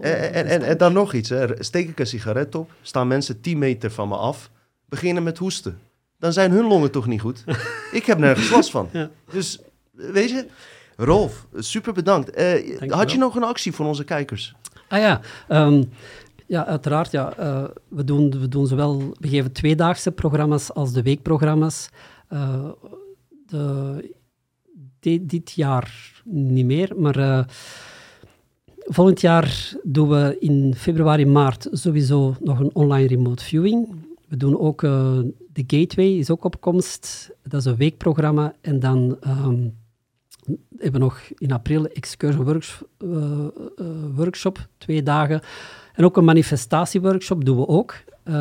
[0.00, 1.28] En, en, en, en dan nog iets.
[1.28, 1.46] Hè.
[1.62, 4.50] Steek ik een sigaret op, staan mensen 10 meter van me af,
[4.84, 5.78] beginnen met hoesten.
[6.18, 7.44] Dan zijn hun longen toch niet goed?
[7.92, 8.88] ik heb nergens last van.
[8.92, 9.10] Ja.
[9.30, 9.58] Dus
[9.90, 10.46] weet je,
[10.96, 12.30] Rolf, super bedankt.
[12.30, 14.54] Eh, had je nog een actie voor onze kijkers?
[14.88, 15.84] Ah ja, ehm,
[16.46, 17.10] ja uiteraard.
[17.10, 21.88] Ja, eh, we, doen, we doen zowel, we geven tweedaagse programma's als de weekprogramma's.
[22.28, 22.64] Eh,
[23.46, 24.14] de,
[25.00, 27.46] di- dit jaar niet meer, maar
[28.88, 33.88] volgend jaar doen we in februari, maart sowieso nog een online remote viewing.
[34.28, 35.18] We doen ook eh,
[35.52, 37.30] de Gateway, is ook op komst.
[37.42, 38.54] Dat is een weekprogramma.
[38.60, 39.68] En dan ehm,
[40.76, 43.46] hebben we nog in april excursion works- eh,
[43.76, 45.40] eh, workshop, twee dagen.
[45.94, 47.94] En ook een manifestatieworkshop doen we ook.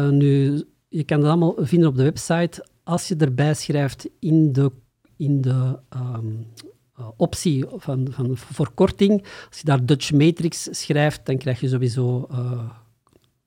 [0.09, 2.65] Nu, je kan dat allemaal vinden op de website.
[2.83, 4.71] Als je erbij schrijft in de,
[5.17, 6.69] in de ehm, eh,
[7.17, 12.61] optie van, van verkorting, als je daar Dutch Matrix schrijft, dan krijg je sowieso eh,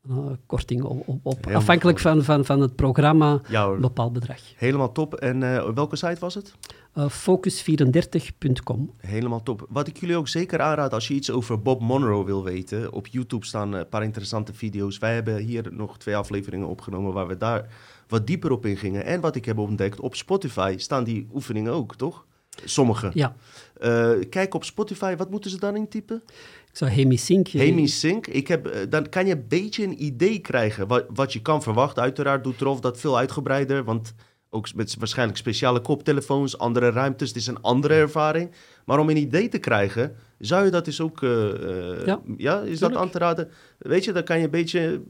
[0.08, 4.40] een korting op, op, afhankelijk van, van, van het programma, Ja, een bepaald bedrag.
[4.56, 5.14] helemaal top.
[5.14, 6.54] En eh, op welke site was het?
[6.92, 8.90] Eh, Focus34.com.
[8.96, 9.66] Helemaal top.
[9.68, 12.92] Wat ik jullie ook zeker aanraad als je iets over Bob Monroe wil weten.
[12.92, 14.98] Op YouTube staan een paar interessante video's.
[14.98, 17.66] Wij hebben hier nog twee afleveringen opgenomen waar we daar
[18.08, 19.04] wat dieper op ingingen.
[19.04, 22.26] En wat ik heb ontdekt, op Spotify staan die oefeningen ook, toch?
[22.64, 23.10] Sommige.
[23.12, 23.34] Ja,
[23.80, 26.22] Eh, kijk op Spotify, wat moeten ze dan intypen?
[26.70, 27.46] ik zou Hemi Sync...
[27.48, 28.26] eh, Hemi Sync.
[28.26, 31.62] Ik heb, eh, dan kan je een beetje een idee krijgen wat, wat je kan
[31.62, 32.02] verwachten.
[32.02, 34.14] Uiteraard doet Rolf dat veel uitgebreider, want
[34.50, 37.28] ook met waarschijnlijk speciale koptelefoons, andere ruimtes.
[37.28, 38.50] Het is een andere ervaring.
[38.84, 41.22] Maar om een idee te krijgen, zou je dat is ook...
[41.22, 43.48] eh, eh, Ja, is dat aan te raden?
[43.78, 45.02] Weet je, dan kan je een beetje...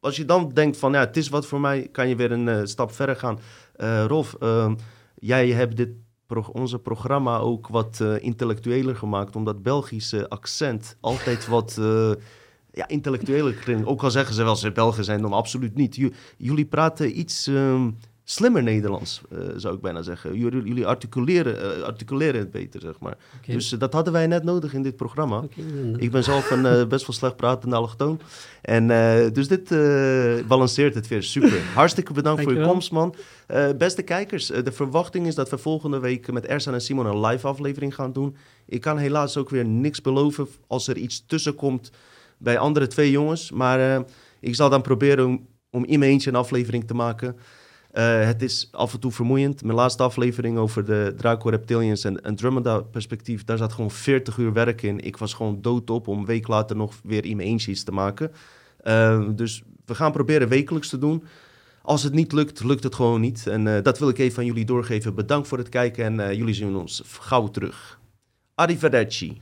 [0.00, 2.68] Als je dan denkt van, ja, het is wat voor mij, kan je weer een
[2.68, 3.38] stap verder gaan.
[4.06, 4.36] Rolf,
[5.14, 5.88] jij hebt dit
[6.52, 12.10] onze programma ook wat eh, intellectueler gemaakt, omdat Belgische accent altijd wat eh,
[12.72, 13.86] ja, intellectueler klinkt.
[13.86, 15.96] Ook al zeggen ze wel ze Belgen zijn, dan absoluut niet.
[15.96, 17.90] Ju- jullie praten iets ehm,
[18.28, 20.38] slimmer Nederlands, eh, zou ik bijna zeggen.
[20.38, 23.16] Jullie, jullie articuleren, eh, articuleren het beter, zeg maar.
[23.46, 25.44] Dus eh, dat hadden wij net nodig in dit programma.
[25.96, 28.20] Ik ben zelf een best wel slecht pratende allochtoon.
[28.62, 28.86] En
[29.32, 29.68] dus dit
[30.46, 31.60] balanceert het weer super.
[31.74, 33.14] Hartstikke bedankt voor je komst, man.
[33.78, 37.46] Beste kijkers, de verwachting is dat we volgende week met Ersan en Simon een live
[37.46, 38.36] aflevering gaan doen.
[38.66, 41.90] Ik kan helaas ook weer niks beloven als er iets tussenkomt
[42.38, 43.50] bij andere twee jongens.
[43.50, 44.04] Maar
[44.40, 47.36] ik zal dan proberen om, om in mijn eentje een aflevering te maken.
[47.96, 49.62] Eh, het is af en toe vermoeiend.
[49.62, 54.52] Mijn laatste aflevering over de Draco Reptilians en Andromeda perspectief, daar zat gewoon 40 uur
[54.52, 55.00] werk in.
[55.00, 58.32] Ik was gewoon doodop om een week later nog weer in mijn eentje te maken.
[58.82, 61.24] Eh, dus we gaan proberen wekelijks te doen.
[61.82, 63.46] Als het niet lukt, lukt het gewoon niet.
[63.46, 65.14] En eh, dat wil ik even aan jullie doorgeven.
[65.14, 68.00] Bedankt voor het kijken en eh, jullie zien ons gauw terug.
[68.54, 69.40] Arrivederci.